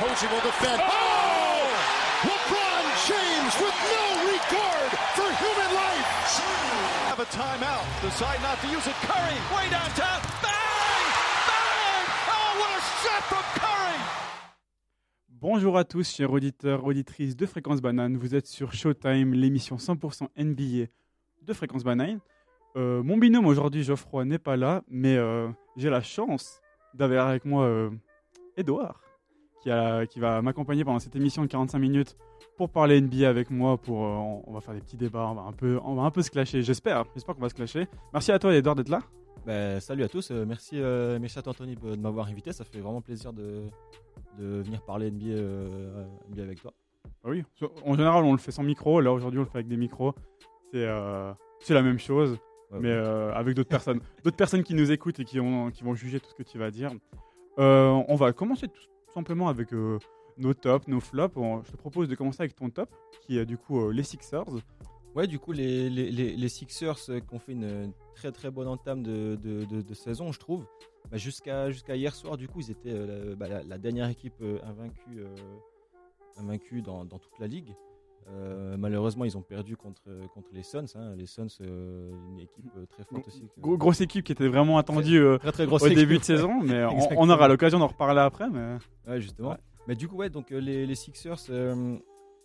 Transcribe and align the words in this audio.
Posey 0.00 0.28
will 0.32 0.40
defend. 0.40 0.80
Oh! 0.80 1.60
LeBron 2.24 2.84
James 3.04 3.52
with 3.60 3.78
no 3.92 4.04
regard 4.32 4.90
for 5.12 5.28
human 5.44 5.70
life. 5.76 6.08
Have 7.10 7.20
a 7.20 7.26
timeout. 7.26 7.84
Decide 8.00 8.40
not 8.40 8.58
to 8.62 8.68
use 8.68 8.86
it. 8.86 8.96
Curry, 9.04 9.36
way 9.54 9.68
downtown. 9.68 10.20
Bang! 10.40 11.04
Bang! 11.48 12.04
Oh, 12.32 12.50
what 12.60 12.70
a 12.72 12.82
shot 13.02 13.22
from 13.28 13.44
Curry! 13.60 14.00
Bonjour 15.28 15.76
à 15.76 15.84
tous, 15.84 16.10
chers 16.10 16.32
auditeurs, 16.32 16.82
auditrices 16.86 17.36
de 17.36 17.44
Fréquence 17.44 17.82
Banane. 17.82 18.16
Vous 18.16 18.34
êtes 18.34 18.46
sur 18.46 18.72
Showtime, 18.72 19.34
l'émission 19.34 19.76
100% 19.76 20.28
NBA 20.38 20.86
de 21.42 21.52
Fréquence 21.52 21.84
Banane. 21.84 22.20
Euh, 22.76 23.02
mon 23.02 23.18
binôme 23.18 23.44
aujourd'hui, 23.44 23.82
Geoffroy, 23.82 24.24
n'est 24.24 24.38
pas 24.38 24.56
là, 24.56 24.82
mais 24.88 25.18
euh, 25.18 25.50
j'ai 25.76 25.90
la 25.90 26.00
chance 26.00 26.62
d'avoir 26.94 27.26
avec 27.26 27.44
moi 27.44 27.64
euh, 27.64 27.90
Edouard, 28.56 29.02
qui, 29.60 29.70
a- 29.70 30.06
qui 30.06 30.20
va 30.20 30.42
m'accompagner 30.42 30.84
pendant 30.84 30.98
cette 30.98 31.16
émission 31.16 31.42
de 31.42 31.48
45 31.48 31.78
minutes 31.78 32.16
pour 32.56 32.70
parler 32.70 33.00
NBA 33.00 33.28
avec 33.28 33.50
moi. 33.50 33.76
Pour, 33.78 34.04
euh, 34.04 34.40
on, 34.46 34.52
va 34.52 34.60
faire 34.60 34.74
des 34.74 34.80
petits 34.80 34.96
débats, 34.96 35.28
on 35.30 35.34
va 35.34 35.42
un 35.42 35.52
peu, 35.52 35.78
on 35.84 35.94
va 35.94 36.02
un 36.02 36.10
peu 36.10 36.22
se 36.22 36.30
clasher. 36.30 36.62
J'espère, 36.62 37.04
j'espère 37.14 37.34
qu'on 37.34 37.42
va 37.42 37.48
se 37.48 37.54
clasher. 37.54 37.86
Merci 38.12 38.32
à 38.32 38.38
toi, 38.38 38.54
Edouard, 38.54 38.74
d'être 38.74 38.88
là. 38.88 39.00
Ben, 39.46 39.80
salut 39.80 40.02
à 40.02 40.08
tous, 40.08 40.30
euh, 40.30 40.44
merci, 40.46 40.76
euh, 40.76 41.18
à 41.18 41.42
toi 41.42 41.52
Anthony 41.52 41.74
de 41.74 41.96
de 41.96 42.00
m'avoir 42.00 42.26
invité, 42.26 42.52
ça 42.52 42.62
fait 42.64 42.80
vraiment 42.80 43.00
plaisir 43.00 43.32
de, 43.32 43.62
de 44.38 44.60
venir 44.60 44.82
parler 44.82 45.10
NBA, 45.10 45.24
euh, 45.28 46.04
NBA 46.30 46.42
avec 46.42 46.60
toi. 46.60 46.72
Ah 47.24 47.28
oui, 47.30 47.44
en 47.84 47.94
général, 47.94 48.24
on 48.24 48.32
le 48.32 48.38
fait 48.38 48.52
sans 48.52 48.62
micro. 48.62 49.00
Là, 49.00 49.12
aujourd'hui, 49.12 49.38
on 49.38 49.42
le 49.42 49.48
fait 49.48 49.58
avec 49.58 49.68
des 49.68 49.76
micros. 49.76 50.14
C'est 50.72 50.86
euh, 50.86 51.32
la 51.68 51.82
même 51.82 51.98
chose. 51.98 52.38
Ouais, 52.70 52.78
mais 52.80 52.88
ouais. 52.88 52.94
euh, 52.94 53.32
avec 53.34 53.54
d'autres 53.56 53.68
personnes. 53.68 54.00
D'autres 54.24 54.36
personnes 54.36 54.62
qui 54.62 54.74
nous 54.74 54.92
écoutent 54.92 55.18
et 55.18 55.24
qui, 55.24 55.40
ont, 55.40 55.70
qui 55.70 55.82
vont 55.82 55.94
juger 55.94 56.20
tout 56.20 56.30
ce 56.30 56.34
que 56.34 56.42
tu 56.42 56.56
vas 56.58 56.70
dire. 56.70 56.92
Euh, 57.58 57.88
on 58.08 58.14
va 58.14 58.32
commencer 58.32 58.68
tout 58.68 58.80
simplement 59.12 59.48
avec 59.48 59.72
euh, 59.72 59.98
nos 60.38 60.54
tops, 60.54 60.88
nos 60.88 61.00
flops. 61.00 61.34
Je 61.64 61.72
te 61.72 61.76
propose 61.76 62.08
de 62.08 62.14
commencer 62.14 62.42
avec 62.42 62.54
ton 62.54 62.70
top, 62.70 62.90
qui 63.22 63.38
est 63.38 63.46
du 63.46 63.56
coup 63.58 63.80
euh, 63.80 63.92
les 63.92 64.02
Sixers. 64.02 64.44
Ouais, 65.14 65.26
du 65.26 65.38
coup, 65.38 65.52
les, 65.52 66.48
Sixers 66.48 66.96
euh, 67.08 67.20
qui 67.20 67.34
ont 67.34 67.38
fait 67.38 67.52
une 67.52 67.92
très 68.14 68.30
très 68.30 68.50
bonne 68.50 68.68
entame 68.68 69.02
de, 69.02 69.94
saison, 69.94 70.32
je 70.32 70.38
trouve. 70.38 70.66
Bah, 71.10 71.16
jusqu'à 71.16 71.68
hier 71.96 72.14
soir, 72.14 72.36
du 72.36 72.48
coup, 72.48 72.60
ils 72.60 72.70
étaient 72.70 72.92
la, 72.92 73.34
bah, 73.34 73.48
la- 73.48 73.78
dernière 73.78 74.08
équipe 74.08 74.42
invaincue, 76.36 76.82
dans 76.82 77.06
toute 77.06 77.38
la 77.40 77.46
ligue. 77.46 77.74
Euh, 78.28 78.76
malheureusement, 78.76 79.24
ils 79.24 79.36
ont 79.36 79.42
perdu 79.42 79.76
contre, 79.76 80.02
contre 80.34 80.48
les 80.52 80.62
Suns. 80.62 80.84
hein. 80.94 81.14
Les 81.16 81.26
Suns, 81.26 81.48
euh, 81.62 82.12
une 82.28 82.38
équipe 82.38 82.66
euh, 82.76 82.86
très 82.86 83.02
forte 83.04 83.26
aussi. 83.26 83.44
Gros- 83.58 83.76
grosse 83.76 84.00
équipe 84.00 84.24
qui 84.24 84.32
était 84.32 84.46
vraiment 84.46 84.78
attendue 84.78 85.18
euh, 85.18 85.38
très 85.38 85.50
très 85.52 85.66
grosse 85.66 85.82
au 85.82 85.86
équipe. 85.86 85.98
début 85.98 86.18
de 86.18 86.22
saison, 86.24 86.60
mais 86.62 86.84
on, 87.16 87.28
aura 87.28 87.48
l'occasion 87.48 87.78
d'en 87.80 87.88
reparler 87.88 88.20
après. 88.20 88.48
Mais... 88.48 88.76
Ouais, 89.08 89.20
justement. 89.20 89.50
Ouais. 89.50 89.56
Mais 89.88 89.96
du 89.96 90.06
coup, 90.06 90.16
ouais, 90.16 90.30
donc 90.30 90.50
les, 90.50 90.86
les 90.86 90.94
Sixers, 90.94 91.38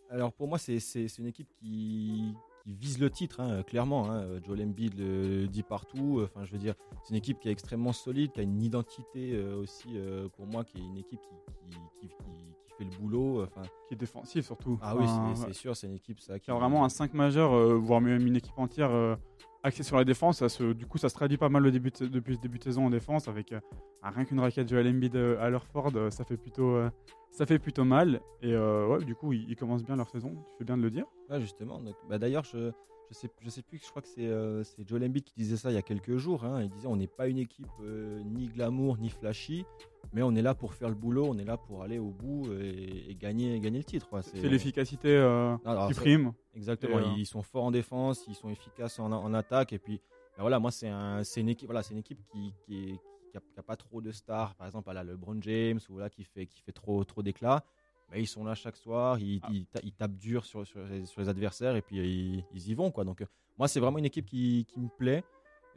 alors 0.10 0.32
pour 0.34 0.48
moi, 0.48 0.58
c'est 0.58 0.80
une 1.20 1.28
équipe 1.28 1.50
qui, 1.60 2.34
qui 2.64 2.74
vise 2.74 3.00
le 3.00 3.10
titre, 3.12 3.40
hein, 3.42 3.62
clairement. 3.64 4.10
Hein. 4.10 4.40
Joel 4.44 4.64
Embiid 4.64 4.98
le 4.98 5.46
dit 5.48 5.62
partout. 5.64 6.22
Enfin, 6.24 6.46
je 6.46 6.52
veux 6.52 6.58
dire, 6.58 6.74
c'est 7.04 7.12
une 7.12 7.18
équipe 7.18 7.40
qui 7.40 7.50
est 7.50 7.52
extrêmement 7.52 7.94
solide, 7.94 8.32
qui 8.32 8.40
a 8.40 8.44
une 8.44 8.62
identité 8.62 9.38
aussi, 9.40 9.90
pour 10.36 10.48
moi, 10.48 10.64
qui 10.64 10.78
est 10.78 10.82
une 10.82 10.98
équipe 10.98 11.20
qui, 11.22 11.70
qui, 11.70 11.78
qui- 12.00 12.08
qui- 12.08 12.16
qui 12.65 12.65
fait 12.78 12.84
le 12.84 12.90
boulot. 13.00 13.44
Enfin, 13.44 13.62
Qui 13.88 13.94
est 13.94 13.98
défensif 13.98 14.46
surtout. 14.46 14.78
ah 14.82 14.96
oui, 14.96 15.04
Enfin, 15.06 15.34
c'est- 15.48 15.54
sûr, 15.54 15.76
c'est 15.76 15.88
une 15.88 15.96
équipe 15.96 16.20
ça, 16.20 16.40
qui 16.40 16.52
a 16.52 16.54
vraiment 16.56 16.84
un 16.86 16.90
5 16.90 17.14
majeur, 17.14 17.54
euh, 17.54 17.76
voire 17.76 18.02
même 18.02 18.26
une 18.26 18.36
équipe 18.36 18.58
entière 18.58 18.92
euh, 18.92 19.16
axée 19.64 19.84
sur 19.84 19.98
la 19.98 20.04
défense. 20.06 20.38
Ça 20.40 20.50
se, 20.50 20.74
du 20.74 20.86
coup, 20.86 20.98
ça 20.98 21.10
se 21.10 21.16
traduit 21.16 21.38
pas 21.38 21.50
mal 21.50 21.64
le 21.64 21.72
début 21.72 21.92
de- 21.92 22.08
depuis 22.08 22.34
le 22.34 22.40
début 22.40 22.58
de 22.60 22.64
saison 22.64 22.86
en 22.86 22.90
défense, 22.90 23.28
avec 23.28 23.52
euh, 23.52 23.60
rien 24.04 24.26
qu'une 24.26 24.40
raquette 24.40 24.70
Joel 24.70 24.88
Embiid 24.88 25.16
euh, 25.16 25.40
à 25.42 25.50
leur 25.50 25.66
Ford, 25.66 25.92
euh, 25.96 26.10
ça 26.12 26.24
fait 26.24 26.38
plutôt, 26.38 26.76
euh, 26.76 26.90
ça 27.32 27.46
fait 27.46 27.60
plutôt 27.60 27.84
mal. 27.86 28.22
Et 28.42 28.54
euh, 28.54 28.88
ouais, 28.88 29.04
du 29.04 29.16
coup, 29.16 29.34
ils, 29.34 29.50
ils 29.50 29.56
commencent 29.56 29.84
bien 29.84 29.96
leur 29.96 30.10
saison. 30.10 30.30
Tu 30.52 30.58
fais 30.60 30.66
bien 30.66 30.78
de 30.78 30.84
le 30.84 30.92
dire. 30.92 31.06
Ouais, 31.30 31.40
justement. 31.42 31.82
Bah, 32.10 32.18
D'ailleurs, 32.18 32.44
je, 32.44 32.72
je 33.10 33.14
sais, 33.14 33.30
je 33.42 33.50
sais 33.50 33.62
plus, 33.62 33.80
je 33.84 33.90
crois 33.90 34.02
que 34.02 34.08
c'est 34.08 34.28
euh, 34.28 34.64
Joel 34.86 35.04
Embiid 35.04 35.24
qui 35.24 35.34
disait 35.36 35.58
ça 35.58 35.72
il 35.72 35.76
y 35.76 35.78
a 35.78 35.82
quelques 35.82 36.18
jours. 36.18 36.44
hein. 36.44 36.62
Il 36.64 36.70
disait 36.70 36.88
on 36.88 36.96
n'est 36.96 37.08
pas 37.08 37.28
une 37.28 37.38
équipe 37.38 37.68
euh, 37.82 38.22
ni 38.24 38.48
glamour 38.48 38.98
ni 38.98 39.10
flashy, 39.10 39.66
mais 40.14 40.22
on 40.24 40.34
est 40.36 40.42
là 40.42 40.56
pour 40.56 40.74
faire 40.74 40.90
le 40.90 40.96
boulot, 40.96 41.26
on 41.28 41.38
est 41.38 41.44
là 41.46 41.58
pour 41.58 41.84
aller 41.84 42.00
au 42.00 42.10
bout 42.10 42.52
et, 42.54 43.10
et 43.12 43.16
gagner, 43.16 43.60
gagner 43.60 43.80
le 43.80 43.84
titre. 43.84 44.08
C'est 44.22 44.50
l'efficacité 44.50 45.10
euh, 45.16 45.56
Alors, 45.66 45.88
qui 45.88 45.94
prime. 45.94 46.34
Exactement. 46.56 46.98
Euh, 46.98 47.14
Ils 47.18 47.26
sont 47.26 47.42
forts 47.44 47.66
en 47.66 47.72
défense, 47.72 48.26
ils 48.28 48.36
sont 48.36 48.50
efficaces 48.50 48.98
en, 49.00 49.12
en 49.12 49.34
attaque. 49.34 49.74
Et 49.74 49.80
puis, 49.80 50.00
ben 50.38 50.42
voilà, 50.44 50.60
moi, 50.60 50.72
c'est 50.72 50.88
un, 50.90 51.22
une 51.38 51.50
équipe, 51.50 51.68
voilà, 51.68 51.84
c'est 51.84 51.94
une 51.94 52.00
équipe 52.00 52.20
qui, 52.32 52.54
qui, 52.66 53.00
a, 53.36 53.40
qui 53.40 53.60
a 53.60 53.64
pas 53.64 53.76
trop 53.76 54.02
de 54.02 54.12
stars. 54.12 54.56
Par 54.56 54.66
exemple, 54.68 54.90
à 54.90 54.94
la 54.94 55.04
LeBron 55.04 55.38
James 55.42 55.80
ou 55.90 55.98
là 56.00 56.10
qui 56.10 56.24
fait, 56.24 56.46
qui 56.48 56.62
fait 56.62 56.72
trop, 56.72 57.04
trop 57.04 57.22
d'éclats. 57.22 57.64
Mais 58.12 58.22
ils 58.22 58.28
sont 58.28 58.44
là 58.44 58.54
chaque 58.56 58.76
soir, 58.78 59.20
ils, 59.20 59.40
Ah. 59.44 59.50
ils, 59.52 59.66
ta- 59.66 59.80
ils 59.84 59.94
tapent 59.94 60.16
dur 60.18 60.46
sur, 60.46 60.66
sur, 60.66 60.80
les, 60.86 61.06
sur 61.06 61.22
les 61.22 61.30
adversaires 61.30 61.76
et 61.76 61.82
puis 61.82 61.98
ils, 61.98 62.46
ils 62.54 62.70
y 62.70 62.74
vont. 62.76 62.92
Quoi. 62.92 63.04
Donc, 63.04 63.22
euh, 63.22 63.26
moi, 63.58 63.68
c'est 63.68 63.80
vraiment 63.80 63.98
une 63.98 64.06
équipe 64.06 64.26
qui, 64.26 64.66
qui 64.68 64.80
me 64.80 64.90
plaît. 64.90 65.24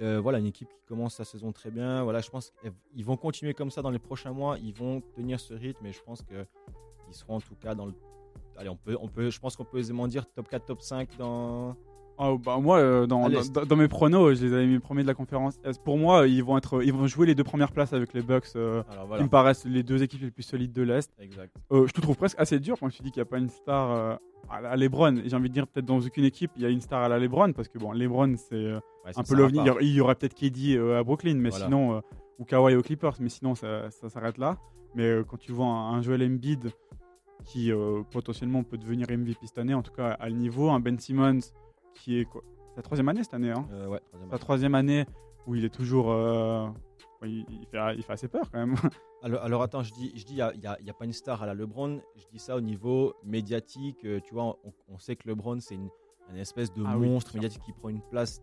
Euh, 0.00 0.20
voilà, 0.20 0.38
une 0.38 0.46
équipe 0.46 0.68
qui 0.68 0.84
commence 0.86 1.16
sa 1.16 1.24
saison 1.24 1.50
très 1.52 1.70
bien. 1.70 2.04
Voilà, 2.04 2.20
je 2.20 2.30
pense 2.30 2.52
qu'ils 2.92 3.04
vont 3.04 3.16
continuer 3.16 3.52
comme 3.54 3.70
ça 3.70 3.82
dans 3.82 3.90
les 3.90 3.98
prochains 3.98 4.32
mois. 4.32 4.56
Ils 4.58 4.72
vont 4.74 5.00
tenir 5.16 5.40
ce 5.40 5.54
rythme 5.54 5.86
et 5.86 5.92
je 5.92 6.00
pense 6.02 6.22
qu'ils 6.22 6.46
seront 7.14 7.36
en 7.36 7.40
tout 7.40 7.56
cas 7.56 7.74
dans 7.74 7.86
le. 7.86 7.94
Allez, 8.56 8.68
on 8.68 8.76
peut, 8.76 8.96
on 9.00 9.08
peut, 9.08 9.30
je 9.30 9.40
pense 9.40 9.56
qu'on 9.56 9.64
peut 9.64 9.78
aisément 9.78 10.06
dire 10.06 10.26
top 10.32 10.48
4, 10.48 10.66
top 10.66 10.82
5 10.82 11.16
dans. 11.16 11.76
Ah, 12.18 12.34
bah, 12.44 12.58
moi, 12.58 12.78
euh, 12.78 13.06
dans, 13.06 13.28
mes 13.76 13.88
pronos, 13.88 14.34
je 14.38 14.44
les 14.46 14.52
avais 14.52 14.66
mis 14.66 14.78
premiers 14.80 15.02
de 15.02 15.06
la 15.06 15.14
conférence. 15.14 15.54
Est. 15.64 15.80
Pour 15.82 15.98
moi, 15.98 16.26
ils 16.26 16.42
vont, 16.42 16.58
être, 16.58 16.82
ils 16.82 16.92
vont 16.92 17.06
jouer 17.06 17.26
les 17.26 17.34
deux 17.34 17.44
premières 17.44 17.70
places 17.72 17.92
avec 17.92 18.12
les 18.12 18.22
Bucks, 18.22 18.48
euh, 18.56 18.82
qui 19.16 19.22
me 19.22 19.28
paraissent 19.28 19.64
les 19.64 19.82
deux 19.82 20.02
équipes 20.02 20.22
les 20.22 20.30
plus 20.32 20.42
solides 20.42 20.72
de 20.72 20.82
l'Est. 20.82 21.12
Exact. 21.20 21.54
Euh, 21.72 21.86
je 21.86 21.92
te 21.92 22.00
trouve 22.00 22.16
presque 22.16 22.38
assez 22.40 22.58
dur 22.58 22.76
quand 22.80 22.88
tu 22.88 23.02
dis 23.02 23.10
qu'il 23.12 23.20
n'y 23.20 23.28
a 23.28 23.30
pas 23.30 23.38
une 23.38 23.48
star 23.48 23.90
euh, 23.92 24.16
à 24.50 24.60
la 24.60 24.76
LeBron. 24.76 25.14
J'ai 25.24 25.36
envie 25.36 25.48
de 25.48 25.54
dire 25.54 25.66
peut-être 25.68 25.86
dans 25.86 26.00
aucune 26.00 26.24
équipe 26.24 26.50
il 26.56 26.62
y 26.62 26.66
a 26.66 26.70
une 26.70 26.80
star 26.80 27.02
à 27.02 27.08
la 27.08 27.18
LeBron 27.18 27.52
parce 27.52 27.68
que 27.68 27.78
bon, 27.78 27.92
LeBron 27.92 28.34
c'est 28.36 28.54
euh, 28.54 28.80
Ouais, 29.06 29.12
un 29.16 29.22
peu 29.22 29.34
l'ovni. 29.36 29.58
Il 29.58 29.62
y 29.62 29.64
part. 29.66 29.74
aura- 29.76 29.82
Il 29.82 29.92
y 29.94 30.00
aura 30.00 30.14
peut-être 30.16 30.34
KD 30.34 30.76
euh, 30.76 30.98
à 30.98 31.04
Brooklyn, 31.04 31.36
mais 31.36 31.50
Voilà. 31.50 31.66
sinon 31.66 31.94
euh, 31.96 32.00
ou 32.40 32.44
Kawhi 32.44 32.74
aux 32.74 32.82
Clippers, 32.82 33.14
mais 33.20 33.28
sinon 33.28 33.54
ça, 33.54 33.90
ça 33.90 34.08
s'arrête 34.08 34.38
là. 34.38 34.58
Mais 34.96 35.04
euh, 35.04 35.22
quand 35.24 35.36
tu 35.38 35.52
vois 35.52 35.66
un, 35.66 35.94
un 35.94 36.02
Joel 36.02 36.22
Embiid 36.24 36.72
qui 37.44 37.70
euh, 37.72 38.02
potentiellement 38.10 38.64
peut 38.64 38.76
devenir 38.76 39.06
MVP 39.10 39.46
cette 39.46 39.58
année, 39.58 39.74
en 39.74 39.82
tout 39.82 39.92
cas 39.92 40.08
à 40.10 40.28
le 40.28 40.34
niveau, 40.34 40.70
un 40.70 40.80
Ben 40.80 40.98
Simmons 40.98 41.38
qui 42.02 42.18
est 42.18 42.24
quoi 42.24 42.42
sa 42.74 42.82
troisième 42.82 43.08
année 43.08 43.24
cette 43.24 43.34
année, 43.34 43.50
hein 43.50 43.66
Euh, 43.72 43.86
ouais, 43.88 43.98
troisième 44.00 44.28
sa 44.28 44.32
match. 44.34 44.40
troisième 44.40 44.74
année 44.76 45.04
où 45.46 45.54
il 45.56 45.64
est 45.64 45.74
toujours, 45.74 46.10
euh, 46.12 46.68
il, 47.24 47.44
il 47.50 47.66
fait, 47.66 47.78
il 47.96 48.02
fait 48.04 48.12
assez 48.12 48.28
peur 48.28 48.48
quand 48.52 48.58
même. 48.58 48.74
Alors, 49.24 49.42
alors 49.42 49.62
attends, 49.64 49.82
je 49.82 49.92
dis, 49.92 50.12
je 50.14 50.24
dis, 50.24 50.34
il 50.34 50.60
n'y 50.60 50.66
a, 50.66 50.72
a- 50.74 50.90
a 50.90 50.92
pas 50.92 51.04
une 51.04 51.12
star 51.12 51.42
à 51.42 51.46
la 51.46 51.52
LeBron. 51.54 52.00
Je 52.14 52.22
dis 52.30 52.38
ça 52.38 52.54
au 52.54 52.60
niveau 52.60 53.14
médiatique. 53.24 54.04
euh, 54.04 54.20
Tu 54.20 54.32
vois, 54.32 54.44
on, 54.62 54.72
on 54.88 54.98
sait 54.98 55.16
que 55.16 55.26
LeBron 55.28 55.58
c'est 55.58 55.74
une, 55.74 55.88
une 56.30 56.36
espèce 56.36 56.72
de 56.72 56.84
Ah 56.86 56.94
monstre 56.96 57.34
médiatique 57.34 57.62
qui 57.64 57.72
prend 57.72 57.88
une 57.88 58.00
place 58.12 58.40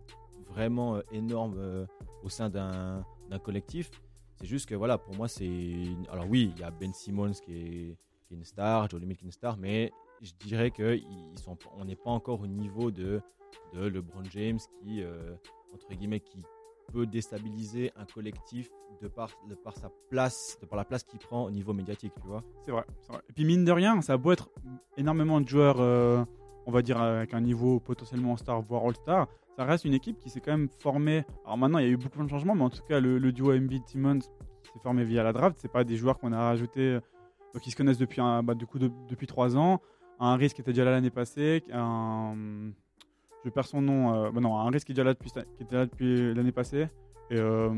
vraiment 0.50 0.96
euh, 0.98 1.02
énorme 1.14 1.56
euh, 1.58 1.86
au 2.24 2.28
sein 2.30 2.50
d'un 2.50 3.06
collectif. 3.42 3.90
C'est 4.36 4.48
juste 4.48 4.68
que 4.68 4.76
voilà, 4.76 4.98
pour 4.98 5.16
moi 5.16 5.30
c'est. 5.30 5.86
Alors 6.12 6.26
oui, 6.30 6.52
il 6.54 6.60
y 6.60 6.64
a 6.66 6.72
Ben 6.72 6.92
Simmons 6.92 7.32
qui 7.32 7.54
est, 7.56 7.98
qui 8.28 8.34
est 8.34 8.38
une 8.38 8.44
star, 8.44 8.90
Joel 8.90 9.04
Embiid 9.04 9.18
qui 9.18 9.24
est 9.24 9.28
une 9.28 9.32
star, 9.32 9.56
mais 9.56 9.94
je 10.26 10.34
dirais 10.48 10.72
que 10.72 10.96
ils 10.96 11.40
sont, 11.40 11.58
on 11.78 11.86
n'est 11.86 11.96
pas 11.96 12.10
encore 12.10 12.42
au 12.42 12.48
niveau 12.48 12.92
de, 12.92 13.22
de 13.74 13.88
LeBron 13.88 14.24
James 14.32 14.60
qui 14.82 15.04
euh, 15.04 15.36
entre 15.74 15.94
guillemets 15.94 16.20
qui 16.20 16.40
peut 16.92 17.06
déstabiliser 17.06 17.92
un 17.96 18.06
collectif 18.06 18.70
de 19.02 19.08
par, 19.08 19.30
de 19.50 19.56
par 19.56 19.76
sa 19.76 19.90
place, 20.10 20.58
de 20.62 20.66
par 20.66 20.78
la 20.78 20.86
place 20.86 21.04
qu'il 21.04 21.20
prend 21.20 21.46
au 21.46 21.52
niveau 21.52 21.74
médiatique, 21.74 22.14
tu 22.22 22.28
vois. 22.28 22.44
C'est 22.64 22.72
vrai, 22.72 22.84
vrai. 23.10 23.22
Et 23.30 23.34
puis 23.34 23.44
mine 23.46 23.66
de 23.66 23.72
rien, 23.72 24.02
ça 24.02 24.14
a 24.14 24.18
beau 24.18 24.32
être 24.32 24.50
énormément 24.98 25.42
de 25.42 25.48
joueurs, 25.48 25.78
euh, 25.80 26.24
on 26.66 26.72
va 26.72 26.82
dire 26.82 27.02
avec 27.02 27.34
un 27.34 27.42
niveau 27.42 27.80
potentiellement 27.80 28.38
star, 28.38 28.62
voire 28.62 28.86
all-star, 28.86 29.28
ça 29.58 29.66
reste 29.66 29.86
une 29.86 29.94
équipe 29.94 30.20
qui 30.20 30.30
s'est 30.30 30.42
quand 30.42 30.52
même 30.52 30.70
formée. 30.70 31.26
Alors 31.46 31.58
maintenant, 31.58 31.80
il 31.80 31.86
y 31.86 31.88
a 31.88 31.92
eu 31.92 31.98
beaucoup 31.98 32.24
de 32.24 32.30
changements, 32.30 32.56
mais 32.56 32.64
en 32.64 32.70
tout 32.70 32.84
cas, 32.84 33.00
le, 33.00 33.32
duo 33.32 33.54
Embiid-Simmons 33.54 34.22
s'est 34.22 34.80
formé 34.82 35.04
via 35.04 35.24
la 35.24 35.34
draft. 35.34 35.58
C'est 35.60 35.72
pas 35.72 35.84
des 35.84 35.96
joueurs 35.96 36.18
qu'on 36.20 36.34
a 36.34 36.40
rajoutés, 36.40 37.00
euh, 37.56 37.60
qui 37.62 37.72
se 37.72 37.76
connaissent 37.76 37.98
depuis 37.98 38.22
un, 38.22 38.44
bah, 38.44 38.54
du 38.54 38.66
coup 38.66 38.80
de- 38.80 38.92
depuis 39.08 39.28
trois 39.28 39.56
ans. 39.58 39.82
Un 40.20 40.36
risque 40.36 40.56
qui 40.56 40.62
était 40.62 40.72
déjà 40.72 40.86
là 40.86 40.92
l'année 40.92 41.10
passée, 41.10 41.64
un, 41.74 42.36
je 43.44 43.50
perds 43.50 43.68
son 43.68 43.82
nom, 43.82 44.14
euh, 44.14 44.32
bah 44.32 44.40
non, 44.42 44.58
un 44.58 44.70
risque 44.70 44.88
qui, 44.88 44.94
est 44.94 44.96
déjà 44.96 45.04
là 45.04 45.14
depuis, 45.14 45.32
qui 45.32 45.64
était 45.64 45.76
là 45.76 45.86
depuis 45.86 46.34
l'année 46.34 46.52
passée. 46.52 46.88
Et 47.30 47.38
euh, 47.38 47.70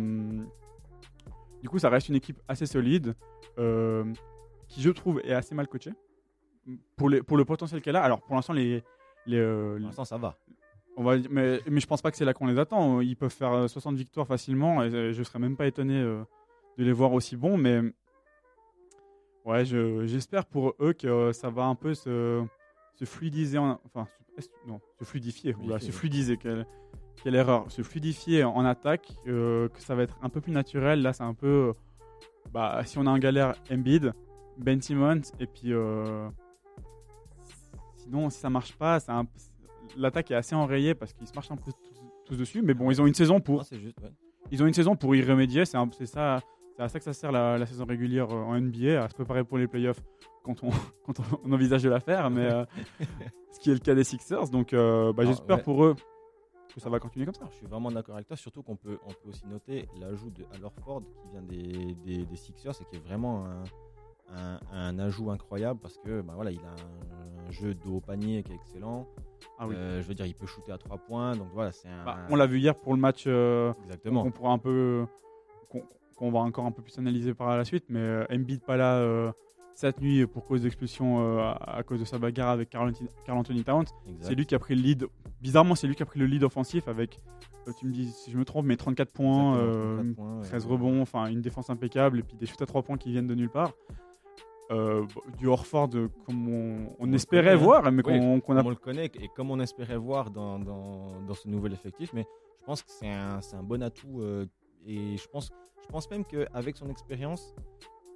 du 1.61 1.69
coup, 1.69 1.79
ça 1.79 1.89
reste 1.89 2.09
une 2.09 2.15
équipe 2.15 2.39
assez 2.47 2.65
solide. 2.65 3.15
euh, 3.57 4.05
qui 4.67 4.81
je 4.81 4.89
trouve 4.89 5.21
est 5.23 5.33
assez 5.33 5.55
mal 5.55 5.67
coachée 5.67 5.93
pour, 6.95 7.09
les, 7.09 7.23
pour 7.23 7.37
le 7.37 7.45
potentiel 7.45 7.81
qu'elle 7.81 7.95
a. 7.95 8.03
Alors 8.03 8.21
pour 8.21 8.35
l'instant, 8.35 8.53
les, 8.53 8.83
les, 9.25 9.37
euh, 9.37 9.77
Pour 9.77 9.85
l'instant, 9.87 10.05
ça 10.05 10.17
va. 10.17 10.37
on 10.97 11.03
va, 11.03 11.15
mais, 11.29 11.61
mais 11.69 11.79
je 11.79 11.87
pense 11.87 12.01
pas 12.01 12.11
que 12.11 12.17
c'est 12.17 12.25
là 12.25 12.33
qu'on 12.33 12.47
les 12.47 12.59
attend. 12.59 13.01
Ils 13.01 13.15
peuvent 13.15 13.31
faire 13.33 13.53
euh, 13.53 13.67
60 13.67 13.95
victoires 13.95 14.27
facilement 14.27 14.83
et 14.83 15.13
je 15.13 15.23
serais 15.23 15.39
même 15.39 15.55
pas 15.55 15.67
étonné 15.67 16.01
de 16.01 16.25
les 16.83 16.91
voir 16.91 17.13
aussi 17.13 17.37
bons. 17.37 17.57
Mais 17.57 17.81
ouais, 19.47 19.65
je- 19.65 20.05
j'espère 20.05 20.45
pour 20.45 20.75
eux 20.79 20.93
que 20.93 21.07
euh, 21.07 21.33
ça 21.33 21.49
va 21.49 21.63
un 21.65 21.75
peu 21.75 21.93
se, 21.93 22.43
se 22.95 23.05
fluidiser, 23.05 23.57
en- 23.57 23.79
enfin 23.85 24.07
non, 24.67 24.79
se 24.99 25.03
fluidifier, 25.05 25.55
oula, 25.55 25.79
se 25.79 25.91
fluidiser, 25.91 26.37
quelle, 26.37 26.67
quelle 27.23 27.33
erreur, 27.35 27.71
se 27.71 27.81
fluidifier 27.81 28.43
en 28.43 28.63
attaque, 28.65 29.11
euh, 29.27 29.67
que 29.69 29.81
ça 29.81 29.95
va 29.95 30.03
être 30.03 30.17
un 30.21 30.29
peu 30.29 30.41
plus 30.41 30.51
naturel. 30.51 31.01
Là, 31.01 31.11
c'est 31.13 31.23
un 31.23 31.33
peu, 31.33 31.47
euh, 31.47 31.73
bah, 32.51 32.81
si 32.85 32.99
on 32.99 33.07
a 33.07 33.09
un 33.09 33.17
galère 33.19 33.55
Embiid, 33.71 34.13
Ben 34.59 34.79
Simmons 34.81 35.21
et 35.39 35.47
puis 35.47 35.73
euh, 35.73 36.29
sinon 37.97 38.29
si 38.29 38.39
ça 38.39 38.49
marche 38.49 38.73
pas, 38.73 38.99
l'attaque 39.97 40.31
est 40.31 40.35
assez 40.35 40.55
enrayée 40.55 40.93
parce 40.95 41.13
qu'ils 41.13 41.27
se 41.27 41.33
marchent 41.33 41.51
un 41.51 41.57
peu 41.57 41.71
tous, 41.71 42.01
tous 42.25 42.37
dessus. 42.37 42.61
Mais 42.61 42.73
bon, 42.73 42.89
ils 42.91 43.01
ont 43.01 43.07
une 43.07 43.13
saison 43.13 43.39
pour 43.39 43.63
c'est 43.65 43.79
juste, 43.79 43.99
ouais. 44.01 44.11
ils 44.51 44.61
ont 44.63 44.67
une 44.67 44.73
saison 44.73 44.95
pour 44.95 45.15
y 45.15 45.21
remédier. 45.23 45.65
C'est 45.65 45.77
ça, 46.05 46.41
c'est 46.77 46.83
à 46.83 46.89
ça 46.89 46.99
que 46.99 47.05
ça 47.05 47.13
sert 47.13 47.31
la, 47.31 47.57
la 47.57 47.65
saison 47.65 47.85
régulière 47.85 48.29
euh, 48.31 48.43
en 48.43 48.59
NBA, 48.59 49.03
à 49.03 49.09
se 49.09 49.15
préparer 49.15 49.43
pour 49.43 49.57
les 49.57 49.67
playoffs 49.67 50.01
quand 50.43 50.63
on, 50.63 50.69
quand 51.05 51.15
on 51.43 51.51
envisage 51.51 51.81
de 51.83 51.89
la 51.89 51.99
faire. 51.99 52.29
Mais 52.29 52.45
euh, 52.45 52.65
ce 53.51 53.59
qui 53.59 53.71
est 53.71 53.73
le 53.73 53.79
cas 53.79 53.95
des 53.95 54.03
Sixers, 54.03 54.49
donc 54.49 54.73
euh, 54.73 55.11
bah, 55.11 55.23
Ah, 55.25 55.27
j'espère 55.27 55.57
ouais. 55.57 55.63
pour 55.63 55.83
eux 55.83 55.95
que 56.73 56.79
ça 56.79 56.89
va 56.91 56.99
continuer 56.99 57.25
comme 57.25 57.33
ça. 57.33 57.47
Je 57.49 57.55
suis 57.55 57.65
vraiment 57.65 57.89
d'accord 57.91 58.13
avec 58.15 58.27
toi, 58.27 58.37
surtout 58.37 58.61
qu'on 58.61 58.75
peut, 58.75 58.99
on 59.05 59.09
peut 59.09 59.29
aussi 59.29 59.47
noter 59.47 59.87
l'ajout 59.99 60.29
de 60.29 60.43
Al 60.53 60.63
Horford 60.65 61.01
qui 61.23 61.29
vient 61.31 61.41
des, 61.41 61.95
des, 62.05 62.25
des 62.25 62.35
Sixers 62.35 62.79
et 62.79 62.85
qui 62.85 62.97
est 62.97 63.07
vraiment 63.07 63.45
un, 63.47 63.63
un, 64.35 64.59
un 64.71 64.99
ajout 64.99 65.31
incroyable 65.31 65.79
parce 65.79 65.97
que 65.97 66.21
bah, 66.21 66.33
voilà, 66.35 66.51
il 66.51 66.59
a 66.59 66.69
un, 67.47 67.51
jeu 67.51 67.73
de 67.73 67.87
haut 67.89 68.01
panier 68.01 68.43
qui 68.43 68.51
est 68.51 68.55
excellent. 68.55 69.07
Ah 69.57 69.65
oui. 69.67 69.73
Euh, 69.75 70.01
je 70.03 70.07
veux 70.07 70.13
dire, 70.13 70.25
il 70.27 70.35
peut 70.35 70.45
shooter 70.45 70.73
à 70.73 70.77
3 70.77 70.97
points, 70.99 71.35
donc 71.35 71.47
voilà, 71.53 71.71
c'est 71.71 71.87
un. 71.87 72.03
Bah, 72.05 72.17
on 72.29 72.35
l'a 72.35 72.45
vu 72.45 72.59
hier 72.59 72.75
pour 72.75 72.93
le 72.93 72.99
match 72.99 73.25
Exactement. 73.25 74.21
qu'on 74.21 74.31
pourra 74.31 74.51
un 74.51 74.57
peu 74.59 75.07
qu'on 75.69 75.81
qu'on 76.17 76.31
va 76.31 76.39
encore 76.39 76.65
un 76.65 76.71
peu 76.71 76.81
plus 76.81 76.97
analyser 76.99 77.33
par 77.33 77.55
la 77.55 77.63
suite 77.63 77.85
mais 77.89 77.99
euh, 77.99 78.25
Embiid 78.29 78.61
pas 78.61 78.75
là 78.75 78.97
euh, 78.97 79.31
cette 79.73 80.01
nuit 80.01 80.25
pour 80.25 80.43
cause 80.45 80.63
d'expulsion 80.63 81.21
euh, 81.21 81.39
à, 81.39 81.77
à 81.77 81.83
cause 81.83 81.99
de 81.99 82.05
sa 82.05 82.17
bagarre 82.17 82.49
avec 82.49 82.71
Carl 82.71 82.91
Anthony, 83.27 83.63
Towns. 83.63 83.85
C'est 84.21 84.33
lui 84.33 84.45
qui 84.45 84.55
a 84.55 84.59
pris 84.59 84.75
le 84.75 84.81
lead 84.81 85.05
bizarrement 85.41 85.75
c'est 85.75 85.87
lui 85.87 85.95
qui 85.95 86.03
a 86.03 86.05
pris 86.05 86.19
le 86.19 86.25
lead 86.25 86.43
offensif 86.43 86.87
avec 86.87 87.19
euh, 87.67 87.71
tu 87.77 87.85
me 87.85 87.91
dis 87.91 88.09
si 88.11 88.31
je 88.31 88.37
me 88.37 88.45
trompe 88.45 88.65
mais 88.65 88.77
34 88.77 89.11
points, 89.11 89.53
Exactement, 89.53 89.67
euh, 89.69 89.95
34 89.97 90.15
points, 90.15 90.41
13 90.43 90.65
euh, 90.65 90.69
rebonds 90.69 91.01
enfin 91.01 91.27
une 91.27 91.41
défense 91.41 91.69
impeccable 91.69 92.19
et 92.19 92.23
puis 92.23 92.35
des 92.37 92.45
shoots 92.45 92.61
à 92.61 92.65
3 92.65 92.83
points 92.83 92.97
qui 92.97 93.11
viennent 93.11 93.27
de 93.27 93.35
nulle 93.35 93.49
part. 93.49 93.73
Du 95.37 95.47
Horford 95.47 95.91
comme 96.25 96.49
on, 96.99 97.13
espérait 97.13 97.53
hein. 97.53 97.55
voir 97.55 97.89
mais 97.89 98.03
Oui, 98.05 98.19
qu'on 98.19 98.41
qu'on 98.41 98.57
a 98.57 98.63
on 98.63 98.69
le 98.69 98.75
connaît 98.75 99.05
et 99.05 99.29
comme 99.33 99.49
on 99.49 99.59
espérait 99.61 99.95
voir 99.95 100.29
dans, 100.29 100.59
dans, 100.59 101.21
dans 101.21 101.33
ce 101.33 101.47
nouvel 101.47 101.71
effectif, 101.71 102.11
mais 102.13 102.25
je 102.59 102.65
pense 102.65 102.83
que 102.83 102.91
c'est 102.91 103.07
un, 103.07 103.39
bon 103.63 103.81
atout 103.81 104.21
et 104.87 105.17
je 105.17 105.27
pense, 105.27 105.51
je 105.83 105.87
pense 105.87 106.09
même 106.09 106.25
qu'avec 106.25 106.77
son 106.77 106.89
expérience, 106.89 107.53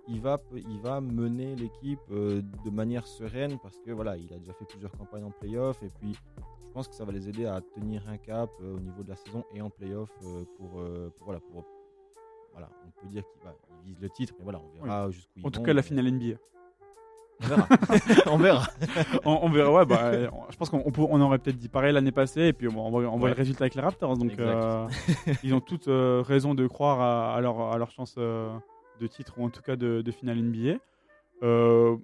il 0.07 0.19
va, 0.19 0.41
il 0.53 0.79
va 0.81 0.99
mener 1.01 1.55
l'équipe 1.55 1.99
euh, 2.11 2.41
de 2.65 2.69
manière 2.71 3.05
sereine 3.05 3.59
parce 3.61 3.77
que 3.79 3.91
voilà, 3.91 4.17
il 4.17 4.33
a 4.33 4.39
déjà 4.39 4.53
fait 4.53 4.65
plusieurs 4.65 4.91
campagnes 4.93 5.25
en 5.25 5.31
playoff 5.31 5.83
et 5.83 5.89
puis 5.99 6.13
je 6.13 6.67
pense 6.73 6.87
que 6.87 6.95
ça 6.95 7.05
va 7.05 7.11
les 7.11 7.29
aider 7.29 7.45
à 7.45 7.61
tenir 7.61 8.07
un 8.09 8.17
cap 8.17 8.49
euh, 8.61 8.75
au 8.75 8.79
niveau 8.79 9.03
de 9.03 9.09
la 9.09 9.15
saison 9.15 9.43
et 9.53 9.61
en 9.61 9.69
playoff 9.69 10.09
euh, 10.23 10.43
pour, 10.57 10.69
pour, 11.17 11.25
voilà, 11.25 11.39
pour 11.39 11.65
voilà, 12.53 12.69
on 12.85 12.91
peut 13.01 13.07
dire 13.07 13.23
qu'il 13.31 13.41
va, 13.43 13.53
il 13.85 13.85
vise 13.93 13.99
le 14.01 14.09
titre, 14.09 14.33
mais 14.37 14.43
voilà, 14.43 14.59
on 14.59 14.83
verra 14.83 15.09
jusqu'où 15.11 15.39
ils 15.39 15.45
en 15.45 15.51
tout 15.51 15.59
vont. 15.59 15.65
cas 15.65 15.73
la 15.73 15.83
finale 15.83 16.11
NBA 16.11 16.35
On 17.43 17.47
verra. 17.47 17.67
on 18.31 18.37
verra. 18.37 18.63
on, 19.25 19.39
on 19.43 19.49
verra, 19.49 19.71
ouais, 19.71 19.85
bah, 19.85 20.11
je 20.49 20.55
pense 20.57 20.69
qu'on 20.69 20.83
on 20.85 21.21
aurait 21.21 21.39
peut-être 21.39 21.57
dit 21.57 21.69
pareil 21.69 21.93
l'année 21.93 22.11
passée, 22.11 22.47
et 22.47 22.53
puis 22.53 22.67
on, 22.67 22.77
on 22.77 23.17
voit, 23.17 23.29
le 23.29 23.35
résultat 23.35 23.63
avec 23.63 23.75
les 23.75 23.81
Raptors. 23.81 24.17
Donc, 24.17 24.31
Exact. 24.31 24.43
euh, 24.45 24.87
ils 25.43 25.53
ont 25.53 25.59
toutes 25.61 25.87
euh, 25.87 26.21
raison 26.25 26.53
de 26.53 26.67
croire 26.67 27.01
à, 27.01 27.35
à 27.35 27.41
leur, 27.41 27.59
à 27.73 27.77
leur 27.77 27.91
chance 27.91 28.15
euh, 28.17 28.49
de 28.99 29.07
titre, 29.07 29.33
ou 29.37 29.45
en 29.45 29.49
tout 29.49 29.61
cas 29.61 29.75
de, 29.75 30.01
de 30.01 30.11
finale 30.11 30.37
NBA. 30.41 30.77
Euh, 31.43 31.95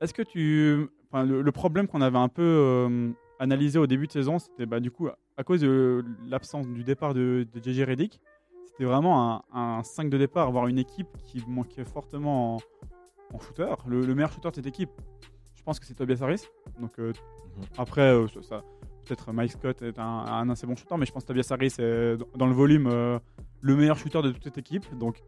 Est-ce 0.00 0.14
que 0.14 0.22
tu. 0.22 0.88
Le, 1.12 1.42
le 1.42 1.52
problème 1.52 1.88
qu'on 1.88 2.02
avait 2.02 2.18
un 2.18 2.28
peu 2.28 3.12
analysé 3.40 3.78
au 3.78 3.86
début 3.86 4.06
de 4.06 4.12
saison, 4.12 4.38
c'était 4.38 4.66
bah, 4.66 4.78
du 4.80 4.90
coup, 4.90 5.08
à 5.36 5.44
cause 5.44 5.60
de 5.60 6.04
l'absence 6.28 6.68
du 6.68 6.84
départ 6.84 7.14
de, 7.14 7.46
de 7.52 7.60
JJ 7.62 7.82
Redick, 7.82 8.20
c'était 8.66 8.84
vraiment 8.84 9.42
un, 9.52 9.78
un 9.78 9.82
5 9.82 10.08
de 10.10 10.18
départ, 10.18 10.46
avoir 10.46 10.68
une 10.68 10.78
équipe 10.78 11.08
qui 11.24 11.42
manquait 11.48 11.84
fortement 11.84 12.56
en, 12.56 12.58
en 13.32 13.38
shooter. 13.40 13.74
Le, 13.86 14.04
le 14.04 14.14
meilleur 14.14 14.32
shooter 14.32 14.50
de 14.50 14.54
cette 14.56 14.66
équipe, 14.66 14.90
je 15.56 15.62
pense 15.62 15.78
que 15.80 15.86
c'est 15.86 15.94
Tobias 15.94 16.18
Harris. 16.22 16.42
Donc 16.80 16.98
euh, 16.98 17.12
Mhm. 17.56 17.64
après, 17.78 18.00
euh, 18.14 18.28
ça, 18.28 18.42
ça- 18.42 18.64
peut-être 19.06 19.32
Mike 19.32 19.52
Scott 19.52 19.82
est 19.82 19.98
un, 19.98 20.04
un 20.04 20.48
assez 20.50 20.66
bon 20.66 20.76
shooter, 20.76 20.96
mais 20.96 21.04
je 21.06 21.12
pense 21.12 21.24
que 21.24 21.28
Tobias 21.28 21.48
Harris 21.50 21.74
est 21.78 22.16
dans- 22.36 22.46
le 22.46 22.52
volume 22.54 22.86
euh, 22.86 23.18
le 23.60 23.74
meilleur 23.76 23.98
shooter 23.98 24.22
de 24.22 24.30
toute 24.30 24.44
cette 24.44 24.58
équipe. 24.58 24.84
Donc 24.98 25.20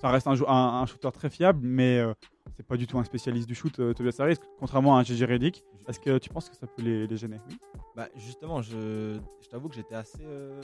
ça 0.00 0.10
reste 0.10 0.26
un, 0.26 0.32
un- 0.46 0.82
un 0.82 0.86
shooter 0.86 1.10
très 1.12 1.30
fiable, 1.30 1.60
mais 1.62 1.98
euh, 2.00 2.12
c'est 2.56 2.66
pas 2.66 2.76
du 2.76 2.86
tout 2.86 2.98
un 2.98 3.04
spécialiste 3.04 3.46
du 3.46 3.54
shoot, 3.54 3.78
euh, 3.78 3.92
Tobias 3.94 4.16
Harris, 4.18 4.36
contrairement 4.58 4.96
à 4.96 5.00
un 5.00 5.04
JJ 5.04 5.22
Redick. 5.24 5.62
Est-ce 5.86 6.00
que 6.00 6.18
tu 6.18 6.28
penses 6.30 6.48
que 6.48 6.56
ça 6.56 6.66
peut 6.66 6.82
les, 6.82 7.06
les 7.06 7.16
gêner? 7.16 7.38
Oui. 7.48 7.56
Bah, 7.94 8.08
justement, 8.16 8.60
je, 8.60 9.18
je 9.40 9.48
t'avoue 9.48 9.68
que 9.68 9.74
j'étais 9.76 9.94
assez, 9.94 10.22
euh, 10.24 10.60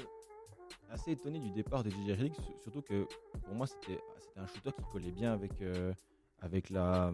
assez 0.90 1.12
étonné 1.12 1.38
du 1.38 1.50
départ 1.50 1.82
de 1.84 1.90
JJ 1.90 2.10
Redick, 2.12 2.34
su- 2.36 2.62
surtout 2.62 2.82
que 2.82 3.06
pour 3.44 3.54
moi 3.54 3.66
c'était 3.66 4.00
c'était 4.20 4.40
un 4.40 4.46
shooter 4.46 4.70
qui 4.72 4.82
collait 4.92 5.12
bien 5.12 5.32
avec, 5.32 5.52
euh, 5.62 5.92
avec 6.44 6.70
la 6.70 7.12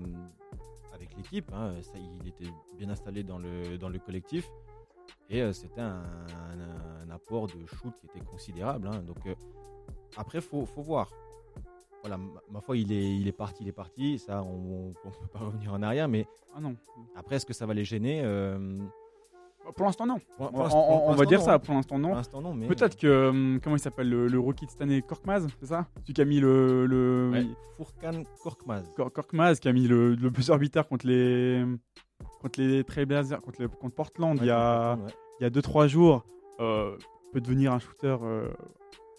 avec 0.92 1.16
l'équipe. 1.16 1.50
hein. 1.52 1.74
Ça, 1.82 1.94
il 1.98 2.28
était 2.28 2.50
bien 2.76 2.90
installé 2.90 3.22
dans 3.22 3.38
le, 3.38 3.78
dans 3.78 3.88
le 3.88 3.98
collectif 3.98 4.48
et 5.30 5.40
euh, 5.42 5.52
c'était 5.52 5.80
un, 5.80 6.02
un- 6.02 7.06
un 7.06 7.10
apport 7.10 7.46
de 7.46 7.64
shoot 7.66 7.94
qui 8.00 8.06
était 8.06 8.24
considérable. 8.24 8.88
hein. 8.88 9.00
Donc 9.06 9.24
euh, 9.26 9.34
après, 10.16 10.40
faut, 10.40 10.66
faut 10.66 10.82
voir. 10.82 11.10
Voilà, 12.02 12.16
ma, 12.16 12.40
ma 12.50 12.60
foi, 12.60 12.76
il 12.78 12.90
est, 12.92 13.16
il 13.16 13.28
est 13.28 13.32
parti, 13.32 13.62
il 13.62 13.68
est 13.68 13.72
parti. 13.72 14.18
Ça, 14.18 14.42
on 14.42 14.88
ne 14.88 15.10
peut 15.10 15.26
pas 15.32 15.40
revenir 15.40 15.72
en 15.72 15.82
arrière. 15.82 16.08
Mais 16.08 16.26
Ah 16.56 16.60
non. 16.60 16.74
après, 17.14 17.36
est-ce 17.36 17.44
que 17.46 17.52
ça 17.52 17.66
va 17.66 17.74
les 17.74 17.84
gêner 17.84 18.22
Euh, 18.24 18.78
Pour 19.76 19.86
l'instant, 19.86 20.06
non. 20.06 20.16
pour- 20.36 20.46
On, 20.48 20.52
pour 20.52 20.62
l'instant- 20.64 20.86
on- 20.88 20.94
on 20.96 21.06
pour 21.06 21.14
va 21.14 21.24
dire 21.26 21.40
ça, 21.42 21.58
pour 21.58 21.74
l'instant, 21.74 21.98
non. 21.98 22.08
Mais 22.54 22.66
Peut-être 22.66 22.96
que. 22.96 23.28
hum, 23.28 23.60
comment 23.62 23.76
il 23.76 23.80
s'appelle 23.80 24.08
le, 24.08 24.26
le 24.26 24.38
rookie 24.38 24.66
de 24.66 24.70
cette 24.70 24.80
année 24.82 25.00
Korkmaz, 25.02 25.46
c'est 25.60 25.66
ça? 25.66 25.86
Celui 26.02 26.14
qui 26.14 26.20
a 26.20 26.24
mis 26.24 26.40
le. 26.40 26.86
le 26.86 27.30
Ouais, 27.32 27.46
Furkan 27.76 28.22
Korkmaz. 28.42 28.82
Kor- 28.96 29.12
Korkmaz 29.12 29.60
qui 29.60 29.68
a 29.68 29.72
mis 29.72 29.86
le, 29.86 30.14
le 30.14 30.30
buzzer 30.30 30.56
beater 30.58 30.88
contre 30.88 31.06
les. 31.06 31.64
Contre 32.40 32.60
les 32.60 32.84
Trailblazers, 32.84 33.40
contre, 33.40 33.62
les- 33.62 33.68
contre 33.68 33.94
Portland 33.94 34.36
il 34.40 34.46
y 34.46 34.50
a, 34.50 34.94
Ouais, 34.96 35.12
il 35.40 35.44
y 35.44 35.46
a 35.46 35.50
2-3 35.50 35.86
jours, 35.88 36.24
euh, 36.60 36.96
peut 37.32 37.40
devenir 37.40 37.72
un 37.72 37.78
shooter 37.78 38.16
euh, 38.22 38.48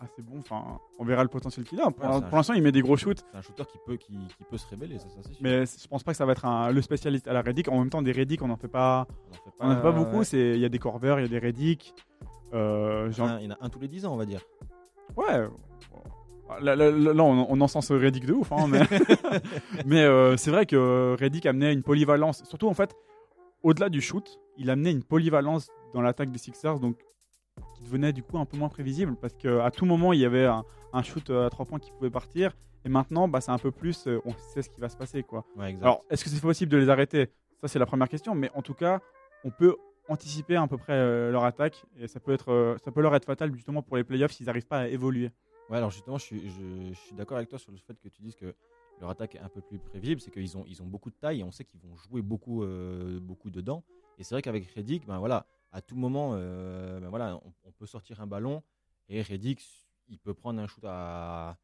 assez 0.01 0.21
bon. 0.21 0.39
Enfin, 0.39 0.79
on 0.99 1.05
verra 1.05 1.23
le 1.23 1.29
potentiel 1.29 1.65
qu'il 1.65 1.79
a. 1.79 1.91
Pour, 1.91 2.03
Ouais, 2.05 2.21
l'instant, 2.31 2.53
il 2.53 2.61
met 2.63 2.71
des 2.71 2.81
gros 2.81 2.97
shoots, 2.97 3.19
C'est 3.31 3.37
un 3.37 3.41
shooter 3.41 3.63
qui 3.71 3.77
peut, 3.85 3.95
qui, 3.97 4.13
qui 4.13 4.43
peut 4.49 4.57
se 4.57 4.67
révéler, 4.67 4.97
ça, 4.99 5.07
ça, 5.09 5.17
c'est 5.21 5.29
sûr. 5.33 5.37
mais 5.41 5.65
je 5.65 5.87
pense 5.87 6.03
pas 6.03 6.11
que 6.11 6.17
ça 6.17 6.25
va 6.25 6.31
être 6.33 6.45
un- 6.45 6.71
le 6.71 6.81
spécialiste 6.81 7.27
à 7.27 7.33
la 7.33 7.41
Reddick. 7.41 7.67
En 7.69 7.79
même 7.79 7.89
temps, 7.89 8.01
des 8.01 8.11
Reddick, 8.11 8.41
on 8.41 8.47
n'en 8.47 8.57
fait 8.57 8.67
pas, 8.67 9.07
on 9.09 9.31
en 9.31 9.33
fait 9.33 9.51
on 9.59 9.71
en 9.71 9.75
fait 9.75 9.81
pas 9.81 9.91
beaucoup. 9.91 10.17
ouais. 10.19 10.23
C'est- 10.25 10.51
Il 10.55 10.59
y 10.59 10.65
a 10.65 10.69
des 10.69 10.79
Corvers, 10.79 11.19
il 11.19 11.23
y 11.23 11.25
a 11.25 11.29
des 11.29 11.39
Reddick. 11.39 11.93
Euh, 12.53 13.09
Il 13.11 13.17
y 13.17 13.21
en 13.21 13.27
a- 13.27 13.39
il 13.41 13.45
y 13.45 13.47
en 13.47 13.55
a 13.55 13.57
un 13.61 13.69
tous 13.69 13.79
les 13.79 13.87
10 13.87 14.05
ans, 14.05 14.13
on 14.13 14.17
va 14.17 14.25
dire. 14.25 14.41
Ouais. 15.15 15.47
Là, 16.61 16.75
là, 16.75 16.91
là, 16.91 17.13
là, 17.13 17.23
on, 17.23 17.47
on 17.49 17.61
encense 17.61 17.91
Reddick 17.91 18.25
de 18.25 18.33
ouf, 18.33 18.51
hein, 18.51 18.67
mais, 18.67 18.81
mais 19.85 20.01
euh, 20.03 20.35
c'est 20.35 20.51
vrai 20.51 20.65
que 20.65 21.15
Reddick 21.17 21.45
amenait 21.45 21.71
une 21.71 21.81
polyvalence. 21.83 22.43
Surtout, 22.43 22.67
en 22.67 22.73
fait, 22.73 22.93
au-delà 23.63 23.87
du 23.89 24.01
shoot, 24.01 24.37
il 24.57 24.69
amenait 24.69 24.91
une 24.91 25.03
polyvalence 25.03 25.69
dans 25.93 26.01
l'attaque 26.01 26.29
des 26.29 26.37
Sixers, 26.39 26.79
donc 26.79 26.97
qui 27.81 27.89
devenait 27.89 28.13
du 28.13 28.23
coup 28.23 28.37
un 28.37 28.45
peu 28.45 28.57
moins 28.57 28.69
prévisible 28.69 29.15
parce 29.15 29.33
qu'à 29.33 29.71
tout 29.71 29.85
moment, 29.85 30.13
il 30.13 30.19
y 30.19 30.25
avait 30.25 30.45
un, 30.45 30.63
un 30.93 31.03
shoot 31.03 31.29
à 31.29 31.49
trois 31.49 31.65
points 31.65 31.79
qui 31.79 31.91
pouvait 31.91 32.09
partir. 32.09 32.55
Et 32.85 32.89
maintenant, 32.89 33.27
bah, 33.27 33.41
c'est 33.41 33.51
un 33.51 33.57
peu 33.57 33.71
plus, 33.71 34.07
euh, 34.07 34.19
on 34.25 34.33
sait 34.33 34.61
ce 34.61 34.69
qui 34.69 34.81
va 34.81 34.89
se 34.89 34.97
passer. 34.97 35.23
Quoi. 35.23 35.45
Ouais. 35.55 35.77
Alors, 35.81 36.03
est-ce 36.09 36.23
que 36.23 36.29
c'est 36.29 36.41
possible 36.41 36.71
de 36.71 36.77
les 36.77 36.89
arrêter? 36.89 37.29
Ça, 37.61 37.67
c'est 37.67 37.79
la 37.79 37.85
première 37.85 38.09
question, 38.09 38.33
mais 38.33 38.49
en 38.55 38.61
tout 38.63 38.73
cas, 38.73 39.01
on 39.43 39.51
peut 39.51 39.75
anticiper 40.09 40.55
à 40.55 40.67
peu 40.67 40.77
près 40.77 40.93
euh, 40.93 41.31
leur 41.31 41.43
attaque 41.43 41.85
et 41.99 42.07
ça 42.07 42.19
peut, 42.19 42.33
être, 42.33 42.51
euh, 42.51 42.77
ça 42.83 42.91
peut 42.91 43.01
leur 43.01 43.13
être 43.15 43.25
fatal 43.25 43.53
justement 43.53 43.83
pour 43.83 43.97
les 43.97 44.03
playoffs 44.03 44.31
s'ils 44.31 44.47
n'arrivent 44.47 44.67
pas 44.67 44.79
à 44.79 44.87
évoluer. 44.87 45.31
Ouais, 45.69 45.77
alors 45.77 45.91
justement, 45.91 46.17
je 46.17 46.25
suis, 46.25 46.49
je, 46.49 46.89
je 46.91 46.99
suis 46.99 47.15
d'accord 47.15 47.37
avec 47.37 47.49
toi 47.49 47.59
sur 47.59 47.71
le 47.71 47.77
fait 47.77 47.93
que 47.99 48.09
tu 48.09 48.21
dises 48.21 48.35
que 48.35 48.53
leur 48.99 49.09
attaque 49.09 49.35
est 49.35 49.39
un 49.39 49.47
peu 49.47 49.61
plus 49.61 49.79
prévisible, 49.79 50.19
c'est 50.19 50.31
qu'ils 50.31 50.57
ont, 50.57 50.65
ils 50.67 50.81
ont 50.81 50.85
beaucoup 50.85 51.09
de 51.11 51.15
taille 51.15 51.41
et 51.41 51.43
on 51.43 51.51
sait 51.51 51.63
qu'ils 51.63 51.79
vont 51.79 51.95
jouer 51.95 52.21
beaucoup, 52.21 52.63
euh, 52.63 53.19
beaucoup 53.21 53.49
dedans. 53.49 53.83
Et 54.17 54.23
c'est 54.23 54.35
vrai 54.35 54.41
qu'avec 54.41 54.65
Reddick, 54.71 55.05
ben 55.05 55.19
voilà, 55.19 55.45
à 55.71 55.81
tout 55.81 55.95
moment, 55.95 56.31
euh, 56.35 56.99
ben 56.99 57.09
voilà, 57.09 57.35
on, 57.45 57.53
on 57.65 57.71
peut 57.71 57.85
sortir 57.85 58.19
un 58.21 58.27
ballon 58.27 58.61
et 59.09 59.21
Reddick, 59.21 59.61
il 60.09 60.19
peut 60.19 60.33
prendre 60.33 60.59
un 60.61 60.67
shoot 60.67 60.83
à, 60.85 61.57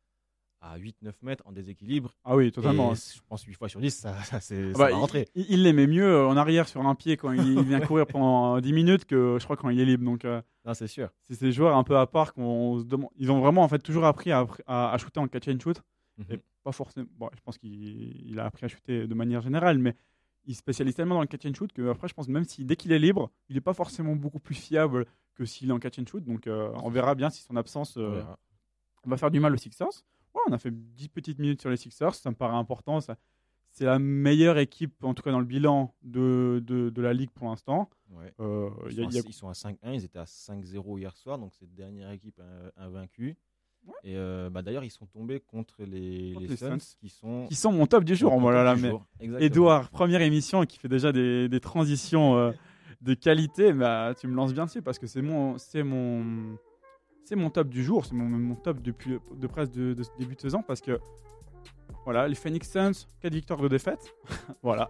à 0.61 0.77
8-9 0.79 1.11
mètres 1.21 1.43
en 1.45 1.51
déséquilibre. 1.51 2.15
Ah 2.23 2.35
oui, 2.35 2.51
totalement. 2.51 2.93
Et 2.93 2.95
je 2.95 3.19
pense 3.27 3.43
8 3.43 3.53
fois 3.53 3.69
sur 3.69 3.79
10, 3.81 3.91
ça, 3.91 4.21
ça, 4.23 4.39
c'est, 4.39 4.69
Ah 4.69 4.73
ça 4.73 4.77
bah, 4.77 4.89
va 4.91 4.95
rentrer. 4.95 5.27
il, 5.35 5.45
il 5.49 5.63
les 5.63 5.73
met 5.73 5.87
mieux 5.87 6.07
euh, 6.07 6.27
en 6.27 6.37
arrière 6.37 6.67
sur 6.67 6.85
un 6.85 6.95
pied 6.95 7.17
quand 7.17 7.31
il, 7.31 7.45
il 7.59 7.63
vient 7.63 7.79
courir 7.81 8.07
pendant 8.07 8.59
10 8.61 8.73
minutes 8.73 9.05
que 9.05 9.37
je 9.39 9.43
crois 9.43 9.57
quand 9.57 9.69
il 9.69 9.79
est 9.79 9.85
libre. 9.85 10.05
Donc 10.05 10.23
euh, 10.25 10.41
Non, 10.65 10.73
c'est 10.73 10.87
sûr. 10.87 11.09
c'est 11.23 11.35
ces 11.35 11.51
joueurs 11.51 11.75
un 11.75 11.83
peu 11.83 11.97
à 11.97 12.07
part 12.07 12.33
qu'on 12.33 12.79
se 12.79 12.85
demande. 12.85 13.09
Ils 13.17 13.31
ont 13.31 13.39
vraiment 13.39 13.63
en 13.63 13.67
fait 13.67 13.79
toujours 13.79 14.05
appris 14.05 14.31
à, 14.31 14.45
à, 14.65 14.91
à 14.93 14.97
shooter 14.97 15.19
en 15.19 15.27
catch 15.27 15.47
and 15.49 15.59
shoot. 15.61 15.81
Mhm. 16.17 16.25
Et 16.31 16.39
pas 16.63 16.71
forcément. 16.71 17.07
Bon, 17.17 17.29
je 17.35 17.41
pense 17.41 17.57
qu'il 17.57 17.73
il 18.29 18.39
a 18.39 18.45
appris 18.45 18.65
à 18.65 18.67
shooter 18.67 19.05
de 19.07 19.13
manière 19.13 19.41
générale, 19.41 19.77
mais 19.77 19.95
il 20.47 20.53
se 20.55 20.59
spécialise 20.59 20.95
tellement 20.95 21.15
dans 21.15 21.21
le 21.21 21.27
catch 21.27 21.45
and 21.45 21.53
shoot 21.53 21.71
que 21.73 21.89
après 21.89 22.07
je 22.07 22.13
pense 22.15 22.27
même 22.27 22.45
si 22.45 22.65
dès 22.65 22.75
qu'il 22.75 22.91
est 22.91 22.99
libre, 22.99 23.29
il 23.49 23.55
n'est 23.55 23.61
pas 23.61 23.73
forcément 23.73 24.15
beaucoup 24.15 24.39
plus 24.39 24.55
fiable 24.55 25.05
que 25.35 25.45
s'il 25.45 25.69
est 25.69 25.73
en 25.73 25.79
catch 25.79 25.99
and 25.99 26.05
shoot. 26.07 26.23
Donc 26.23 26.47
euh, 26.47 26.71
on 26.83 26.89
verra 26.89 27.13
bien 27.15 27.29
si 27.29 27.43
son 27.43 27.55
absence 27.57 27.97
euh, 27.97 28.23
va 29.05 29.17
faire 29.17 29.29
du 29.31 29.39
mal 29.39 29.53
aux 29.53 29.57
Sixers. 29.57 30.03
Ouais, 30.33 30.41
on 30.47 30.51
a 30.53 30.57
fait 30.57 30.71
10 30.71 31.09
petites 31.09 31.39
minutes 31.39 31.61
sur 31.61 31.69
les 31.69 31.77
Sixers, 31.77 32.15
ça 32.15 32.29
me 32.31 32.35
paraît 32.35 32.55
important. 32.57 32.99
Ça, 33.01 33.15
c'est 33.71 33.85
la 33.85 33.99
meilleure 33.99 34.57
équipe, 34.57 35.03
en 35.03 35.13
tout 35.13 35.21
cas 35.21 35.31
dans 35.31 35.39
le 35.39 35.45
bilan 35.45 35.93
de, 36.01 36.63
de, 36.65 36.89
de 36.89 37.01
la 37.01 37.13
ligue 37.13 37.29
pour 37.31 37.47
l'instant. 37.47 37.89
Ouais. 38.09 38.33
Euh, 38.39 38.69
Ils, 38.89 38.95
y 38.97 39.01
a- 39.01 39.03
y 39.03 39.23
ils 39.27 39.33
sont 39.33 39.49
à 39.49 39.53
5-1, 39.53 39.75
ils 39.93 40.03
étaient 40.05 40.17
à 40.19 40.23
5-0 40.25 40.97
hier 40.99 41.15
soir, 41.17 41.37
donc 41.37 41.53
c'est 41.53 41.65
la 41.65 41.71
dernière 41.75 42.09
équipe 42.11 42.41
invaincue. 42.77 43.35
Et 44.03 44.15
euh, 44.15 44.49
bah, 44.49 44.61
d'ailleurs, 44.61 44.83
ils 44.83 44.89
sont 44.91 45.05
tombés 45.05 45.39
contre 45.39 45.75
les, 45.79 46.31
Contre 46.33 46.41
les 46.43 46.47
les 46.49 46.55
Suns, 46.57 46.79
Suns. 46.79 46.97
qui 46.99 47.09
sont. 47.09 47.45
Qui 47.47 47.55
sont 47.55 47.71
mon 47.71 47.85
top 47.87 48.03
du 48.03 48.15
jour. 48.15 48.37
Voilà, 48.39 48.63
là, 48.63 48.75
mais. 48.75 48.91
Edouard, 49.39 49.89
première 49.89 50.21
émission 50.21 50.65
qui 50.65 50.77
fait 50.79 50.87
déjà 50.87 51.11
des, 51.11 51.49
des 51.49 51.59
transitions 51.59 52.37
euh, 52.37 52.51
de 53.01 53.13
qualité, 53.13 53.73
bah, 53.73 54.13
tu 54.19 54.27
me 54.27 54.35
lances 54.35 54.53
bien 54.53 54.65
dessus 54.65 54.81
parce 54.81 54.97
que 54.99 55.07
c'est 55.07 55.21
mon, 55.21 55.57
c'est 55.57 55.83
mon, 55.83 56.57
c'est 57.23 57.35
mon 57.35 57.49
top 57.49 57.69
du 57.69 57.83
jour, 57.83 58.05
c'est 58.05 58.13
mon, 58.15 58.25
mon 58.25 58.55
top 58.55 58.81
depuis 58.81 59.17
de 59.35 59.47
presque 59.47 59.73
de, 59.73 59.95
début 60.19 60.35
de 60.35 60.41
saison 60.41 60.61
parce 60.65 60.81
que 60.81 60.99
voilà, 62.05 62.27
les 62.27 62.35
Phoenix 62.35 62.71
Suns, 62.71 63.05
4 63.21 63.33
victoires 63.33 63.59
de 63.61 63.67
défaite, 63.67 64.15
voilà. 64.63 64.89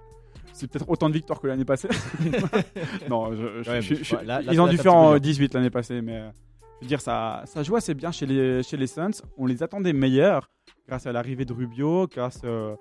C'est 0.53 0.67
peut-être 0.71 0.89
autant 0.89 1.09
de 1.09 1.13
victoires 1.13 1.39
que 1.39 1.47
l'année 1.47 1.65
passée. 1.65 1.89
non, 3.09 3.31
je, 3.35 3.63
je- 3.63 3.69
Ouais, 3.69 3.81
je- 3.81 3.93
mais 3.95 4.03
je- 4.03 4.15
là- 4.15 4.41
là, 4.41 4.53
ils 4.53 4.61
ont 4.61 4.67
dû 4.67 4.77
faire 4.77 4.95
en 4.95 5.11
dur. 5.11 5.21
18 5.21 5.53
l'année 5.53 5.69
passée, 5.69 6.01
mais 6.01 6.15
euh, 6.17 6.29
je 6.79 6.85
veux 6.85 6.87
dire, 6.87 7.01
ça, 7.01 7.41
ça 7.45 7.63
joue 7.63 7.75
assez 7.75 7.93
bien 7.93 8.11
chez 8.11 8.25
les, 8.25 8.63
chez 8.63 8.77
les 8.77 8.87
Suns. 8.87 9.21
On 9.37 9.45
les 9.45 9.63
attendait 9.63 9.93
meilleurs 9.93 10.49
grâce 10.87 11.05
à 11.07 11.11
l'arrivée 11.11 11.45
de 11.45 11.53
Rubio, 11.53 12.07
grâce 12.07 12.41
euh, 12.43 12.75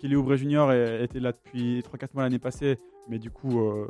Kelly 0.00 0.16
Oubre 0.16 0.34
Jr. 0.36 0.70
est- 0.72 1.04
était 1.04 1.20
là 1.20 1.32
depuis 1.32 1.80
3-4 1.80 2.08
mois 2.14 2.22
l'année 2.24 2.38
passée, 2.38 2.78
mais 3.08 3.18
du 3.18 3.30
coup, 3.30 3.60
euh, 3.60 3.86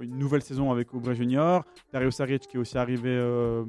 une 0.00 0.18
nouvelle 0.18 0.42
saison 0.42 0.70
avec 0.72 0.92
Oubre 0.92 1.12
Jr. 1.14 1.60
Dario 1.92 2.10
Saric 2.10 2.46
qui 2.48 2.56
est 2.56 2.60
aussi 2.60 2.76
arrivé 2.76 3.10
euh, 3.10 3.64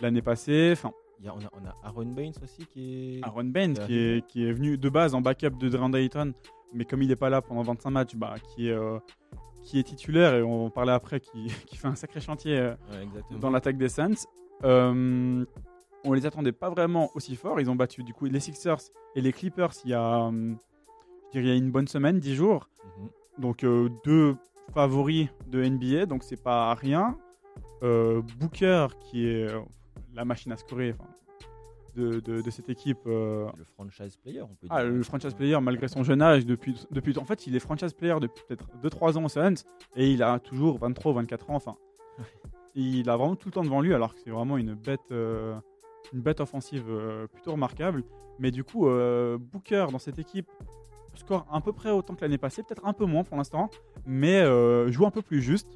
l'année 0.00 0.22
passée. 0.22 0.70
Enfin, 0.72 0.92
on, 1.24 1.28
a, 1.28 1.32
on 1.52 1.66
a 1.66 1.74
Aaron 1.88 2.06
Baines 2.06 2.32
aussi 2.42 2.64
qui 2.66 3.18
est. 3.18 3.24
Aaron 3.24 3.44
Baines 3.44 3.74
qui 3.86 3.98
est, 3.98 4.26
qui 4.26 4.46
est 4.46 4.52
venu 4.52 4.78
de 4.78 4.88
base 4.88 5.14
en 5.14 5.20
backup 5.20 5.50
de 5.58 5.68
Durant 5.68 5.92
Ayton, 5.94 6.32
mais 6.72 6.84
comme 6.84 7.02
il 7.02 7.08
n'est 7.08 7.16
pas 7.16 7.28
là 7.30 7.42
pendant 7.42 7.62
25 7.62 7.90
matchs, 7.90 8.14
bah, 8.14 8.34
qui, 8.54 8.68
est, 8.68 8.72
euh, 8.72 8.98
qui 9.62 9.78
est 9.78 9.82
titulaire, 9.84 10.34
et 10.34 10.42
on 10.42 10.70
parler 10.70 10.92
après, 10.92 11.20
qui, 11.20 11.46
qui 11.66 11.76
fait 11.76 11.88
un 11.88 11.94
sacré 11.96 12.20
chantier 12.20 12.56
euh, 12.58 12.74
Ouais, 12.92 13.38
dans 13.40 13.50
l'attaque 13.50 13.76
des 13.78 13.88
Suns. 13.88 14.14
Euh, 14.64 15.44
on 16.04 16.12
les 16.12 16.26
attendait 16.26 16.52
pas 16.52 16.70
vraiment 16.70 17.10
aussi 17.14 17.36
fort. 17.36 17.60
Ils 17.60 17.70
ont 17.70 17.76
battu 17.76 18.02
du 18.02 18.12
coup 18.12 18.26
les 18.26 18.40
Sixers 18.40 18.80
et 19.14 19.20
les 19.20 19.32
Clippers 19.32 19.72
il 19.84 19.90
y 19.90 19.94
a, 19.94 20.26
euh, 20.26 20.54
je 21.32 21.38
dirais, 21.38 21.44
il 21.44 21.48
y 21.48 21.52
a 21.52 21.54
une 21.56 21.70
bonne 21.70 21.88
semaine, 21.88 22.18
10 22.18 22.34
jours. 22.34 22.68
Mhm. 22.98 23.08
Donc 23.38 23.64
euh, 23.64 23.88
deux 24.04 24.36
favoris 24.72 25.28
de 25.48 25.62
NBA, 25.64 26.06
donc 26.06 26.22
c'est 26.24 26.42
pas 26.42 26.74
rien. 26.74 27.16
Euh, 27.82 28.22
Booker 28.38 28.88
qui 29.00 29.26
est 29.28 29.48
euh, 29.48 29.60
la 30.14 30.24
machine 30.24 30.52
à 30.52 30.56
scorer 30.56 30.94
de, 31.94 32.20
de- 32.20 32.40
de 32.42 32.50
cette 32.50 32.68
équipe. 32.68 32.98
euh, 33.06 33.46
Le 33.56 33.64
franchise 33.64 34.16
player, 34.16 34.42
on 34.42 34.48
peut 34.48 34.66
ah, 34.70 34.82
dire. 34.82 34.92
le 34.92 35.02
franchise 35.02 35.34
player 35.34 35.58
malgré 35.60 35.88
son 35.88 36.02
jeune 36.02 36.22
âge 36.22 36.44
depuis, 36.46 36.86
depuis 36.90 37.16
en 37.18 37.24
fait 37.24 37.46
il 37.46 37.54
est 37.54 37.60
franchise 37.60 37.92
player 37.92 38.16
depuis 38.20 38.42
peut-être 38.48 38.66
2-3 38.82 39.18
ans 39.18 39.24
au 39.24 39.28
Suns 39.28 39.64
et 39.96 40.10
il 40.10 40.22
a 40.22 40.38
toujours 40.38 40.78
23 40.78 41.12
ou 41.12 41.14
24 41.16 41.50
ans 41.50 41.54
enfin 41.56 41.76
il 42.74 43.08
a 43.08 43.16
vraiment 43.16 43.36
tout 43.36 43.48
le 43.48 43.52
temps 43.52 43.62
devant 43.62 43.80
lui 43.80 43.94
alors 43.94 44.14
que 44.14 44.20
c'est 44.20 44.30
vraiment 44.30 44.56
une 44.56 44.74
bête 44.74 45.00
euh, 45.12 45.54
offensive 46.38 46.86
euh, 46.88 47.26
plutôt 47.28 47.52
remarquable 47.52 48.04
mais 48.38 48.50
du 48.50 48.64
coup 48.64 48.88
euh, 48.88 49.38
Booker 49.38 49.86
dans 49.92 49.98
cette 49.98 50.18
équipe 50.18 50.50
score 51.14 51.46
à 51.50 51.60
peu 51.60 51.72
près 51.72 51.90
autant 51.90 52.14
que 52.14 52.22
l'année 52.22 52.38
passée 52.38 52.62
peut-être 52.62 52.84
un 52.84 52.92
peu 52.92 53.04
moins 53.04 53.22
pour 53.22 53.36
l'instant 53.36 53.70
mais 54.06 54.42
joue 54.90 55.06
un 55.06 55.10
peu 55.10 55.22
plus 55.22 55.40
juste 55.40 55.68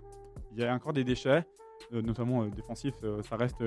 il 0.52 0.60
y 0.60 0.64
a 0.64 0.74
encore 0.74 0.92
des 0.92 1.04
déchets 1.04 1.46
notamment 1.92 2.44
défensifs 2.46 2.96
euh, 3.04 3.22
ça 3.22 3.36
reste 3.36 3.62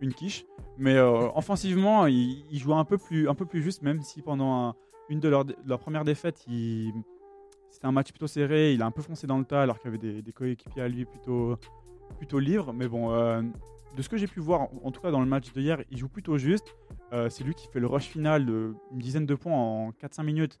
une 0.00 0.14
quiche 0.14 0.46
mais 0.76 0.98
offensivement, 0.98 2.06
il, 2.06 2.44
joue 2.58 2.74
un 2.74 2.84
peu 2.84 2.98
plus, 2.98 3.28
juste, 3.62 3.82
même 3.82 4.02
si 4.02 4.22
pendant 4.22 4.52
un- 4.52 4.74
une 5.08 5.20
de 5.20 5.28
leurs 5.28 5.78
premières 5.78 6.04
défaites, 6.04 6.38
c'était 6.38 7.86
un 7.86 7.92
match 7.92 8.10
plutôt 8.10 8.26
serré. 8.26 8.72
Il 8.72 8.82
a 8.82 8.86
un 8.86 8.90
peu 8.90 9.02
foncé 9.02 9.26
dans 9.26 9.38
le 9.38 9.44
tas, 9.44 9.62
alors 9.62 9.78
qu'il 9.78 9.92
y 9.92 9.94
avait 9.94 10.22
des 10.22 10.32
coéquipiers 10.32 10.82
à 10.82 10.88
lui 10.88 11.04
plutôt, 11.04 11.56
plutôt 12.14 12.38
libres. 12.38 12.72
Mais 12.72 12.88
bon, 12.88 13.12
euh, 13.12 13.42
de 13.96 14.02
ce 14.02 14.08
que 14.08 14.16
j'ai 14.16 14.26
pu 14.26 14.40
voir, 14.40 14.68
en, 14.82 14.90
tout 14.90 15.00
cas 15.00 15.10
dans 15.10 15.20
le 15.20 15.26
match 15.26 15.52
d'hier, 15.52 15.82
il 15.90 15.98
joue 15.98 16.08
plutôt 16.08 16.38
juste. 16.38 16.74
Euh, 17.12 17.28
c'est 17.28 17.44
lui 17.44 17.54
qui 17.54 17.68
fait 17.68 17.80
le 17.80 17.86
rush 17.86 18.06
final 18.06 18.46
de 18.46 18.74
une 18.92 18.98
dizaine 18.98 19.26
de 19.26 19.34
points 19.34 19.54
en 19.54 19.90
4-5 19.90 20.24
minutes 20.24 20.60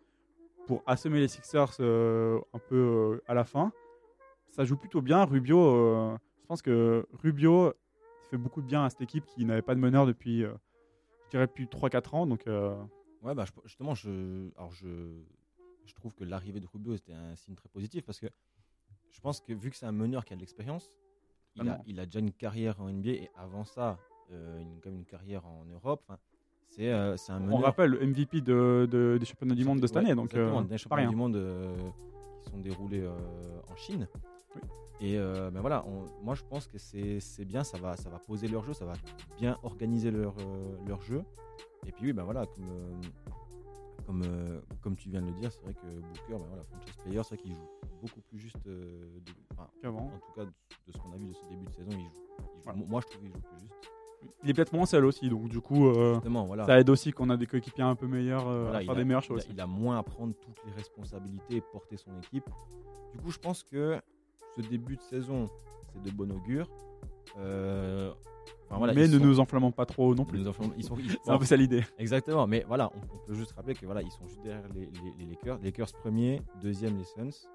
pour 0.66 0.82
assommer 0.86 1.20
les 1.20 1.28
Sixers 1.28 1.76
euh, 1.80 2.40
un 2.52 2.58
peu 2.58 3.20
à 3.26 3.34
la 3.34 3.44
fin. 3.44 3.72
Ça 4.50 4.64
joue 4.64 4.76
plutôt 4.76 5.02
bien. 5.02 5.24
Rubio, 5.24 6.16
je 6.40 6.46
pense 6.46 6.62
que 6.62 7.06
Rubio 7.12 7.72
fait 8.30 8.36
beaucoup 8.36 8.62
de 8.62 8.66
bien 8.66 8.84
à 8.84 8.90
cette 8.90 9.00
équipe 9.00 9.26
qui 9.26 9.44
n'avait 9.44 9.62
pas 9.62 9.74
de 9.74 9.80
meneur 9.80 10.06
depuis, 10.06 10.42
je 10.42 11.30
dirais, 11.30 11.48
depuis 11.48 11.66
3-4 11.66 12.14
ans. 12.14 12.26
Donc, 12.26 12.46
Ouais, 13.24 13.34
bah, 13.34 13.46
justement, 13.64 13.94
je, 13.94 14.50
alors 14.58 14.70
je, 14.72 14.86
je 15.86 15.94
trouve 15.94 16.14
que 16.14 16.24
l'arrivée 16.24 16.60
de 16.60 16.66
Rubio 16.66 16.94
c'était 16.94 17.14
un 17.14 17.34
signe 17.36 17.54
très 17.54 17.70
positif 17.70 18.04
parce 18.04 18.20
que 18.20 18.26
je 19.10 19.20
pense 19.20 19.40
que 19.40 19.54
vu 19.54 19.70
que 19.70 19.76
c'est 19.76 19.86
un 19.86 19.92
meneur 19.92 20.26
qui 20.26 20.34
a 20.34 20.36
de 20.36 20.40
l'expérience, 20.40 20.90
il 21.56 21.60
a, 21.60 21.64
Totalement. 21.64 21.84
il 21.86 22.00
a 22.00 22.04
déjà 22.06 22.18
une 22.20 22.32
carrière 22.32 22.80
en 22.80 22.88
NBA 22.90 23.10
et 23.10 23.30
avant 23.36 23.64
ça, 23.64 23.98
euh, 24.32 24.60
une, 24.60 24.80
comme 24.80 24.94
une 24.94 25.04
carrière 25.04 25.44
en 25.46 25.64
Europe. 25.66 26.02
Enfin, 26.08 26.18
c'est 26.68 26.90
euh, 26.92 27.16
c'est 27.16 27.32
un 27.32 27.38
meneur. 27.40 27.54
on 27.54 27.58
rappelle 27.58 27.90
le 27.90 28.06
MVP 28.06 28.40
de, 28.40 28.88
de- 28.90 29.16
des 29.18 29.26
championnats 29.26 29.54
du 29.54 29.64
monde 29.64 29.80
de 29.80 29.86
cette 29.86 29.96
Ouais, 29.96 30.02
année. 30.02 30.14
Donc, 30.14 30.34
euh, 30.34 30.62
des 30.62 30.78
championnats 30.78 31.06
du 31.08 31.14
monde 31.16 31.36
euh, 31.36 31.74
qui 32.42 32.50
sont 32.50 32.58
déroulés 32.58 33.06
en 33.06 33.76
Chine. 33.76 34.08
Oui. 34.56 34.62
Et 35.00 35.18
ben 35.18 35.60
voilà, 35.60 35.84
on- 35.86 36.06
moi 36.24 36.34
je 36.34 36.42
pense 36.44 36.66
que 36.68 36.78
c'est 36.78 37.18
c'est 37.20 37.44
bien, 37.44 37.64
ça 37.64 37.78
va, 37.78 37.96
ça 37.96 38.08
va 38.10 38.18
poser 38.18 38.46
leur 38.48 38.64
jeu, 38.64 38.72
ça 38.72 38.84
va 38.84 38.92
bien 39.38 39.58
organiser 39.64 40.10
leur, 40.10 40.34
leur 40.86 41.02
jeu. 41.02 41.22
Et 41.86 41.92
puis 41.92 42.06
oui, 42.06 42.12
ben 42.12 42.22
voilà, 42.24 42.46
comme, 42.46 42.64
comme, 44.06 44.22
euh, 44.24 44.60
comme 44.82 44.96
tu 44.96 45.08
viens 45.08 45.20
de 45.22 45.26
le 45.26 45.32
dire, 45.34 45.50
c'est 45.52 45.62
vrai 45.62 45.74
que 45.74 45.86
Booker, 45.86 46.38
ben 46.38 46.46
voilà, 46.48 46.62
franchise 46.64 46.94
player, 47.02 47.22
c'est 47.22 47.34
vrai 47.34 47.38
qu'il 47.38 47.52
joue 47.54 47.68
beaucoup 48.02 48.20
plus 48.20 48.38
juste. 48.38 48.66
euh, 48.66 49.18
de- 49.20 49.32
enfin, 49.52 49.68
Qu'avant. 49.80 50.06
en 50.06 50.18
tout 50.18 50.32
cas, 50.34 50.44
de, 50.44 50.50
de 50.86 50.92
ce 50.92 50.98
qu'on 50.98 51.12
a 51.12 51.16
vu 51.16 51.26
de 51.26 51.32
ce 51.32 51.44
début 51.48 51.64
de 51.64 51.70
saison, 51.70 51.90
il 51.90 51.98
joue. 51.98 52.10
il 52.38 52.44
joue- 52.44 52.50
Voilà. 52.64 52.78
Moi 52.88 53.00
je 53.00 53.06
trouve 53.06 53.20
qu'il 53.22 53.32
joue 53.32 53.38
plus 53.40 53.60
juste. 53.60 53.74
Il 54.42 54.48
est 54.50 54.54
peut-être 54.54 54.72
moins 54.72 54.86
seul 54.86 55.04
aussi. 55.04 55.28
Donc, 55.28 55.48
du 55.50 55.60
coup, 55.60 55.86
euh, 55.88 56.18
voilà. 56.46 56.64
ça 56.64 56.80
aide 56.80 56.88
aussi 56.88 57.12
qu'on 57.12 57.28
a 57.28 57.36
des 57.36 57.46
coéquipiers 57.46 57.84
un 57.84 57.94
peu 57.94 58.06
meilleurs 58.06 58.48
euh, 58.48 58.62
Voilà, 58.64 58.78
à 58.78 58.80
faire 58.82 58.90
a- 58.92 58.94
des 58.94 59.04
meilleures 59.04 59.22
il 59.22 59.26
choses. 59.26 59.42
a, 59.42 59.50
il 59.52 59.60
a 59.60 59.66
moins 59.66 59.98
à 59.98 60.02
prendre 60.02 60.32
toutes 60.34 60.64
les 60.64 60.72
responsabilités 60.72 61.56
et 61.56 61.60
porter 61.60 61.98
son 61.98 62.10
équipe. 62.18 62.48
Du 63.12 63.18
coup, 63.20 63.30
je 63.30 63.38
pense 63.38 63.62
que 63.62 64.00
ce 64.56 64.62
début 64.62 64.96
de 64.96 65.02
saison, 65.02 65.50
c'est 65.92 66.02
de 66.02 66.10
bon 66.10 66.30
augure. 66.32 66.68
Enfin, 68.66 68.78
voilà, 68.78 68.94
mais 68.94 69.06
ne 69.06 69.18
sont- 69.18 69.24
nous 69.24 69.40
enflammons 69.40 69.70
pas 69.72 69.86
trop 69.86 70.14
non 70.14 70.24
plus. 70.24 70.38
nous 70.38 70.48
enflammons- 70.48 70.72
ils 70.76 70.84
sont- 70.84 70.96
ils- 70.98 71.16
C'est 71.22 71.30
un 71.30 71.38
peu 71.38 71.44
ça 71.44 71.56
l'idée. 71.56 71.82
Exactement, 71.98 72.46
mais 72.46 72.64
voilà, 72.66 72.90
on, 72.94 73.14
on 73.14 73.26
peut 73.26 73.34
juste 73.34 73.52
rappeler 73.52 73.74
que 73.74 73.84
voilà, 73.86 74.02
ils 74.02 74.10
sont 74.10 74.26
juste 74.26 74.42
derrière 74.42 74.66
les, 74.74 74.80
les- 74.86 75.14
les 75.18 75.26
Lakers. 75.30 75.58
Lakers 75.62 75.92
premier, 76.00 76.40
deuxième 76.62 76.96
les 76.96 77.04
Suns. 77.04 77.46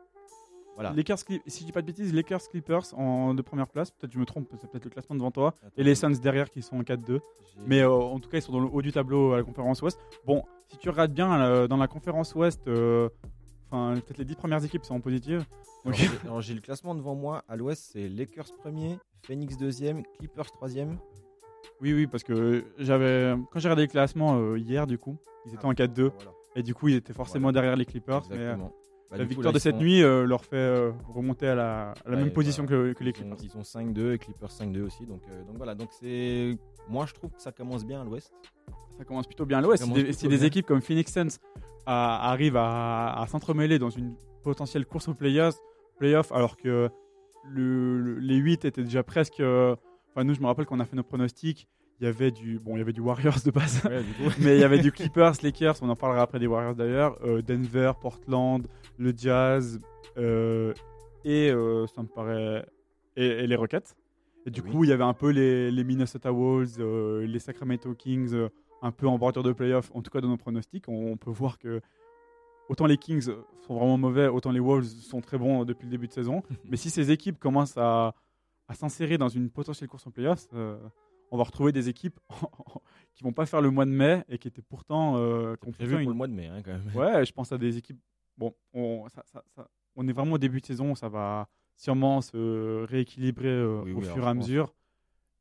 Voilà. 0.75 0.93
Lakers, 0.93 1.17
si 1.19 1.41
je 1.61 1.65
dis 1.65 1.71
pas 1.73 1.81
de 1.81 1.87
bêtises, 1.87 2.13
Lakers 2.13 2.47
Clippers 2.47 2.93
en 2.97 3.33
de 3.33 3.41
première 3.41 3.67
place. 3.67 3.91
Peut-être 3.91 4.13
je 4.13 4.19
me 4.19 4.25
trompe, 4.25 4.47
c'est 4.61 4.69
peut-être 4.71 4.85
le 4.85 4.89
classement 4.91 5.15
devant 5.17 5.31
toi. 5.31 5.49
Attends, 5.61 5.73
Et 5.75 5.83
les 5.83 5.93
Suns 5.93 6.11
derrière 6.21 6.49
qui 6.49 6.61
sont 6.61 6.77
en 6.77 6.83
4-2. 6.83 7.19
j'ai- 7.53 7.59
Mais 7.67 7.81
euh, 7.81 7.91
en 7.91 8.17
tout 8.19 8.29
cas, 8.29 8.37
ils 8.37 8.41
sont 8.41 8.53
dans 8.53 8.61
le 8.61 8.69
haut 8.71 8.81
du 8.81 8.93
tableau 8.93 9.33
à 9.33 9.37
la 9.37 9.43
conférence 9.43 9.81
Ouest. 9.81 9.99
Bon, 10.25 10.43
si 10.69 10.77
tu 10.77 10.89
regardes 10.89 11.11
bien 11.11 11.37
euh, 11.41 11.67
dans 11.67 11.75
la 11.75 11.87
conférence 11.89 12.33
Ouest, 12.33 12.65
euh, 12.69 13.09
enfin 13.71 13.93
peut-être 14.01 14.17
les 14.17 14.25
10 14.25 14.35
premières 14.35 14.63
équipes 14.63 14.83
sont 14.85 14.95
en 14.95 14.99
positive. 14.99 15.45
alors, 16.23 16.41
j'ai- 16.41 16.53
le 16.53 16.61
classement 16.61 16.95
devant 16.95 17.15
moi. 17.15 17.43
À 17.47 17.55
l'Ouest, 17.55 17.89
c'est 17.93 18.09
Lakers 18.09 18.53
premier, 18.57 18.97
Phoenix 19.25 19.57
deuxième, 19.57 20.03
Clippers 20.17 20.51
troisième. 20.51 20.97
Oui, 21.81 21.93
oui, 21.93 22.07
parce 22.07 22.23
que 22.23 22.65
j'avais 22.77 23.33
quand 23.51 23.59
j'ai 23.59 23.67
regardé 23.69 23.83
le 23.83 23.87
classement 23.91 24.37
euh, 24.37 24.57
hier, 24.57 24.85
du 24.87 24.97
coup, 24.97 25.17
ils 25.45 25.53
étaient 25.53 25.65
en 25.65 25.73
4-2 25.73 26.11
Voilà, 26.15 26.31
et 26.55 26.63
du 26.63 26.73
coup, 26.73 26.89
ils 26.89 26.95
étaient 26.95 27.13
forcément 27.13 27.43
Voilà. 27.47 27.53
derrière 27.61 27.75
les 27.77 27.85
Clippers. 27.85 28.23
Mais, 28.29 28.35
euh, 28.37 28.39
exactement. 28.53 28.73
Bah, 29.11 29.17
la 29.17 29.23
coup, 29.23 29.29
victoire 29.29 29.51
là, 29.51 29.57
de 29.57 29.59
cette 29.59 29.75
sont- 29.75 29.81
nuit 29.81 30.03
euh, 30.03 30.25
leur 30.25 30.45
fait 30.45 30.55
euh, 30.55 30.91
remonter 31.07 31.47
à 31.47 31.55
la, 31.55 31.91
à 31.91 31.93
la 32.05 32.15
Ouais, 32.15 32.23
même 32.23 32.31
position 32.31 32.65
voilà. 32.65 32.93
que, 32.93 32.99
que 32.99 33.03
les 33.03 33.11
Clippers. 33.13 33.33
ont, 33.33 33.37
ils 33.41 33.57
ont 33.57 33.61
5-2 33.63 34.13
et 34.13 34.17
Clippers 34.19 34.49
5-2 34.51 34.81
aussi. 34.83 35.05
Donc, 35.05 35.21
euh, 35.29 35.43
donc 35.45 35.57
voilà, 35.57 35.73
donc 35.75 35.89
c'est. 35.99 36.57
Moi 36.87 37.05
je 37.07 37.13
trouve 37.13 37.31
que 37.31 37.41
ça 37.41 37.51
commence 37.51 37.85
bien 37.85 38.01
à 38.01 38.03
l'ouest. 38.03 38.31
Ça 38.97 39.05
commence 39.05 39.25
plutôt 39.27 39.45
bien 39.45 39.59
à 39.59 39.61
l'Ouest. 39.61 39.83
Si 39.83 39.91
des, 39.93 40.13
si 40.13 40.27
équipes 40.45 40.65
comme 40.65 40.81
Phoenix 40.81 41.11
Suns 41.13 41.39
arrivent 41.85 42.57
à, 42.57 43.19
à 43.21 43.27
s'entremêler 43.27 43.79
dans 43.79 43.89
une 43.89 44.15
potentielle 44.43 44.85
course 44.85 45.07
aux 45.07 45.13
playoffs, 45.13 45.57
playoffs 45.97 46.31
alors 46.31 46.57
que 46.57 46.89
le- 47.49 47.99
le- 48.01 48.19
les 48.19 48.35
8 48.35 48.65
étaient 48.65 48.83
déjà 48.83 49.01
presque. 49.03 49.39
Enfin, 49.39 50.23
nous, 50.23 50.33
je 50.33 50.41
me 50.41 50.47
rappelle 50.47 50.65
qu'on 50.65 50.79
a 50.79 50.85
fait 50.85 50.95
nos 50.95 51.03
pronostics. 51.03 51.67
Il 52.01 52.05
y 52.05 52.07
avait 52.07 52.31
du, 52.31 52.59
bon, 52.59 52.75
il 52.75 52.79
y 52.79 52.81
avait 52.81 52.93
du 52.93 53.01
Warriors 53.01 53.39
de 53.43 53.51
base. 53.51 53.81
Mais 54.39 54.55
il 54.57 54.61
y 54.61 54.63
avait 54.63 54.79
du 54.79 54.91
Clippers, 54.91 55.33
Lakers, 55.43 55.75
on 55.81 55.89
en 55.89 55.95
parlera 55.97 56.21
après 56.21 56.39
des 56.39 56.47
Warriors 56.47 56.75
d'ailleurs, 56.75 57.17
euh, 57.25 57.41
Denver, 57.41 57.91
Portland, 57.99 58.65
le 58.97 59.13
Jazz 59.15 59.81
euh, 60.17 60.73
et 61.25 61.51
euh, 61.51 61.85
ça 61.87 62.01
me 62.01 62.07
paraît 62.07 62.65
et, 63.17 63.25
et 63.25 63.47
les 63.47 63.55
Rockets. 63.57 63.95
Et 64.45 64.51
du 64.51 64.61
Oui. 64.61 64.71
coup, 64.71 64.83
il 64.85 64.89
y 64.89 64.93
avait 64.93 65.03
un 65.03 65.13
peu 65.13 65.29
les, 65.31 65.71
les 65.71 65.83
Minnesota 65.83 66.31
Wolves, 66.31 66.79
les 67.21 67.39
Sacramento 67.39 67.93
Kings, 67.93 68.33
un 68.81 68.91
peu 68.91 69.05
en 69.07 69.17
bordure 69.17 69.43
de 69.43 69.51
playoff, 69.51 69.91
en 69.93 70.01
tout 70.01 70.09
cas 70.09 70.21
dans 70.21 70.29
nos 70.29 70.37
pronostics. 70.37 70.85
On, 70.87 71.11
on 71.11 71.17
peut 71.17 71.29
voir 71.31 71.59
que 71.59 71.81
autant 72.69 72.85
les 72.85 72.97
Kings 72.97 73.29
sont 73.67 73.75
vraiment 73.75 73.97
mauvais, 73.97 74.27
autant 74.27 74.51
les 74.51 74.61
Wolves 74.61 74.85
sont 74.85 75.19
très 75.19 75.37
bons 75.37 75.65
depuis 75.65 75.85
le 75.85 75.91
début 75.91 76.07
de 76.07 76.13
saison. 76.13 76.43
Mais 76.69 76.77
si 76.77 76.89
ces 76.89 77.11
équipes 77.11 77.37
commencent 77.39 77.77
à, 77.77 78.15
à 78.69 78.73
s'insérer 78.73 79.17
dans 79.17 79.27
une 79.27 79.49
potentielle 79.49 79.89
course 79.89 80.07
en 80.07 80.11
playoffs, 80.11 80.47
on 81.31 81.37
va 81.37 81.43
retrouver 81.43 81.71
des 81.71 81.89
équipes 81.89 82.19
qui 83.15 83.23
vont 83.23 83.33
pas 83.33 83.45
faire 83.45 83.61
le 83.61 83.69
mois 83.71 83.85
de 83.85 83.91
mai 83.91 84.23
et 84.29 84.37
qui 84.37 84.47
étaient 84.47 84.61
pourtant 84.61 85.17
euh, 85.17 85.55
qui 85.55 85.67
ont 85.67 85.71
Prévu 85.71 85.91
pourtant 85.91 85.95
pour 85.95 86.01
une- 86.03 86.09
le 86.09 86.15
mois 86.15 86.27
de 86.27 86.33
mai 86.33 86.47
hein, 86.47 86.61
quand 86.63 86.71
même. 86.71 86.91
Ouais, 86.95 87.25
je 87.25 87.31
pense 87.33 87.51
à 87.51 87.57
des 87.57 87.77
équipes. 87.77 87.99
Bon, 88.37 88.53
on, 88.73 89.07
ça- 89.09 89.23
ça- 89.25 89.43
ça- 89.55 89.69
on 89.95 90.07
est 90.07 90.13
vraiment 90.13 90.33
au 90.33 90.37
début 90.37 90.61
de 90.61 90.65
saison, 90.65 90.95
ça 90.95 91.09
va 91.09 91.49
sûrement 91.75 92.21
se 92.21 92.83
rééquilibrer 92.85 93.47
euh, 93.49 93.81
Oui, 93.83 93.91
au 93.93 93.99
oui, 93.99 94.05
fur 94.05 94.23
et 94.23 94.27
à 94.27 94.33
mesure. 94.33 94.73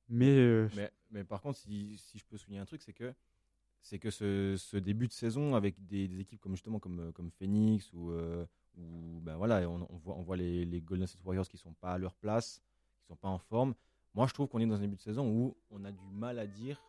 Mais, 0.08 0.26
euh, 0.38 0.68
Mais 0.76 0.90
Mais 1.10 1.24
par 1.24 1.40
contre, 1.40 1.58
si, 1.58 1.96
si 1.98 2.18
je 2.18 2.24
peux 2.24 2.36
souligner 2.36 2.60
un 2.60 2.64
truc, 2.66 2.82
c'est 2.82 2.92
que 2.92 3.12
c'est 3.80 3.98
que 3.98 4.10
ce, 4.10 4.56
ce 4.58 4.76
début 4.76 5.06
de 5.06 5.12
saison 5.12 5.54
avec 5.54 5.84
des, 5.86 6.08
des 6.08 6.20
équipes 6.20 6.40
comme 6.40 6.52
justement 6.56 6.78
comme, 6.80 7.12
comme 7.12 7.30
Phoenix 7.30 7.92
ou, 7.92 8.10
euh, 8.10 8.44
ou 8.76 9.20
ben 9.22 9.36
voilà, 9.36 9.68
on, 9.70 9.86
on 9.88 9.96
voit, 9.96 10.16
on 10.16 10.22
voit 10.22 10.36
les, 10.36 10.64
les 10.64 10.80
Golden 10.80 11.06
State 11.06 11.24
Warriors 11.24 11.48
qui 11.48 11.56
sont 11.58 11.72
pas 11.74 11.92
à 11.92 11.98
leur 11.98 12.14
place, 12.16 12.60
qui 13.00 13.06
sont 13.06 13.16
pas 13.16 13.28
en 13.28 13.38
forme. 13.38 13.74
Moi, 14.14 14.26
je 14.26 14.34
trouve 14.34 14.48
qu'on 14.48 14.58
est 14.58 14.66
dans 14.66 14.76
un 14.76 14.80
début 14.80 14.96
de 14.96 15.00
saison 15.02 15.26
où 15.28 15.56
on 15.70 15.84
a 15.84 15.92
du 15.92 16.10
mal 16.12 16.38
à 16.38 16.46
dire 16.46 16.82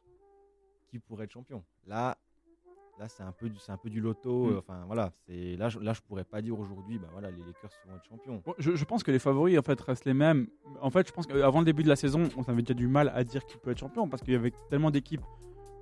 qui 0.89 0.99
pourrait 0.99 1.25
être 1.25 1.31
champion. 1.31 1.63
Là, 1.85 2.17
là 2.97 3.07
c'est 3.07 3.21
un 3.23 3.31
peu 3.31 3.49
du, 3.49 3.59
c'est 3.59 3.71
un 3.71 3.77
peu 3.77 3.89
du 3.89 4.01
loto. 4.01 4.45
Mm. 4.45 4.49
euh, 4.53 4.57
Enfin 4.59 4.83
voilà, 4.87 5.11
c'est 5.27 5.55
là, 5.57 5.69
je, 5.69 5.79
là, 5.79 5.93
je 5.93 6.01
pourrais 6.01 6.23
pas 6.23 6.41
dire 6.41 6.57
aujourd'hui, 6.59 6.97
ben 6.97 7.07
voilà, 7.11 7.29
les 7.29 7.37
Lakers 7.37 7.69
vont 7.87 7.95
être 7.95 8.05
champions. 8.05 8.41
Bon, 8.45 8.53
je, 8.57 8.75
je 8.75 8.85
pense 8.85 9.03
que 9.03 9.11
les 9.11 9.19
favoris 9.19 9.57
en 9.59 9.61
fait 9.61 9.79
restent 9.81 10.05
les 10.05 10.13
mêmes. 10.15 10.47
En 10.81 10.89
fait, 10.89 11.07
je 11.07 11.11
pense 11.13 11.27
qu'avant 11.27 11.59
le 11.59 11.65
début 11.65 11.83
de 11.83 11.89
la 11.89 11.95
saison, 11.95 12.27
on 12.37 12.41
avait 12.43 12.61
déjà 12.63 12.73
du 12.73 12.87
mal 12.87 13.11
à 13.13 13.23
dire 13.23 13.45
qui 13.45 13.57
peut 13.57 13.71
être 13.71 13.77
champion 13.79 14.07
parce 14.09 14.23
qu'il 14.23 14.33
y 14.33 14.37
avait 14.37 14.53
tellement 14.69 14.89
d'équipes 14.91 15.21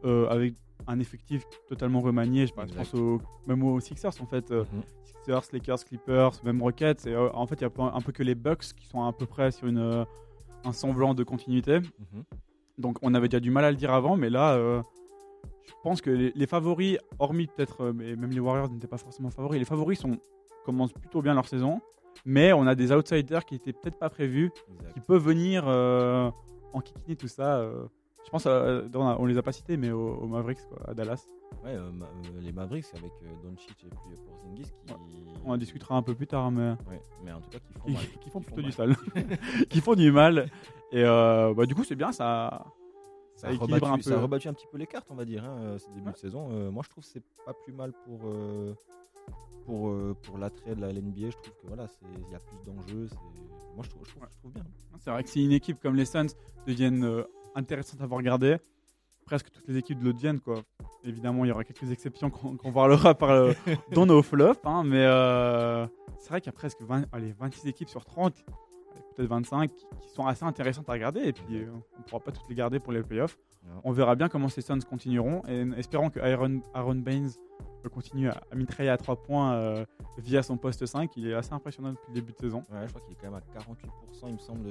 euh, 0.04 0.28
avec 0.30 0.56
un 0.86 1.00
effectif 1.00 1.44
totalement 1.70 2.02
remanié. 2.02 2.46
Je, 2.48 2.54
pas, 2.54 2.66
pense 2.66 2.94
au, 2.94 3.20
même 3.48 3.64
aux 3.64 3.80
Sixers 3.80 4.22
en 4.22 4.26
fait. 4.26 4.52
euh, 4.52 4.66
Mhm. 4.74 4.84
Sixers, 5.06 5.42
Lakers, 5.54 5.86
Clippers, 5.86 6.32
même 6.44 6.62
Rockets. 6.62 7.06
Et, 7.08 7.14
euh, 7.14 7.30
en 7.34 7.48
fait, 7.48 7.56
il 7.56 7.62
y 7.62 7.66
a 7.66 7.70
pas- 7.70 7.92
un 7.96 8.02
peu 8.02 8.12
que 8.12 8.24
les 8.24 8.36
Bucks 8.36 8.74
qui 8.76 8.86
sont 8.86 9.04
à 9.04 9.12
peu 9.14 9.26
près 9.26 9.52
sur 9.52 9.68
une, 9.68 10.06
un 10.68 10.74
semblant 10.74 11.14
de 11.14 11.24
continuité. 11.24 11.80
Mhm. 11.80 12.24
Donc 12.78 12.98
on 13.02 13.14
avait 13.14 13.28
déjà 13.28 13.40
du 13.40 13.50
mal 13.52 13.66
à 13.66 13.72
le 13.72 13.78
dire 13.78 13.92
avant, 13.94 14.18
mais 14.18 14.30
là, 14.30 14.54
euh, 14.54 14.82
je 15.66 15.74
pense 15.84 16.02
que 16.02 16.10
les, 16.10 16.32
les 16.36 16.48
favoris, 16.48 16.98
hormis 17.20 17.48
peut-être, 17.48 17.82
euh, 17.86 17.94
mais 17.94 18.16
même 18.16 18.32
les 18.32 18.40
Warriors 18.40 18.70
n'étaient 18.70 18.88
pas 18.88 18.98
forcément 18.98 19.30
favoris, 19.32 19.60
les 19.60 19.66
favoris 19.66 20.00
sont, 20.00 20.18
commencent 20.66 20.94
plutôt 20.94 21.22
bien 21.22 21.34
leur 21.34 21.48
saison, 21.48 21.82
mais 22.26 22.54
on 22.54 22.68
a 22.68 22.76
des 22.76 22.92
outsiders 22.92 23.46
qui 23.46 23.56
étaient 23.56 23.74
peut-être 23.74 23.98
pas 23.98 24.10
prévus, 24.10 24.52
Exact. 24.80 24.94
qui 24.94 25.00
peuvent 25.00 25.24
venir 25.24 25.64
euh, 25.68 26.30
en 26.74 26.82
kikiner 26.82 27.16
tout 27.16 27.28
ça. 27.28 27.64
Je 28.28 28.32
pense, 28.32 28.46
euh, 28.46 28.88
on, 28.94 29.26
les 29.26 29.38
a 29.38 29.42
pas 29.42 29.54
cités, 29.54 29.78
mais 29.78 29.90
aux, 29.90 30.16
aux 30.18 30.28
Mavericks, 30.28 30.60
quoi, 30.68 30.90
à 30.90 30.94
Dallas. 30.94 31.26
Ouais, 31.64 31.72
euh, 31.72 31.90
ma- 31.94 32.06
euh, 32.06 32.42
les 32.42 32.52
Mavericks 32.52 32.86
avec 32.94 33.12
Doncic 33.42 33.72
et 33.86 33.88
puis 33.90 34.18
Porzingis 34.28 34.64
qui. 34.86 34.94
On 35.46 35.52
en 35.54 35.58
discutera 35.58 35.96
un 35.96 36.02
peu 36.02 36.14
plus 36.14 36.28
tard, 36.28 36.52
mais 36.52 36.72
Ouais, 36.90 37.02
mais 37.24 37.32
en 37.32 37.40
tout 37.40 37.50
cas 37.50 37.60
qui 37.60 37.74
font 37.74 37.86
qui, 37.86 37.94
mal. 37.94 38.04
qui 38.22 38.30
font 38.30 38.40
Qui 38.42 38.46
plutôt 38.46 38.62
du 38.62 38.68
mal. 38.68 38.74
sale, 38.74 38.96
qui 39.70 39.80
font 39.82 39.96
du 39.96 40.12
mal. 40.12 40.50
Et 40.92 41.04
bah, 41.04 41.66
du 41.66 41.74
coup, 41.74 41.86
c'est 41.86 41.96
bien, 41.96 42.12
ça, 42.12 42.66
Ça 43.36 43.42
ça 43.44 43.48
a, 43.48 43.52
équilibre 43.54 43.76
rebattu, 43.76 43.92
un 43.94 43.96
peu. 43.96 44.02
ça 44.04 44.18
a 44.18 44.22
rebattu 44.22 44.48
un 44.50 44.54
petit 44.54 44.68
peu 44.70 44.78
les 44.78 44.88
cartes, 44.88 45.08
on 45.10 45.16
va 45.16 45.24
dire, 45.26 45.46
hein, 45.46 45.58
euh, 45.62 45.78
ce 45.80 45.90
début 45.92 46.08
Ouais. 46.08 46.12
de 46.12 46.18
saison. 46.18 46.50
Euh, 46.52 46.70
moi, 46.70 46.84
je 46.86 46.90
trouve 46.90 47.04
que 47.06 47.10
c'est 47.10 47.24
pas 47.46 47.54
plus 47.54 47.72
mal 47.74 47.94
pour, 48.06 48.20
euh, 48.26 48.74
pour, 49.66 49.88
euh, 49.90 50.16
pour 50.24 50.38
l'attrait 50.38 50.76
de 50.76 50.82
la 50.82 50.90
LNBA. 50.92 51.30
Je 51.30 51.38
trouve 51.38 51.54
que 51.62 51.68
voilà, 51.68 51.88
c'est- 51.88 52.06
il 52.28 52.32
y 52.32 52.36
a 52.36 52.40
plus 52.40 52.58
d'enjeux. 52.66 53.08
Moi, 53.76 53.84
je 53.86 53.90
trouve, 53.90 54.06
je 54.06 54.12
trouve, 54.12 54.24
je 54.32 54.38
trouve 54.40 54.52
bien. 54.52 54.64
C'est 55.00 55.12
vrai 55.12 55.24
que 55.24 55.30
si 55.30 55.46
une 55.46 55.52
équipe 55.54 55.80
comme 55.82 55.96
les 55.96 56.06
Suns 56.06 56.28
devienne 56.66 57.04
euh, 57.58 57.60
intéressante 57.60 58.02
à 58.02 58.06
voir 58.06 58.20
regarder, 58.20 58.58
presque 59.26 59.50
toutes 59.50 59.68
les 59.68 59.78
équipes 59.78 60.02
le 60.02 60.14
deviennent. 60.14 60.40
Quoi. 60.40 60.64
Évidemment, 61.04 61.46
il 61.46 61.50
y 61.50 61.52
aura 61.52 61.64
quelques 61.64 61.92
exceptions 61.92 62.30
qu'on 62.30 62.72
parlera 62.72 63.16
par, 63.16 63.54
dans 63.92 64.06
nos 64.06 64.22
flops, 64.22 64.60
hein, 64.66 64.84
mais 64.86 65.06
euh, 65.06 65.86
c'est 66.20 66.30
vrai 66.30 66.42
qu'il 66.42 66.48
y 66.52 66.56
a 66.56 66.58
presque 66.58 66.82
20, 66.82 67.06
allez, 67.12 67.34
26 67.38 67.68
équipes 67.68 67.90
sur 67.90 68.06
30, 68.06 68.34
allez, 68.94 69.04
peut-être 69.16 69.30
25, 69.30 69.74
qui, 69.74 69.86
qui 70.02 70.10
sont 70.10 70.26
assez 70.26 70.44
intéressantes 70.44 70.90
à 70.90 70.94
regarder. 70.94 71.22
Et 71.22 71.34
puis, 71.34 71.58
euh, 71.58 71.72
on 71.96 72.00
ne 72.00 72.04
pourra 72.04 72.24
pas 72.24 72.32
toutes 72.32 72.48
les 72.50 72.56
garder 72.56 72.80
pour 72.80 72.94
les 72.94 73.04
playoffs. 73.04 73.38
On 73.84 73.92
verra 73.92 74.16
bien 74.16 74.28
comment 74.30 74.50
ces 74.50 74.62
Suns 74.62 74.80
continueront. 74.90 75.42
Et 75.48 75.66
espérons 75.78 76.10
que 76.10 76.20
Aaron, 76.20 76.62
Aaron 76.74 76.96
Baines 76.96 77.30
euh, 77.86 77.90
continue 77.90 78.30
à, 78.30 78.42
à 78.52 78.56
mitrailler 78.56 78.90
à 78.90 78.98
3 78.98 79.18
points 79.24 79.54
euh, 79.54 79.86
via 80.18 80.42
son 80.44 80.58
poste 80.58 80.86
5. 80.86 81.12
Il 81.18 81.28
est 81.28 81.34
assez 81.34 81.54
impressionnant 81.54 81.92
depuis 81.92 82.08
le 82.10 82.14
début 82.16 82.32
de 82.34 82.38
saison. 82.38 82.64
Ouais, 82.72 82.80
je 82.86 82.90
crois 82.90 83.02
qu'il 83.02 83.14
est 83.14 83.18
quand 83.22 83.32
même 83.32 83.36
à 83.36 83.60
48%, 83.60 84.28
il 84.28 84.34
me 84.34 84.38
semble. 84.40 84.70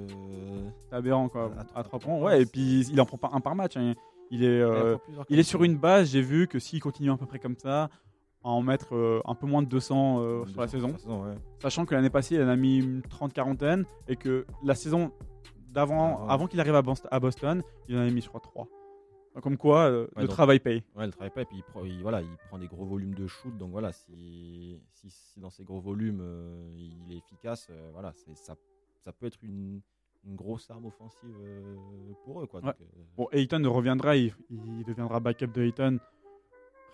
C'est 0.88 0.96
aberrant 0.96 1.28
quoi, 1.28 1.50
À- 1.56 1.60
à 1.78 1.80
à 1.80 1.82
trois 1.84 1.84
3 1.84 1.98
points. 2.00 2.18
points. 2.18 2.26
Ouais, 2.26 2.42
et 2.42 2.46
puis 2.46 2.86
il 2.90 3.00
en 3.00 3.06
prend 3.06 3.18
pas 3.18 3.30
un 3.32 3.40
par 3.40 3.54
match. 3.54 3.76
hein. 3.76 3.94
Il 4.32 4.42
est, 4.42 4.60
euh, 4.60 4.96
Il 5.08 5.20
a 5.20 5.24
il 5.28 5.38
est 5.38 5.44
sur 5.44 5.62
une 5.62 5.76
base, 5.76 6.10
j'ai 6.10 6.20
vu 6.20 6.48
que 6.48 6.58
s'il 6.58 6.80
continue 6.82 7.12
à 7.12 7.16
peu 7.16 7.26
près 7.26 7.38
comme 7.38 7.56
ça, 7.56 7.84
à 8.42 8.48
en 8.48 8.60
mettre 8.60 8.94
euh, 8.96 9.20
un 9.24 9.34
peu 9.36 9.46
moins 9.46 9.62
de 9.62 9.68
200 9.68 10.18
euh, 10.20 10.46
sur 10.46 10.60
la 10.60 10.66
saison, 10.68 10.88
ouais. 11.06 11.34
sachant 11.62 11.84
que 11.86 11.94
l'année 11.94 12.10
passée 12.10 12.34
il 12.34 12.42
en 12.42 12.48
a 12.48 12.56
mis 12.56 12.78
une 12.78 13.00
30-quarantaine 13.02 13.84
et 14.08 14.16
que 14.16 14.44
la 14.64 14.74
saison 14.74 15.12
d'avant, 15.70 16.16
Avant. 16.22 16.28
avant 16.28 16.46
qu'il 16.48 16.58
arrive 16.60 16.74
à 16.74 17.20
Boston, 17.20 17.62
il 17.88 17.96
en 17.96 18.00
avait 18.00 18.10
mis 18.10 18.22
sur 18.22 18.32
3. 18.40 18.66
Comme 19.42 19.56
quoi, 19.58 19.80
euh, 19.90 20.04
Ouais, 20.16 20.22
le 20.22 20.26
donc- 20.28 20.34
travail 20.36 20.60
paye. 20.60 20.82
Ouais, 20.96 21.04
il 21.06 21.10
travaille 21.10 21.30
pas 21.30 21.42
et 21.42 21.44
puis 21.44 21.58
il 21.58 21.62
prend, 21.62 21.84
il- 21.84 22.00
voilà, 22.02 22.22
il 22.22 22.36
prend 22.48 22.58
des 22.58 22.68
gros 22.68 22.84
volumes 22.86 23.14
de 23.14 23.26
shoot. 23.26 23.56
Donc 23.56 23.70
voilà, 23.70 23.92
si, 23.92 24.80
si, 24.92 25.10
si 25.10 25.40
dans 25.40 25.50
ces 25.50 25.62
gros 25.64 25.80
volumes 25.80 26.20
euh, 26.22 26.70
il 26.74 27.12
est 27.12 27.18
efficace, 27.18 27.68
euh, 27.70 27.90
voilà, 27.92 28.12
c'est, 28.14 28.36
ça, 28.36 28.54
ça 29.00 29.12
peut 29.12 29.26
être 29.26 29.38
une, 29.42 29.80
une 30.24 30.36
grosse 30.36 30.70
arme 30.70 30.86
offensive 30.86 31.36
pour 32.24 32.42
eux. 32.42 32.46
Quoi. 32.46 32.60
Donc, 32.62 32.74
euh, 32.80 32.84
Bon, 33.16 33.28
Ayton 33.32 33.62
reviendra, 33.70 34.16
il, 34.16 34.34
il 34.50 34.84
deviendra 34.84 35.20
backup 35.20 35.48
de 35.48 35.62
Ayton. 35.62 35.98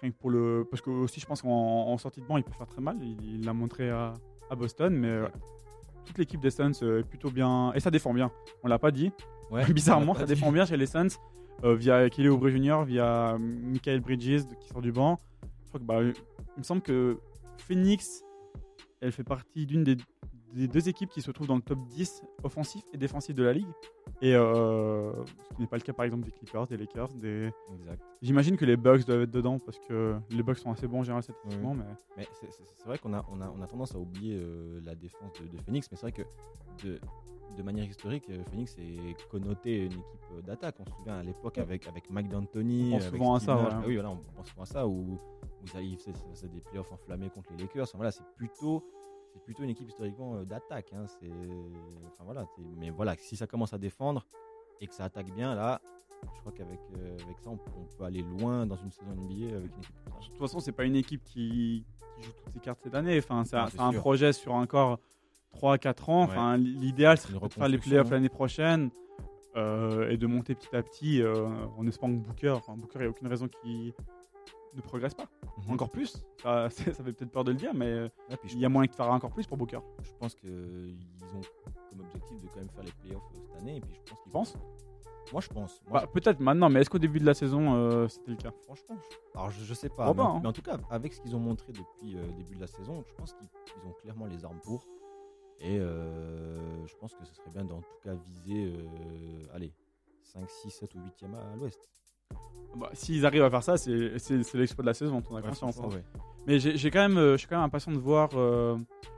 Rien 0.00 0.10
que 0.10 0.16
pour 0.16 0.30
le. 0.30 0.66
Parce 0.68 0.82
que 0.82 0.90
aussi, 0.90 1.20
je 1.20 1.26
pense 1.26 1.42
qu'en 1.42 1.48
en 1.48 1.96
sortie 1.98 2.20
de 2.20 2.26
banc, 2.26 2.36
il 2.36 2.42
peut 2.44 2.52
faire 2.52 2.66
très 2.66 2.80
mal. 2.82 2.96
Il 3.00 3.44
l'a 3.44 3.52
montré 3.52 3.88
à, 3.88 4.14
à 4.50 4.56
Boston, 4.56 4.92
mais 4.94 5.20
toute 6.04 6.18
l'équipe 6.18 6.40
des 6.40 6.50
Suns 6.50 6.72
est 6.82 7.04
plutôt 7.04 7.30
bien. 7.30 7.72
Et 7.74 7.78
ça 7.80 7.90
défend 7.92 8.12
bien. 8.12 8.32
On 8.64 8.68
l'a 8.68 8.80
pas 8.80 8.90
dit. 8.90 9.12
ouais, 9.52 9.64
Bizarrement, 9.72 10.14
ça 10.14 10.24
défend 10.26 10.50
bien 10.50 10.66
chez 10.66 10.76
les 10.76 10.86
Suns. 10.86 11.06
Euh, 11.64 11.74
via 11.74 12.08
Kelly 12.10 12.28
Oubre 12.28 12.48
Jr., 12.48 12.84
via 12.86 13.36
Michael 13.38 14.00
Bridges 14.00 14.46
qui 14.60 14.68
sort 14.68 14.82
du 14.82 14.92
banc. 14.92 15.18
Je 15.64 15.68
crois 15.68 15.80
que 15.80 15.84
bah, 15.84 16.02
il 16.02 16.58
me 16.58 16.62
semble 16.62 16.82
que 16.82 17.18
Phoenix, 17.58 18.22
elle 19.00 19.12
fait 19.12 19.24
partie 19.24 19.66
d'une 19.66 19.84
des, 19.84 19.96
des 20.52 20.68
deux 20.68 20.88
équipes 20.88 21.10
qui 21.10 21.22
se 21.22 21.30
trouvent 21.30 21.46
dans 21.46 21.56
le 21.56 21.62
top 21.62 21.78
10 21.88 22.22
offensif 22.42 22.82
et 22.92 22.98
défensif 22.98 23.34
de 23.34 23.42
la 23.42 23.52
ligue. 23.52 23.68
Et 24.20 24.34
euh, 24.34 25.12
ce 25.24 25.54
qui 25.54 25.60
n'est 25.60 25.66
pas 25.66 25.76
le 25.76 25.82
cas 25.82 25.92
par 25.92 26.04
exemple 26.04 26.24
des 26.24 26.30
Clippers, 26.30 26.66
des 26.66 26.76
Lakers, 26.76 27.08
des. 27.14 27.50
Exact. 27.74 28.02
J'imagine 28.20 28.56
que 28.56 28.64
les 28.64 28.76
Bucks 28.76 29.04
doivent 29.04 29.22
être 29.22 29.30
dedans 29.30 29.58
parce 29.58 29.78
que 29.80 30.16
les 30.30 30.42
Bucks 30.42 30.58
sont 30.58 30.70
assez 30.70 30.86
bons 30.86 31.00
en 31.00 31.02
général 31.02 31.22
statistiquement, 31.22 31.74
mais 31.74 31.84
Mais 32.16 32.28
c'est, 32.32 32.86
vrai 32.86 32.98
qu'on 32.98 33.14
a, 33.14 33.24
on 33.30 33.40
a, 33.40 33.52
on 33.56 33.62
a 33.62 33.66
tendance 33.66 33.94
à 33.94 33.98
oublier 33.98 34.36
euh, 34.36 34.80
la 34.84 34.94
défense 34.94 35.32
de, 35.40 35.56
de 35.56 35.62
Phoenix, 35.62 35.88
mais 35.90 35.96
c'est 35.96 36.06
vrai 36.08 36.12
que 36.12 36.22
de, 36.84 37.00
de 37.56 37.62
manière 37.62 37.84
historique, 37.84 38.28
euh, 38.30 38.42
Phoenix 38.50 38.76
est 38.78 39.28
connoté 39.30 39.84
une 39.86 39.92
équipe 39.92 40.44
d'attaque. 40.46 40.76
On 40.80 40.84
se 40.86 40.92
souvient 40.96 41.18
à 41.18 41.22
l'époque 41.22 41.58
avec, 41.58 41.86
avec 41.86 42.10
Mike 42.10 42.28
D'Antoni. 42.28 42.92
On 42.94 42.98
pense 42.98 43.08
souvent 43.10 43.34
à 43.34 43.40
ça, 43.40 43.56
ouais. 43.56 43.68
Ah 43.70 43.82
oui, 43.86 43.94
voilà, 43.94 44.10
on 44.10 44.16
pense 44.36 44.48
souvent 44.48 44.62
à 44.62 44.66
ça, 44.66 44.86
où, 44.86 45.18
où 45.62 45.66
ça, 45.66 45.78
faisait 46.32 46.48
des 46.48 46.60
playoffs 46.60 46.90
enflammés 46.92 47.30
contre 47.30 47.50
les 47.56 47.62
Lakers. 47.64 47.86
Voilà, 47.94 48.10
c'est 48.10 48.24
plutôt, 48.36 48.82
c'est 49.32 49.42
plutôt 49.42 49.62
une 49.62 49.70
équipe 49.70 49.88
historiquement 49.88 50.36
euh, 50.36 50.44
d'attaque. 50.44 50.92
hein. 50.94 51.04
C'est, 51.06 51.30
enfin, 52.06 52.24
voilà, 52.24 52.44
c'est- 52.56 52.62
mais 52.78 52.90
voilà, 52.90 53.14
si 53.18 53.36
ça 53.36 53.46
commence 53.46 53.72
à 53.72 53.78
défendre 53.78 54.26
et 54.80 54.86
que 54.86 54.94
ça 54.94 55.04
attaque 55.04 55.32
bien, 55.34 55.54
là, 55.54 55.80
je 56.34 56.40
crois 56.40 56.52
qu'avec 56.52 56.78
euh, 56.98 57.16
avec 57.24 57.38
ça, 57.40 57.50
on, 57.50 57.56
peut- 57.56 57.70
on 57.78 57.96
peut 57.96 58.04
aller 58.04 58.22
loin 58.22 58.64
dans 58.66 58.76
une 58.76 58.90
saison 58.90 59.10
NBA 59.12 59.56
avec 59.56 59.72
une 59.74 59.82
équipe 59.82 59.94
de 60.20 60.26
toute 60.28 60.38
façon, 60.38 60.60
c'est 60.60 60.72
pas 60.72 60.84
une 60.84 60.96
équipe 60.96 61.22
qui, 61.24 61.84
qui 62.16 62.22
joue 62.22 62.32
toutes 62.32 62.50
ses 62.52 62.60
cartes 62.60 62.80
cette 62.82 62.94
année. 62.94 63.18
Enfin, 63.18 63.44
c'est 63.44 63.56
un, 63.56 63.66
c'est 63.70 63.76
c'est 63.92 63.98
projet 63.98 64.32
sur 64.32 64.54
encore 64.54 64.98
3-4 65.54 66.10
ans. 66.10 66.22
Ouais. 66.24 66.30
Enfin, 66.30 66.56
l'idéal 66.56 67.18
serait 67.18 67.34
de 67.38 67.52
faire 67.52 67.68
les 67.68 67.78
playoffs 67.78 68.10
l'année 68.10 68.28
prochaine 68.28 68.90
euh, 69.56 70.08
et 70.10 70.16
de 70.16 70.26
monter 70.26 70.54
petit 70.54 70.74
à 70.74 70.82
petit 70.82 71.22
euh, 71.22 71.46
en 71.76 71.86
espérant 71.86 72.12
que 72.12 72.18
Booker, 72.18 72.50
enfin 72.50 72.74
Booker, 72.76 72.96
il 72.96 73.00
n'y 73.02 73.06
a 73.06 73.10
aucune 73.10 73.28
raison 73.28 73.48
qu'il 73.48 73.92
ne 74.74 74.80
progresse 74.80 75.14
pas. 75.14 75.26
Mhm. 75.66 75.74
Encore 75.74 75.90
plus. 75.90 76.24
Ça, 76.42 76.68
fait 76.70 76.92
peut-être 77.02 77.30
peur 77.30 77.44
de 77.44 77.50
le 77.52 77.58
dire, 77.58 77.72
mais 77.74 78.02
Ouais, 78.02 78.10
il 78.50 78.58
y 78.58 78.64
a 78.64 78.68
moyen 78.70 78.90
de 78.90 78.94
faire 78.96 79.10
encore 79.10 79.30
plus 79.30 79.46
pour 79.46 79.58
Booker. 79.58 79.80
Je 80.02 80.10
pense 80.18 80.34
qu'ils 80.34 80.96
ont 81.36 81.40
comme 81.90 82.00
objectif 82.00 82.40
de 82.40 82.46
quand 82.48 82.56
même 82.60 82.70
faire 82.70 82.84
les 82.84 82.92
playoffs 82.92 83.22
euh, 83.34 83.38
cette 83.42 83.60
année. 83.60 83.76
Et 83.76 83.80
puis 83.80 83.94
je 83.94 84.10
pense 84.10 84.20
qu'ils 84.22 84.32
penses? 84.32 84.56
Moi, 85.32 85.40
je 85.40 85.48
pense. 85.48 85.80
Bah, 85.90 86.04
Peut-être 86.12 86.40
maintenant, 86.40 86.68
mais 86.68 86.80
est-ce 86.80 86.90
qu'au 86.90 86.98
début 86.98 87.18
de 87.20 87.24
la 87.24 87.32
saison, 87.34 87.74
euh, 87.74 88.08
c'était 88.08 88.32
le 88.32 88.36
cas? 88.36 88.50
Franchement, 88.64 88.96
je- 88.98 89.38
alors 89.38 89.50
je, 89.50 89.64
je 89.64 89.72
sais 89.74 89.88
pas. 89.88 90.12
Mais, 90.12 90.20
en- 90.20 90.36
hein. 90.36 90.40
mais 90.42 90.48
en 90.48 90.52
tout 90.52 90.62
cas, 90.62 90.76
avec 90.90 91.12
ce 91.14 91.20
qu'ils 91.20 91.36
ont 91.36 91.40
montré 91.40 91.72
depuis 91.72 92.12
le 92.14 92.32
début 92.32 92.56
de 92.56 92.60
la 92.60 92.66
saison, 92.66 93.04
je 93.06 93.14
pense 93.14 93.32
qu'ils 93.34 93.48
ils 93.82 93.88
ont 93.88 93.92
clairement 94.02 94.26
les 94.26 94.44
armes 94.44 94.58
pour. 94.64 94.84
Et 95.60 95.78
euh, 95.78 96.86
je 96.86 96.94
pense 96.96 97.14
que 97.14 97.24
ce 97.24 97.34
serait 97.34 97.50
bien 97.50 97.64
d'en 97.64 97.80
tout 97.80 97.98
cas 98.02 98.14
viser, 98.14 98.72
euh, 98.74 99.44
allez, 99.54 99.72
5, 100.22 100.48
6, 100.48 100.70
7 100.70 100.94
ou 100.94 100.98
8e 100.98 101.34
à 101.36 101.56
l'ouest. 101.56 101.88
Bah, 102.76 102.90
S'ils 102.94 103.24
arrivent 103.26 103.42
à 103.44 103.50
faire 103.50 103.62
ça, 103.62 103.76
c'est 103.76 103.92
l'exploit 104.54 104.82
de 104.82 104.86
la 104.86 104.94
saison, 104.94 105.22
on 105.30 105.34
a 105.36 105.40
Ouais, 105.40 105.46
conscience. 105.48 105.76
franchement, 105.76 105.98
hein. 105.98 106.18
ouais. 106.18 106.22
Mais 106.46 106.58
j'ai 106.58 106.90
quand 106.90 107.00
même, 107.06 107.18
euh, 107.18 107.32
je 107.32 107.36
suis 107.38 107.46
quand 107.46 107.56
même 107.56 107.64
impatient 107.66 107.92
de 107.92 107.98
voir. 107.98 108.30
euh, 108.34 108.76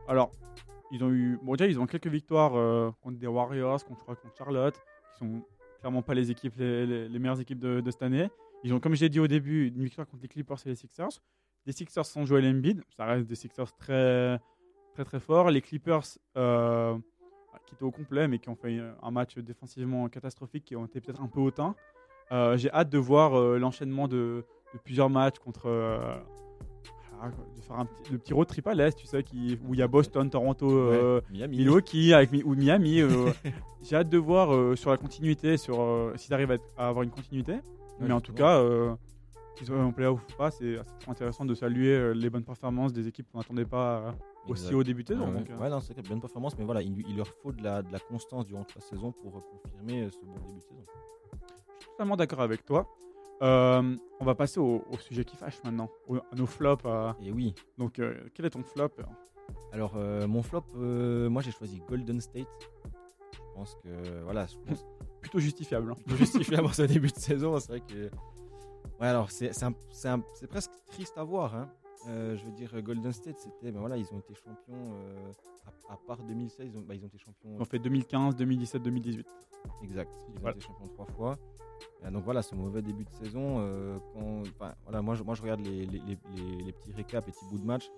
alors, 0.09 0.33
ils 0.91 1.03
ont 1.03 1.11
eu, 1.11 1.39
bon 1.43 1.53
déjà 1.55 1.67
ils 1.67 1.79
ont 1.81 1.87
quelques 1.87 2.09
victoires 2.09 2.53
contre 3.01 3.19
des 3.19 3.27
Warriors, 3.27 3.83
contre, 3.85 4.05
contre 4.05 4.21
Charlotte, 4.37 4.75
qui 5.13 5.19
sont 5.21 5.43
clairement 5.81 6.03
pas 6.03 6.15
les 6.15 6.31
équipes, 6.31 6.55
les, 6.59 6.87
les- 6.87 7.09
les 7.09 7.19
meilleures 7.19 7.41
équipes 7.41 7.59
de, 7.59 7.81
de 7.81 7.91
cette 7.91 8.03
année. 8.03 8.29
Ils 8.65 8.73
ont, 8.75 8.81
comme 8.81 8.95
j'ai 8.95 9.09
dit 9.09 9.21
au 9.21 9.27
début, 9.27 9.69
une 9.69 9.83
victoire 9.83 10.07
contre 10.07 10.23
les 10.23 10.29
Clippers 10.29 10.59
et 10.67 10.71
les 10.71 10.75
Sixers. 10.75 11.09
Les 11.67 11.73
Sixers 11.73 12.05
sans 12.07 12.25
Joel 12.27 12.45
Embiid, 12.47 12.83
ça 12.97 13.07
reste 13.07 13.27
des 13.27 13.35
Sixers 13.35 13.73
très 13.77 14.39
très 14.95 15.05
très 15.05 15.21
forts. 15.21 15.51
Les 15.51 15.61
Clippers 15.61 16.03
euh, 16.37 16.97
qui 17.67 17.75
étaient 17.75 17.85
au 17.85 17.91
complet, 17.91 18.29
mais 18.29 18.39
qui 18.39 18.49
ont 18.49 18.55
fait 18.57 18.81
un 19.03 19.11
match 19.11 19.37
défensivement 19.39 20.09
catastrophique, 20.09 20.65
qui 20.65 20.77
ont 20.77 20.87
été 20.87 21.01
peut-être 21.01 21.21
un 21.21 21.27
peu 21.29 21.41
hautains. 21.41 21.75
Euh, 22.33 22.57
j'ai 22.57 22.71
hâte 22.71 22.89
de 22.91 22.99
voir 22.99 23.35
euh, 23.39 23.59
l'enchaînement 23.59 24.09
de, 24.09 24.45
de 24.73 24.79
plusieurs 24.83 25.11
matchs 25.11 25.39
contre 25.39 25.69
à- 25.69 26.23
de 27.57 27.63
faire 27.63 27.79
un 27.79 27.87
petit, 27.87 28.13
le 28.13 28.19
petit 28.19 28.35
road 28.35 28.47
trip 28.47 28.67
à 28.67 28.75
l'Est, 28.75 28.97
tu 28.99 29.07
sais, 29.07 29.23
qui, 29.23 29.59
où 29.67 29.73
il 29.73 29.81
y 29.81 29.83
a 29.83 29.89
Boston, 29.89 30.29
Toronto, 30.29 30.91
Ouais, 30.91 31.23
Miami. 31.31 31.57
Milwaukee 31.59 32.13
avec, 32.13 32.31
ou 32.45 32.55
Miami. 32.55 33.01
J'ai 33.83 33.97
hâte 33.97 34.11
de 34.11 34.19
voir 34.19 34.77
sur 34.77 34.91
la 34.91 34.97
continuité, 34.99 35.57
sur 35.57 36.13
s'ils 36.17 36.35
arrivent 36.35 36.59
à, 36.77 36.89
avoir 36.89 37.03
une 37.03 37.11
continuité. 37.11 37.57
Mais 38.01 38.13
en 38.13 38.21
tout 38.21 38.35
cas, 38.35 38.63
qu'ils 39.57 39.67
soient 39.67 39.79
en 39.79 39.93
playoff 39.93 40.21
ou 40.23 40.37
pas, 40.37 40.51
c'est 40.51 40.77
intéressant 41.07 41.47
de 41.47 41.55
saluer 41.55 42.13
les 42.15 42.29
bonnes 42.29 42.45
performances 42.45 42.93
des 42.93 43.09
équipes 43.09 43.27
qu'on 43.33 43.39
n'attendait 43.39 43.65
pas 43.65 44.15
aussi 44.49 44.65
Exact. 44.65 44.75
au 44.77 44.83
début 44.85 45.03
de 45.03 45.09
saison. 45.09 45.27
Ouais, 45.27 45.33
ouais. 45.33 45.39
donc, 45.41 45.51
euh, 45.51 45.59
Ouais, 45.59 45.71
non, 45.71 45.81
c'est 45.81 45.93
vrai, 45.95 46.03
bonne 46.03 46.21
performance, 46.21 46.57
mais 46.59 46.65
voilà, 46.65 46.83
il, 46.83 46.99
il 47.09 47.17
leur 47.17 47.29
faut 47.29 47.53
de 47.53 47.63
la, 47.63 47.83
de 47.83 47.93
la 47.93 47.99
constance 48.01 48.47
durant 48.47 48.65
toute 48.65 48.77
la 48.77 48.83
saison 48.83 49.13
pour 49.13 49.33
confirmer 49.33 50.03
euh, 50.05 50.11
ce 50.11 50.19
bon 50.25 50.33
début 50.47 50.59
de 50.59 50.63
saison. 50.63 50.85
totalement 51.91 52.17
d'accord 52.17 52.41
avec 52.41 52.65
toi. 52.65 52.87
Euh, 53.43 53.97
on 54.21 54.25
va 54.25 54.35
passer 54.35 54.61
au, 54.61 54.85
au 54.91 54.97
sujet 54.99 55.25
qui 55.25 55.37
fâche 55.37 55.61
maintenant, 55.65 55.89
au- 56.07 56.17
à 56.17 56.23
nos 56.37 56.47
flops. 56.47 56.85
euh. 56.87 57.13
Et 57.21 57.33
oui, 57.33 57.55
donc, 57.79 57.99
euh, 57.99 58.15
quel 58.35 58.47
est 58.47 58.51
ton 58.51 58.63
flop? 58.63 58.91
Alors 59.73 59.95
mon 60.29 60.43
flop, 60.43 60.65
moi 60.75 61.43
j'ai 61.43 61.51
choisi 61.51 61.83
Golden 61.89 62.21
State. 62.21 62.47
Je 63.35 63.41
pense 63.55 63.75
que, 63.83 64.23
voilà, 64.23 64.47
je 64.47 64.57
pense 64.59 64.85
Plutôt 65.21 65.39
justifiable. 65.41 65.93
hein. 65.93 66.55
avoir 66.59 66.75
ce 66.75 66.83
début 66.83 67.09
de 67.09 67.17
saison, 67.17 67.59
c'est 67.59 67.69
vrai 67.69 67.81
que. 67.81 68.11
Ouais, 69.01 69.09
alors 69.09 69.31
c'est 69.31 69.51
presque 70.49 70.71
triste 70.89 71.17
à 71.19 71.25
voir. 71.25 71.55
hein. 71.57 71.69
Euh, 72.09 72.37
je 72.37 72.45
veux 72.45 72.53
dire, 72.53 72.81
Golden 72.83 73.13
State, 73.13 73.39
c'était. 73.39 73.73
Ben 73.73 73.81
voilà, 73.81 73.97
ils 73.97 74.07
ont 74.13 74.19
été 74.19 74.35
champions. 74.35 74.95
euh, 74.95 75.33
à, 75.89 75.95
à 75.95 75.97
part 75.97 76.23
2016, 76.23 76.69
ils 76.73 76.77
ont, 76.77 76.83
bah, 76.83 76.95
ils 76.95 77.03
ont 77.05 77.07
été 77.09 77.19
champions. 77.19 77.57
On 77.59 77.65
fait 77.65 77.79
2015, 77.79 78.37
2017, 78.37 78.83
2018. 78.83 79.27
Exact. 79.83 80.11
Ils 80.35 80.45
ont 80.45 80.51
été 80.51 80.61
champions 80.61 80.89
trois 80.89 81.07
fois. 81.07 81.39
Euh, 82.05 82.11
donc 82.11 82.25
voilà, 82.25 82.43
ce 82.43 82.55
mauvais 82.55 82.83
début 82.83 83.05
de 83.05 83.11
saison. 83.11 83.57
euh, 83.61 83.99
quand, 84.13 84.43
voilà, 84.85 85.03
moi, 85.03 85.15
je, 85.15 85.23
moi, 85.23 85.35
je 85.35 85.43
regarde 85.43 85.61
les, 85.61 85.87
les, 85.87 86.01
les- 86.01 86.73
petits 86.73 86.93
récaps, 86.93 87.27
les 87.27 87.33
petits 87.33 87.47
bouts 87.47 87.59
de 87.59 87.65
match. 87.65 87.91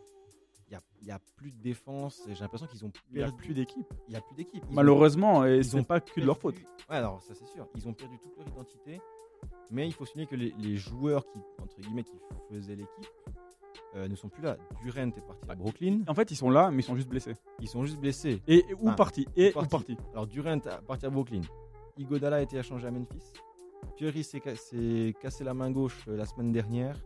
Il 0.69 0.79
n'y 1.07 1.11
a, 1.12 1.16
a 1.16 1.19
plus 1.37 1.53
de 1.53 1.61
défense. 1.61 2.23
J'ai 2.29 2.40
l'impression 2.40 2.66
qu'ils 2.66 2.85
ont 2.85 2.92
Il 3.11 3.16
n'y 3.19 3.23
a 3.23 3.27
perdu. 3.27 3.42
plus 3.42 3.55
d'équipe. 3.55 3.87
Il 4.09 4.14
y 4.14 4.16
a 4.16 4.21
plus 4.21 4.35
d'équipe. 4.35 4.62
Ils 4.66 4.73
ont- 4.73 4.75
Malheureusement, 4.75 5.45
et 5.47 5.59
ils 5.59 5.77
ont 5.77 5.81
n'est 5.81 5.85
pas 5.85 6.01
que 6.01 6.21
de 6.21 6.27
leur 6.27 6.38
faute. 6.38 6.55
perdu- 6.57 6.69
Ouais, 6.90 6.97
alors 6.97 7.23
ça 7.23 7.35
c'est 7.35 7.47
sûr. 7.47 7.69
Ils 7.77 7.87
ont 7.88 7.92
perdu 7.92 8.19
toute 8.19 8.37
leur 8.37 8.47
identité. 8.49 9.01
Mais 9.71 9.87
il 9.87 9.92
faut 9.92 10.05
souligner 10.05 10.27
que 10.29 10.35
les, 10.37 10.53
les 10.59 10.77
joueurs 10.77 11.25
qui, 11.29 11.38
entre 11.61 11.81
guillemets, 11.81 12.03
qui 12.05 12.16
faisaient 12.51 12.75
l'équipe 12.77 13.07
euh, 13.95 14.09
ne 14.09 14.15
sont 14.15 14.29
plus 14.29 14.43
là. 14.43 14.57
Durant 14.83 15.09
est 15.09 15.27
parti 15.27 15.43
à 15.49 15.55
Brooklyn. 15.55 16.01
En 16.09 16.15
fait, 16.15 16.31
ils 16.31 16.37
sont 16.37 16.51
là, 16.51 16.71
mais 16.71 16.81
ils 16.83 16.87
sont 16.87 16.97
juste 16.97 17.09
blessés. 17.09 17.35
Ils 17.61 17.69
sont 17.69 17.85
juste 17.85 17.99
blessés. 17.99 18.43
Et 18.49 18.65
ou 18.81 18.87
Enfin, 18.87 18.95
partis. 18.95 19.27
Et 19.37 19.51
partis. 19.51 19.69
partis. 19.69 19.97
Alors 20.12 20.27
Durant 20.27 20.55
est 20.57 20.81
parti 20.87 21.07
à 21.07 21.11
Brooklyn. 21.11 21.41
Igodala 21.99 22.37
a 22.37 22.41
été 22.43 22.57
échangé 22.59 22.87
à 22.87 22.91
Memphis. 22.91 23.33
Curry 23.97 24.25
s'est 24.25 24.41
cassé 24.41 25.45
la 25.45 25.55
main 25.55 25.71
gauche 25.71 26.05
euh, 26.09 26.17
la 26.17 26.27
semaine 26.27 26.53
dernière. 26.53 26.97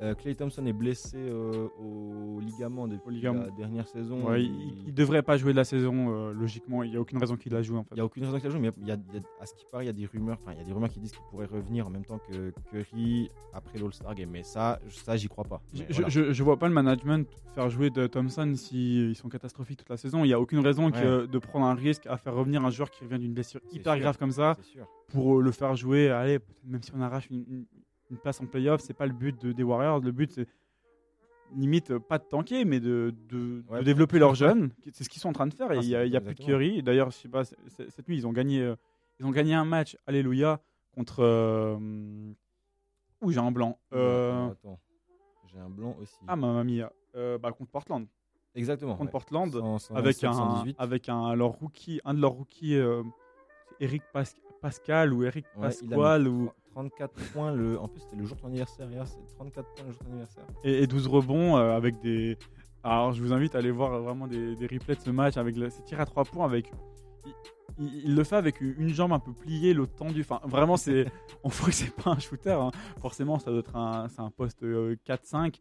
Euh, 0.00 0.14
Clay 0.14 0.34
Thompson 0.36 0.64
est 0.64 0.72
blessé 0.72 1.16
euh, 1.18 1.66
au 1.80 2.38
ligament 2.40 2.86
depuis 2.86 3.14
ligament. 3.16 3.40
la 3.42 3.50
dernière 3.50 3.88
saison. 3.88 4.28
Ouais, 4.28 4.44
Il- 4.44 4.84
il 4.86 4.94
devrait 4.94 5.22
pas 5.24 5.36
jouer 5.36 5.50
de 5.52 5.56
la 5.56 5.64
saison, 5.64 6.10
euh, 6.14 6.32
logiquement. 6.32 6.84
Il 6.84 6.90
n'y 6.90 6.96
a 6.96 7.00
aucune 7.00 7.18
raison 7.18 7.36
qu'il 7.36 7.52
la 7.52 7.62
joue 7.62 7.76
en 7.76 7.82
fait. 7.82 7.90
Il 7.92 7.94
n'y 7.96 8.00
a 8.02 8.04
aucune 8.04 8.24
raison 8.24 8.36
qu'il 8.38 8.44
la 8.48 8.50
joue, 8.54 8.60
mais 8.60 8.70
il 8.80 8.86
y 8.86 8.92
a, 8.92 8.96
il 9.08 9.14
y 9.14 9.18
a- 9.18 9.22
à 9.42 9.46
ce 9.46 9.54
qui 9.54 9.64
paraît, 9.70 9.84
il 9.84 9.86
y 9.88 9.90
a 9.90 9.92
des 9.92 10.06
rumeurs, 10.06 10.38
il 10.52 10.56
y 10.56 10.60
a 10.60 10.64
des 10.64 10.72
rumeurs 10.72 10.88
qui 10.90 11.00
disent 11.00 11.10
qu'il 11.10 11.22
pourrait 11.30 11.46
revenir 11.46 11.88
en 11.88 11.90
même 11.90 12.04
temps 12.04 12.20
que 12.30 12.52
Curry 12.70 13.28
après 13.52 13.78
l'All-Star 13.78 14.14
Game. 14.14 14.30
Mais 14.30 14.44
ça, 14.44 14.78
ça, 14.88 15.16
j'y 15.16 15.26
crois 15.26 15.42
pas. 15.44 15.60
Je, 15.74 15.82
voilà. 15.90 16.08
je- 16.08 16.32
je 16.32 16.42
vois 16.44 16.58
pas 16.58 16.68
le 16.68 16.74
management 16.74 17.28
faire 17.56 17.68
jouer 17.68 17.90
de 17.90 18.06
Thompson 18.06 18.52
si 18.54 19.10
ils 19.10 19.16
sont 19.16 19.28
catastrophiques 19.28 19.78
toute 19.78 19.88
la 19.90 19.96
saison. 19.96 20.22
Il 20.24 20.28
n'y 20.28 20.32
a 20.32 20.40
aucune 20.40 20.60
raison 20.60 20.92
que 20.92 21.26
de 21.26 21.38
prendre 21.38 21.66
un 21.66 21.74
risque 21.74 22.06
à 22.06 22.16
faire 22.18 22.34
revenir 22.34 22.64
un 22.64 22.70
joueur 22.70 22.90
qui 22.90 23.02
revient 23.04 23.18
d'une 23.18 23.32
blessure 23.34 23.60
hyper 23.72 23.94
sûr. 23.94 24.02
grave 24.02 24.16
comme 24.18 24.30
ça 24.30 24.54
pour 25.08 25.38
euh, 25.38 25.42
le 25.42 25.50
faire 25.50 25.74
jouer. 25.74 26.08
Allez, 26.10 26.38
même 26.64 26.82
si 26.84 26.92
on 26.94 27.00
arrache 27.00 27.28
une, 27.30 27.44
une- 27.48 27.64
une 28.10 28.16
place 28.18 28.40
en 28.40 28.46
playoff, 28.46 28.80
c'est 28.80 28.94
pas 28.94 29.06
le 29.06 29.12
but 29.12 29.40
de- 29.42 29.52
des 29.52 29.62
Warriors. 29.62 30.00
Le 30.00 30.12
but 30.12 30.30
c'est 30.32 30.46
limite 31.54 31.90
euh, 31.92 31.98
pas 31.98 32.18
de 32.18 32.24
tanker, 32.24 32.64
mais 32.64 32.78
de, 32.80 33.14
de- 33.28 33.64
Ouais, 33.68 33.80
de 33.80 33.84
développer 33.84 34.18
leurs 34.18 34.34
jeunes. 34.34 34.70
C'est 34.92 35.04
ce 35.04 35.08
qu'ils 35.08 35.20
sont 35.20 35.30
en 35.30 35.32
train 35.32 35.46
de 35.46 35.54
faire. 35.54 35.68
Ah, 35.70 35.76
il 35.76 35.84
y 35.88 35.96
a, 35.96 36.04
y 36.06 36.16
a 36.16 36.20
plus 36.20 36.34
de. 36.34 36.42
Curry. 36.42 36.82
D'ailleurs, 36.82 37.10
je 37.10 37.16
sais 37.16 37.28
pas, 37.28 37.44
cette 37.44 38.08
nuit 38.08 38.16
ils 38.18 38.26
ont 38.26 38.32
gagné, 38.32 38.60
euh, 38.60 38.76
ils 39.18 39.26
ont 39.26 39.30
gagné 39.30 39.54
un 39.54 39.64
match. 39.64 39.96
Alléluia 40.06 40.60
contre. 40.94 41.20
Euh, 41.22 41.76
Ouh, 43.22 43.32
j'ai 43.32 43.40
un 43.40 43.50
blanc. 43.50 43.78
Euh, 43.92 44.50
Attends. 44.50 44.78
J'ai 45.52 45.58
un 45.58 45.70
blanc 45.70 45.96
aussi. 46.00 46.16
ah, 46.28 46.36
ma 46.36 46.52
mamie. 46.52 46.82
Bah, 47.14 47.50
contre 47.52 47.70
Portland. 47.70 48.06
Exactement. 48.54 48.92
Contre 48.92 49.06
ouais. 49.06 49.10
Portland. 49.10 49.52
100, 49.52 49.78
127, 49.78 49.96
avec 49.96 50.24
un, 50.24 50.32
118. 50.32 50.76
avec 50.78 51.08
un, 51.08 51.34
leur 51.34 51.50
rookie, 51.50 52.00
un 52.04 52.14
de 52.14 52.20
leurs 52.20 52.32
rookies, 52.32 52.76
Eric 53.80 54.02
Pas- 54.12 54.24
Pascal 54.60 55.12
ou 55.12 55.24
Eric 55.24 55.44
Ouais, 55.56 55.68
il 55.82 55.92
a 55.92 55.96
Pasquale 55.96 56.28
ou, 56.28 56.50
34 56.72 57.12
points. 57.32 57.52
Le... 57.52 57.78
En 57.78 57.88
plus, 57.88 58.00
c'était 58.00 58.16
le 58.16 58.24
jour 58.24 58.36
de 58.36 58.42
ton 58.42 58.48
anniversaire 58.48 58.90
hier. 58.90 59.06
C'est 59.06 59.18
34 59.36 59.74
points 59.74 59.84
le 59.86 59.92
jour 59.92 60.00
de 60.00 60.04
ton 60.06 60.10
anniversaire. 60.12 60.44
et, 60.64 60.82
et 60.82 60.86
12 60.86 61.06
rebonds 61.08 61.56
euh, 61.56 61.76
avec 61.76 62.00
des. 62.00 62.36
Alors, 62.84 63.12
je 63.12 63.22
vous 63.22 63.32
invite 63.32 63.54
à 63.54 63.58
aller 63.58 63.70
voir 63.72 64.00
vraiment 64.00 64.26
des, 64.28 64.54
des 64.56 64.66
replays 64.66 64.94
de 64.94 65.00
ce 65.00 65.10
match 65.10 65.36
avec 65.36 65.56
le, 65.56 65.68
ses 65.70 65.82
tirs 65.82 66.00
à 66.00 66.06
3 66.06 66.24
points. 66.24 66.44
Avec, 66.44 66.70
il, 67.26 67.32
il- 67.80 68.04
il 68.06 68.14
le 68.16 68.24
fait 68.24 68.36
avec 68.36 68.60
une 68.60 68.88
jambe 68.88 69.12
un 69.12 69.18
peu 69.18 69.32
pliée, 69.32 69.74
l'autre 69.74 69.94
tendue. 69.96 70.20
Enfin, 70.20 70.40
vraiment, 70.44 70.76
c'est, 70.76 71.06
on 71.44 71.48
voit 71.48 71.68
que 71.68 71.74
c'est 71.74 71.94
pas 71.94 72.10
un 72.10 72.18
shooter. 72.18 72.50
hein. 72.52 72.70
Forcément, 73.00 73.38
ça 73.38 73.50
doit 73.50 73.60
être 73.60 73.76
un, 73.76 74.08
c'est 74.08 74.20
un 74.20 74.30
poste 74.30 74.62
euh, 74.62 74.94
4-5. 75.06 75.46
Exact. 75.46 75.60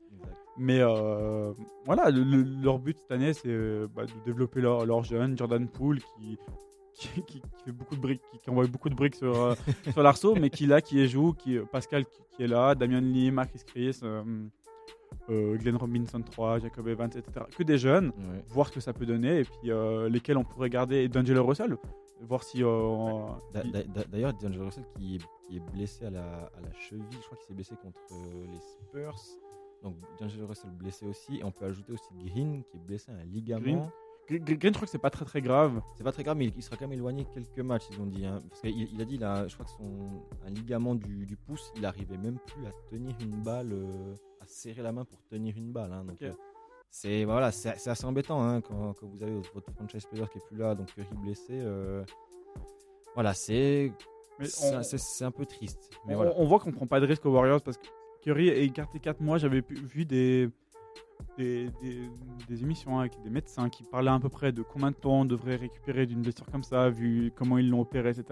Mais 0.60 0.80
euh, 0.82 1.54
voilà, 1.86 2.10
le- 2.10 2.24
le- 2.24 2.62
leur 2.64 2.80
but 2.80 2.98
cette 3.00 3.12
année, 3.12 3.34
c'est 3.34 3.50
euh, 3.50 3.88
bah, 3.96 4.06
de 4.06 4.12
développer 4.26 4.62
leurs 4.62 4.86
leur 4.86 5.04
jeunes. 5.04 5.38
Jordan 5.38 5.68
Poole 5.68 6.00
qui, 6.00 6.38
qui, 6.98 7.10
qui- 7.24 7.42
qui 7.42 7.64
fait 7.66 7.72
beaucoup 7.72 7.96
de 7.96 8.02
briques, 8.02 8.22
qui, 8.32 8.40
qui 8.40 8.50
envoie 8.50 8.66
beaucoup 8.68 8.90
de 8.90 8.96
briques 8.96 9.16
sur, 9.16 9.36
euh, 9.42 9.56
sur 9.94 10.02
l'arceau, 10.04 10.36
mais 10.36 10.50
qui 10.50 10.66
là, 10.66 10.82
qui 10.82 11.00
est 11.02 11.08
joue, 11.08 11.34
qui, 11.34 11.58
Pascal 11.72 12.06
qui, 12.36 12.44
est 12.44 12.48
là, 12.48 12.76
Damian 12.76 13.02
Lee, 13.02 13.32
Marcus 13.32 13.64
Chris, 13.64 14.00
euh, 14.04 14.24
euh, 15.30 15.58
Glenn 15.58 15.76
Robinson 15.76 16.22
3, 16.22 16.60
Jacob 16.60 16.88
Evans, 16.88 17.10
etc. 17.16 17.46
Que 17.56 17.64
des 17.64 17.78
jeunes, 17.78 18.08
Ouais. 18.08 18.44
voir 18.48 18.68
ce 18.68 18.74
que 18.74 18.80
ça 18.80 18.94
peut 18.94 19.06
donner, 19.06 19.40
et 19.40 19.44
puis 19.44 19.72
lesquels 20.10 20.38
on 20.38 20.44
pourrait 20.44 20.70
garder, 20.70 20.98
et 20.98 21.08
D'Angelo 21.10 21.46
Russell, 21.46 21.78
voir 22.22 22.44
si. 22.44 22.60
d'a- 22.60 24.06
D'ailleurs, 24.10 24.34
D'Angelo 24.34 24.66
Russell 24.66 24.86
qui 24.98 25.16
est, 25.16 25.22
qui 25.48 25.58
est 25.58 25.72
blessé 25.74 26.06
à 26.06 26.10
la, 26.10 26.24
à 26.24 26.62
la 26.64 26.72
cheville, 26.74 27.06
je 27.12 27.26
crois 27.26 27.38
qu'il 27.38 27.48
s'est 27.48 27.54
blessé 27.54 27.76
contre 27.82 28.00
les 28.52 28.60
Spurs. 28.60 29.16
Donc 29.84 29.96
D'Angelo 30.20 30.48
Russell 30.48 30.72
blessé 30.72 31.06
aussi. 31.06 31.38
Et 31.38 31.44
on 31.44 31.52
peut 31.52 31.66
ajouter 31.66 31.94
aussi 31.94 32.10
Green 32.26 32.64
qui 32.64 32.78
est 32.78 32.80
blessé 32.80 33.12
à 33.12 33.16
un 33.16 33.24
ligament. 33.26 33.62
Green. 33.62 33.90
Green, 34.30 34.60
je 34.62 34.70
crois 34.72 34.82
que 34.86 34.90
c'est 34.90 34.98
pas 34.98 35.10
très 35.10 35.26
très 35.26 35.42
grave. 35.42 35.82
C'est 35.96 36.04
pas 36.04 36.12
très 36.12 36.24
grave, 36.24 36.38
mais 36.38 36.52
il, 36.56 36.62
sera 36.64 36.76
quand 36.76 36.88
même 36.88 36.98
éloigné 36.98 37.26
quelques 37.34 37.60
matchs, 37.60 37.86
ils 37.92 38.02
ont 38.02 38.06
dit. 38.06 38.26
hein. 38.26 38.44
Parce 38.50 38.62
qu'il 38.62 38.94
il 38.94 39.02
a 39.02 39.06
dit, 39.06 39.18
là, 39.18 39.48
je 39.48 39.54
crois 39.54 39.66
que 39.66 39.72
son 39.72 40.08
un 40.46 40.50
ligament 40.50 40.96
du, 40.96 41.26
du 41.26 41.38
pouce, 41.38 41.72
il 41.78 41.86
arrivait 41.86 42.18
même 42.18 42.38
plus 42.46 42.66
à 42.66 42.72
tenir 42.90 43.16
une 43.22 43.42
balle, 43.42 43.72
euh, 43.72 44.16
à 44.42 44.46
serrer 44.46 44.82
la 44.82 44.92
main 44.92 45.06
pour 45.06 45.24
tenir 45.28 45.56
une 45.58 45.72
balle. 45.72 45.94
hein. 45.94 46.04
Donc 46.04 46.22
euh, 46.22 46.34
c'est 46.90 47.24
voilà, 47.26 47.52
c'est 47.52 47.70
assez 47.90 48.06
embêtant 48.06 48.42
hein, 48.44 48.62
quand, 48.62 48.94
quand 48.94 49.08
vous 49.08 49.22
avez 49.24 49.40
votre 49.54 49.72
franchise 49.72 50.06
player 50.06 50.26
qui 50.32 50.38
est 50.40 50.46
plus 50.48 50.58
là, 50.58 50.76
donc 50.76 50.88
Curry 50.94 51.16
blessé. 51.24 51.54
euh, 51.54 52.04
voilà, 53.16 53.34
c'est 53.34 53.94
c'est 54.44 55.26
un 55.26 55.32
peu 55.32 55.46
triste. 55.46 55.90
Mais 56.06 56.14
on, 56.14 56.18
voilà. 56.18 56.34
on 56.38 56.46
voit 56.46 56.60
qu'on 56.60 56.72
prend 56.72 56.86
pas 56.86 57.00
de 57.00 57.06
risque 57.08 57.26
aux 57.26 57.32
Warriors 57.32 57.62
parce 57.62 57.78
que 57.78 57.88
Curry 58.22 58.50
est 58.50 58.64
écarté 58.66 59.00
4 59.00 59.22
mois. 59.22 59.38
J'avais 59.38 59.64
vu 59.68 60.06
des, 60.06 60.50
des, 61.38 61.70
des- 61.82 62.10
des 62.48 62.64
émissions 62.64 63.00
avec 63.00 63.14
des 63.24 63.30
médecins 63.30 63.70
qui 63.70 63.84
parlaient 63.84 64.10
à 64.12 64.20
peu 64.20 64.30
près 64.30 64.52
de 64.52 64.62
combien 64.64 64.92
de 64.92 64.96
temps 64.96 65.22
on 65.22 65.26
devrait 65.26 65.56
récupérer 65.56 66.06
d'une 66.06 66.22
blessure 66.22 66.46
comme 66.52 66.64
ça, 66.64 66.90
vu 66.90 67.32
comment 67.36 67.58
ils 67.58 67.70
l'ont 67.70 67.82
opéré, 67.82 68.10
etc. 68.10 68.26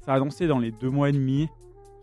Ça 0.00 0.12
a 0.12 0.16
annoncé 0.16 0.46
dans 0.46 0.58
les 0.58 0.72
2 0.72 0.90
mois 0.90 1.08
et 1.08 1.12
demi, 1.12 1.48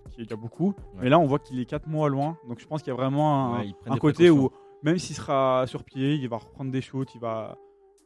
ce 0.09 0.15
qui 0.15 0.21
est 0.21 0.23
déjà 0.25 0.35
beaucoup. 0.35 0.67
Ouais. 0.95 1.01
Mais 1.01 1.09
là, 1.09 1.19
on 1.19 1.25
voit 1.25 1.39
qu'il 1.39 1.59
est 1.59 1.65
4 1.65 1.87
mois 1.87 2.07
loin. 2.09 2.37
Donc 2.47 2.59
je 2.59 2.67
pense 2.67 2.81
qu'il 2.81 2.91
y 2.91 2.93
a 2.93 2.97
vraiment 2.97 3.55
un, 3.55 3.59
Ouais, 3.63 3.99
côté 3.99 4.29
où, 4.29 4.49
même 4.83 4.97
s'il 4.97 5.15
sera 5.15 5.65
sur 5.67 5.83
pied, 5.83 6.15
il 6.15 6.29
va 6.29 6.37
reprendre 6.37 6.71
des 6.71 6.81
shoots, 6.81 7.13
il 7.15 7.19
va, 7.21 7.57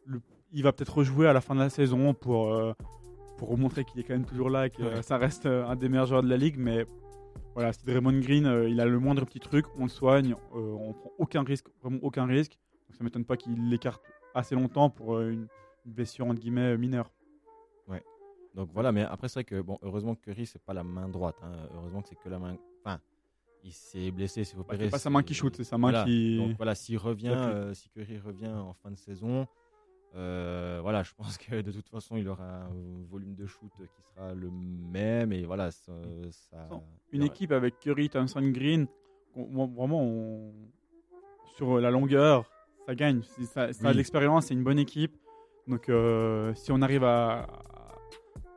le- 0.05 0.21
il 0.51 0.63
va 0.63 0.71
peut-être 0.71 0.95
rejouer 0.97 1.27
à 1.27 1.33
la 1.33 1.41
fin 1.41 1.53
de 1.55 1.59
la 1.59 1.69
saison 1.69 2.13
pour, 2.13 2.51
euh, 2.53 2.73
pour 3.37 3.55
montrer 3.57 3.83
qu'il 3.85 3.99
est 3.99 4.03
quand 4.03 4.13
même 4.13 4.25
toujours 4.25 4.49
là 4.49 4.67
et 4.67 4.69
que 4.69 4.81
Ouais. 4.83 5.01
ça 5.03 5.17
reste 5.17 5.45
un 5.45 5.75
des 5.75 5.89
meilleurs 5.89 6.05
joueurs 6.07 6.23
de 6.23 6.29
la 6.29 6.37
ligue. 6.37 6.55
Mais 6.57 6.85
voilà, 7.53 7.73
si 7.73 7.85
Draymond 7.85 8.19
Green, 8.19 8.45
euh, 8.45 8.67
il 8.69 8.79
a 8.79 8.85
le 8.85 8.99
moindre 8.99 9.25
petit 9.25 9.39
truc, 9.39 9.65
on 9.77 9.83
le 9.83 9.89
soigne, 9.89 10.33
euh, 10.55 10.57
on 10.57 10.93
prend 10.93 11.11
aucun 11.19 11.43
risque, 11.43 11.67
vraiment 11.81 11.99
aucun 12.01 12.25
risque. 12.25 12.57
Donc 12.87 12.95
ça 12.95 13.03
m'étonne 13.03 13.25
pas 13.25 13.37
qu'il 13.37 13.69
l'écarte 13.69 14.01
assez 14.33 14.55
longtemps 14.55 14.89
pour 14.89 15.15
euh, 15.15 15.31
une, 15.31 15.47
une 15.85 15.93
blessure 15.93 16.25
entre 16.25 16.39
guillemets 16.39 16.77
mineure. 16.77 17.11
Donc 18.55 18.69
voilà, 18.71 18.91
mais 18.91 19.01
après 19.01 19.29
c'est 19.29 19.39
vrai 19.39 19.43
que 19.45 19.61
bon, 19.61 19.79
heureusement 19.81 20.13
que 20.13 20.21
Curry 20.21 20.45
c'est 20.45 20.61
pas 20.61 20.73
la 20.73 20.83
main 20.83 21.09
droite, 21.09 21.37
hein. 21.41 21.53
heureusement 21.73 22.03
que 22.03 22.09
c'est 22.09 22.15
que 22.15 22.29
la 22.29 22.37
main. 22.37 22.55
Enfin, 22.85 22.99
il 23.63 23.71
s'est 23.71 24.11
blessé, 24.11 24.43
c'est 24.43 24.55
Bah, 24.55 24.75
c'est 24.77 24.89
pas 24.91 24.99
sa 24.99 25.09
main 25.09 25.23
qui 25.23 25.33
shoot, 25.33 25.55
c'est 25.55 25.63
sa 25.63 25.75
main 25.79 25.89
Voilà. 25.89 26.03
qui. 26.05 26.37
Donc 26.37 26.55
voilà, 26.57 26.75
s'il 26.75 26.99
revient, 26.99 27.33
euh, 27.35 27.73
si 27.73 27.89
Curry 27.89 28.19
revient 28.19 28.49
en 28.49 28.73
fin 28.73 28.91
de 28.91 28.95
saison, 28.95 29.47
euh, 30.15 30.79
voilà, 30.81 31.01
je 31.03 31.11
pense 31.15 31.37
que 31.37 31.61
de 31.61 31.71
toute 31.71 31.89
façon 31.89 32.17
il 32.17 32.27
aura 32.27 32.43
un 32.65 33.03
volume 33.09 33.33
de 33.35 33.45
shoot 33.47 33.71
qui 33.77 34.01
sera 34.13 34.33
le 34.33 34.49
même 34.51 35.31
et 35.33 35.43
voilà, 35.45 35.71
ça. 35.71 35.93
ça- 36.31 36.67
une 37.11 37.23
équipe 37.23 37.51
avec 37.51 37.79
Curry, 37.79 38.09
Thompson, 38.09 38.41
Green, 38.49 38.87
on- 39.35 39.67
vraiment 39.67 40.01
on- 40.03 40.53
sur 41.55 41.79
la 41.79 41.89
longueur, 41.91 42.45
ça 42.85 42.95
gagne. 42.95 43.21
Ça, 43.45 43.63
a 43.63 43.67
de 43.67 43.97
l'expérience, 43.97 44.45
c'est 44.47 44.53
une 44.53 44.63
bonne 44.63 44.79
équipe. 44.79 45.15
Donc 45.67 45.89
euh, 45.89 46.53
si 46.55 46.71
on 46.71 46.81
arrive 46.81 47.03
à, 47.03 47.47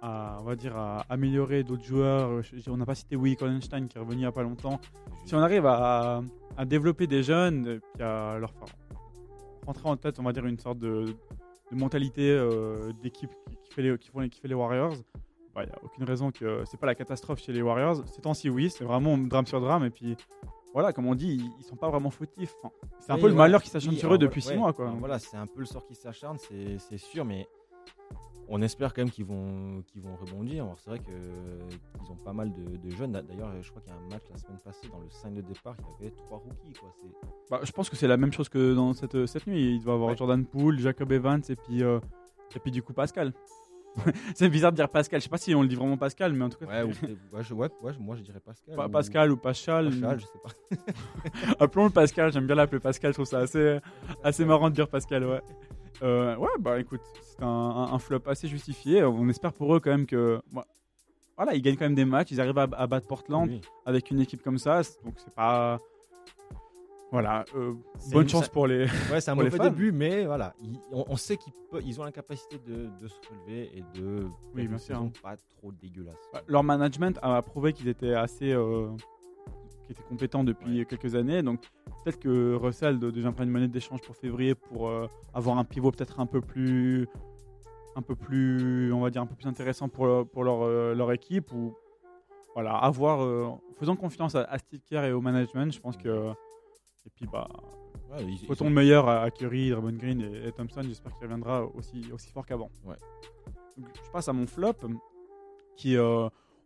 à- 0.03 0.39
on 0.41 0.45
va 0.45 0.57
dire 0.57 0.77
à 0.77 1.01
améliorer 1.09 1.63
d'autres 1.63 1.85
joueurs, 1.85 2.43
on 2.69 2.77
n'a 2.77 2.85
pas 2.87 2.95
cité 2.95 3.17
Willie 3.17 3.37
Collenstein 3.37 3.87
qui 3.89 3.97
est 3.97 4.01
revenu 4.01 4.17
il 4.17 4.21
n'y 4.21 4.27
a 4.27 4.33
pas 4.33 4.43
longtemps. 4.43 4.81
Si 5.25 5.35
on 5.35 5.39
arrive 5.41 5.65
à, 5.67 6.23
à 6.57 6.65
développer 6.65 7.07
des 7.07 7.23
jeunes, 7.23 7.67
et 7.67 7.79
puis 7.81 8.03
à 8.03 8.39
leur 8.39 8.53
faire 8.53 8.69
rentrer 9.67 9.89
en 9.89 9.97
tête, 9.97 10.19
on 10.21 10.23
va 10.23 10.33
dire, 10.33 10.47
une 10.47 10.59
sorte 10.59 10.79
de, 10.79 11.07
de 11.73 11.77
mentalité 11.77 12.31
euh, 12.31 12.93
d'équipe 13.03 13.31
qui, 13.49 13.57
qui 13.65 13.73
fait 13.73 13.83
les, 13.83 13.99
qui, 13.99 14.09
font 14.11 14.21
les, 14.21 14.29
qui 14.29 14.41
fait 14.41 14.49
les 14.49 14.55
Warriors. 14.55 14.95
Il 15.59 15.63
n'y 15.63 15.71
a 15.73 15.79
aucune 15.83 16.05
raison 16.05 16.31
que 16.31 16.65
c'est 16.67 16.79
pas 16.79 16.87
la 16.87 16.95
catastrophe 16.95 17.41
chez 17.41 17.53
les 17.53 17.63
Warriors. 17.63 18.03
Ces 18.07 18.21
temps-ci, 18.21 18.51
oui, 18.51 18.69
c'est 18.69 18.85
vraiment 18.85 19.17
drame 19.17 19.47
sur 19.47 19.59
drame. 19.61 19.85
Et 19.87 19.91
puis, 19.91 20.15
voilà, 20.75 20.93
comme 20.93 21.07
on 21.07 21.15
dit, 21.15 21.29
ils, 21.29 21.51
ils 21.59 21.65
sont 21.65 21.77
pas 21.77 21.89
vraiment 21.89 22.11
fautifs. 22.11 22.55
Enfin, 22.63 22.75
c'est 22.99 23.13
un 23.13 23.15
Oui, 23.15 23.23
peu 23.23 23.29
le 23.29 23.35
malheur 23.35 23.63
qui 23.63 23.71
s'acharne 23.71 23.95
Oui, 23.95 23.99
sur 23.99 24.13
eux 24.13 24.19
depuis 24.19 24.45
ouais, 24.45 24.53
6 24.53 24.59
mois. 24.59 24.75
Quoi. 24.75 24.93
Voilà, 24.99 25.19
c'est 25.19 25.39
un 25.39 25.47
peu 25.47 25.61
le 25.61 25.65
sort 25.65 25.87
qui 25.87 25.95
s'acharne, 25.95 26.37
c'est 26.37 26.77
c'est 26.79 26.99
sûr, 26.99 27.25
mais 27.25 27.49
on 28.49 28.63
espère 28.63 28.95
quand 28.95 29.03
même 29.03 29.11
qu'ils 29.11 29.25
vont, 29.25 29.83
qu'ils 29.87 30.03
vont 30.03 30.15
rebondir. 30.17 30.65
Alors, 30.65 30.79
C'est 30.79 30.91
vrai 30.91 30.99
qu'ils 31.01 32.11
ont 32.11 32.17
pas 32.25 32.33
mal 32.33 32.53
de, 32.53 32.77
de 32.77 32.91
jeunes. 32.95 33.13
D'ailleurs, 33.13 33.51
je 33.61 33.71
crois 33.71 33.83
qu'il 33.83 33.93
y 33.93 33.97
a 33.97 33.99
un 33.99 34.09
match 34.09 34.23
la 34.31 34.37
semaine 34.39 34.59
passée, 34.65 34.89
dans 34.89 35.01
le 35.01 35.11
5 35.11 35.35
de 35.35 35.41
départ, 35.41 35.75
il 36.01 36.05
y 36.05 36.07
avait 36.09 36.17
trois 36.17 36.39
rookies. 36.39 36.73
Quoi. 36.79 36.93
C'est- 37.01 37.51
Bah, 37.51 37.61
je 37.63 37.73
pense 37.73 37.89
que 37.91 37.97
c'est 37.97 38.09
la 38.09 38.17
même 38.17 38.33
chose 38.33 38.49
que 38.49 38.75
dans 38.75 38.93
cette, 38.93 39.27
cette 39.27 39.47
nuit. 39.47 39.75
Il 39.77 39.83
doit 39.83 39.93
y 39.93 39.97
avoir 39.97 40.11
Ouais. 40.11 40.17
Jordan 40.17 40.45
Poole, 40.45 40.79
Jacob 40.79 41.11
Evans 41.13 41.43
et 41.49 41.57
puis, 41.57 41.83
euh, 41.83 41.99
et 42.55 42.59
puis 42.61 42.71
du 42.71 42.83
coup 42.83 42.93
Pascal. 42.93 43.33
c'est 44.35 44.51
bizarre 44.51 44.73
de 44.73 44.77
dire 44.77 44.91
Pascal. 44.91 45.21
Je 45.21 45.25
sais 45.25 45.31
pas 45.31 45.39
si 45.39 45.55
on 45.55 45.63
le 45.63 45.69
dit 45.69 45.75
vraiment 45.75 45.97
Pascal, 45.97 46.33
mais 46.35 46.45
en 46.45 46.51
tout 46.51 46.59
cas, 46.59 46.67
Ouais, 46.67 46.83
ou 46.83 46.89
ouais, 47.35 47.43
je- 47.43 47.55
ouais, 47.55 47.71
ouais, 47.83 47.93
moi 47.99 48.15
je 48.15 48.23
dirais 48.23 48.41
Pascal. 48.41 48.77
Pa- 48.77 48.87
ou- 48.87 48.91
Pascal 48.91 49.33
ou 49.33 49.37
Pascal. 49.39 49.87
Pascal, 49.89 50.21
je 50.21 50.27
sais 50.27 50.39
pas. 50.43 51.57
Appelons-le 51.65 51.91
Pascal. 51.91 52.31
J'aime 52.33 52.47
bien 52.47 52.57
l'appeler 52.57 52.79
Pascal. 52.81 53.13
Je 53.13 53.17
trouve 53.17 53.27
ça 53.27 53.39
assez, 53.39 53.79
assez 54.23 54.45
marrant 54.45 54.69
de 54.71 54.75
dire 54.75 54.87
Pascal. 54.89 55.25
Ouais. 55.25 55.41
Euh, 56.03 56.37
ouais, 56.37 56.49
bah 56.59 56.79
écoute, 56.81 57.01
c'est 57.23 57.43
un, 57.43 57.47
un- 57.47 57.93
un 57.93 57.99
flop 57.99 58.21
assez 58.27 58.49
justifié. 58.49 59.03
On 59.05 59.29
espère 59.29 59.53
pour 59.53 59.75
eux 59.75 59.81
quand 59.81 59.91
même 59.91 60.07
que. 60.07 60.41
bah, 60.53 60.67
voilà, 61.37 61.55
ils 61.55 61.63
gagnent 61.63 61.77
quand 61.77 61.85
même 61.85 61.95
des 61.95 62.05
matchs. 62.05 62.31
Ils 62.31 62.41
arrivent 62.41 62.59
à, 62.59 62.69
à 62.77 62.87
battre 62.87 63.07
Portland 63.07 63.49
Oui. 63.49 63.61
avec 63.85 64.11
une 64.11 64.21
équipe 64.21 64.43
comme 64.43 64.59
ça. 64.59 64.81
Donc 65.05 65.15
c'est 65.19 65.35
pas. 65.35 65.81
Voilà. 67.13 67.45
euh, 67.55 67.73
bonne 68.11 68.23
une- 68.25 68.29
chance 68.29 68.45
ça- 68.47 68.51
pour 68.51 68.67
les. 68.67 68.87
Ouais, 69.13 69.21
c'est 69.21 69.31
un 69.31 69.35
mauvais 69.37 69.59
début, 69.59 69.93
mais 69.93 70.25
voilà, 70.27 70.55
ils- 70.61 70.79
on, 70.91 71.05
on 71.09 71.17
sait 71.17 71.37
qu'ils 71.37 71.53
ils 71.85 72.01
ont 72.01 72.05
la 72.05 72.13
capacité 72.13 72.59
de, 72.59 72.89
de 73.01 73.09
se 73.09 73.15
relever 73.31 73.71
et 73.77 73.85
de 73.99 74.27
Oui, 74.55 74.67
bien 74.67 74.79
sûr. 74.79 74.97
saison 74.97 75.13
pas 75.23 75.37
trop 75.37 75.73
dégueulasse. 75.73 76.17
Leur 76.49 76.65
management 76.65 77.19
a 77.23 77.41
prouvé 77.43 77.73
qu'ils 77.73 77.89
étaient 77.89 78.15
assez 78.15 78.53
euh, 78.53 78.89
qu'ils 79.87 79.93
étaient 79.93 80.09
compétents 80.09 80.45
depuis 80.45 80.85
quelques 80.87 81.15
années. 81.15 81.43
Donc 81.43 81.61
peut-être 82.05 82.19
que 82.19 82.55
Russell 82.55 82.99
de- 82.99 83.11
déjà 83.11 83.33
prend 83.33 83.45
une 83.45 83.51
monnaie 83.51 83.69
d'échange 83.69 84.01
pour 84.03 84.17
février 84.17 84.55
pour 84.55 84.89
euh, 84.89 85.07
avoir 85.35 85.57
un 85.59 85.65
pivot 85.65 85.91
peut-être 85.91 86.21
un 86.21 86.27
peu 86.27 86.41
plus 86.41 87.09
un 87.95 88.03
peu 88.03 88.15
plus 88.15 88.93
on 88.93 89.01
va 89.01 89.11
dire 89.11 89.23
un 89.23 89.27
peu 89.27 89.35
plus 89.35 89.47
intéressant 89.47 89.89
pour, 89.89 90.07
leur- 90.07 90.27
pour 90.29 90.45
leur, 90.45 90.63
euh, 90.63 90.95
leur 90.95 91.11
équipe 91.13 91.53
ou 91.53 91.75
voilà 92.55 92.75
avoir 92.77 93.23
euh, 93.23 93.49
faisant 93.79 93.97
confiance 93.97 94.35
à, 94.35 94.43
à 94.45 94.59
Steve 94.59 94.81
Kerr 94.87 95.05
et 95.05 95.13
au 95.13 95.21
management 95.23 95.73
je 95.73 95.81
pense 95.81 95.97
que 95.97 96.31
et 97.07 97.11
puis 97.15 97.27
bah 97.33 97.49
Ouais, 98.13 98.23
ils- 98.25 98.49
Autant 98.51 98.67
de 98.67 98.71
meilleur 98.71 99.09
à 99.09 99.23
à 99.23 99.31
Curry, 99.33 99.71
Draymond 99.71 99.97
Green 99.97 100.21
et, 100.21 100.47
et 100.49 100.53
Thompson. 100.53 100.81
J'espère 100.85 101.13
qu'il 101.15 101.25
reviendra 101.25 101.65
aussi, 101.75 102.09
aussi 102.13 102.31
fort 102.31 102.47
qu'avant. 102.47 102.71
Ouais. 102.85 102.95
Je 103.77 104.11
passe 104.13 104.29
à 104.29 104.33
mon 104.33 104.47
flop, 104.47 104.75
qui 105.77 105.97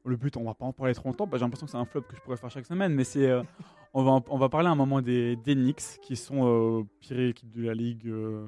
le 0.04 0.16
but, 0.16 0.36
on 0.36 0.44
va 0.44 0.54
pas 0.54 0.64
en 0.64 0.72
parler 0.72 0.94
trop 0.94 1.08
longtemps. 1.08 1.26
bah, 1.26 1.36
J'ai 1.38 1.44
l'impression 1.44 1.66
que 1.66 1.72
c'est 1.72 1.78
un 1.78 1.84
flop 1.84 2.02
que 2.02 2.16
je 2.16 2.20
pourrais 2.22 2.36
faire 2.36 2.50
chaque 2.50 2.66
semaine, 2.66 2.94
mais 2.94 3.04
c'est 3.04 3.28
euh, 3.28 3.42
on 3.94 4.02
va 4.02 4.20
on 4.28 4.38
va 4.38 4.48
parler 4.48 4.68
à 4.68 4.70
un 4.70 4.74
moment 4.76 5.02
des, 5.02 5.36
des 5.36 5.54
Knicks, 5.54 5.98
qui 6.02 6.16
sont 6.16 6.46
euh, 6.46 6.82
pire 7.00 7.20
équipe 7.20 7.50
de 7.50 7.62
la 7.66 7.74
ligue 7.74 8.06
euh, 8.06 8.46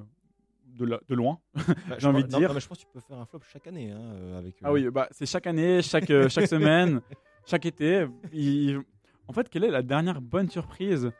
de, 0.66 0.84
la- 0.86 1.00
de 1.08 1.14
loin. 1.14 1.38
bah, 1.54 1.62
j'ai 1.98 2.06
envie 2.06 2.24
de 2.24 2.30
non, 2.30 2.38
dire. 2.38 2.48
non, 2.48 2.54
mais 2.54 2.60
je 2.60 2.68
pense 2.68 2.78
que 2.78 2.82
tu 2.84 2.88
peux 2.92 3.00
faire 3.00 3.18
un 3.18 3.26
flop 3.26 3.40
chaque 3.52 3.66
année 3.66 3.90
hein, 3.90 4.00
euh, 4.00 4.38
avec. 4.38 4.56
Ah 4.62 4.72
oui, 4.72 4.88
bah, 4.90 5.08
c'est 5.10 5.26
chaque 5.26 5.46
année, 5.46 5.82
chaque, 5.82 6.10
chaque 6.28 6.46
semaine, 6.56 7.00
chaque 7.46 7.66
été. 7.66 8.06
Il- 8.32 8.80
En 9.28 9.32
fait, 9.32 9.48
quelle 9.48 9.64
est 9.64 9.70
la 9.70 9.82
dernière 9.82 10.20
bonne 10.20 10.48
surprise 10.48 11.10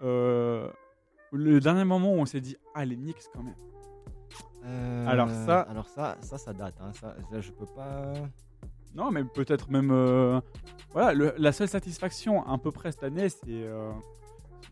Le 0.00 1.58
dernier 1.60 1.84
moment 1.84 2.12
où 2.14 2.18
on 2.18 2.26
s'est 2.26 2.40
dit, 2.40 2.56
ah, 2.74 2.84
les 2.84 2.96
Knicks 2.96 3.24
quand 3.32 3.42
même. 3.42 5.06
alors 5.08 5.28
ça- 5.30 5.60
alors 5.62 5.88
ça, 5.88 6.16
ça, 6.20 6.38
ça 6.38 6.52
date. 6.52 6.74
Hein, 6.80 6.92
ça, 6.94 7.16
ça, 7.30 7.40
je 7.40 7.50
peux 7.52 7.66
pas. 7.66 8.12
Non, 8.96 9.10
mais 9.10 9.22
peut-être 9.24 9.70
même. 9.70 9.90
euh, 9.92 10.40
Voilà, 10.92 11.12
le- 11.12 11.34
la 11.36 11.52
seule 11.52 11.68
satisfaction 11.68 12.46
à 12.46 12.56
peu 12.58 12.70
près 12.70 12.90
cette 12.92 13.02
année, 13.04 13.28
c'est 13.28 13.42
euh, 13.48 13.92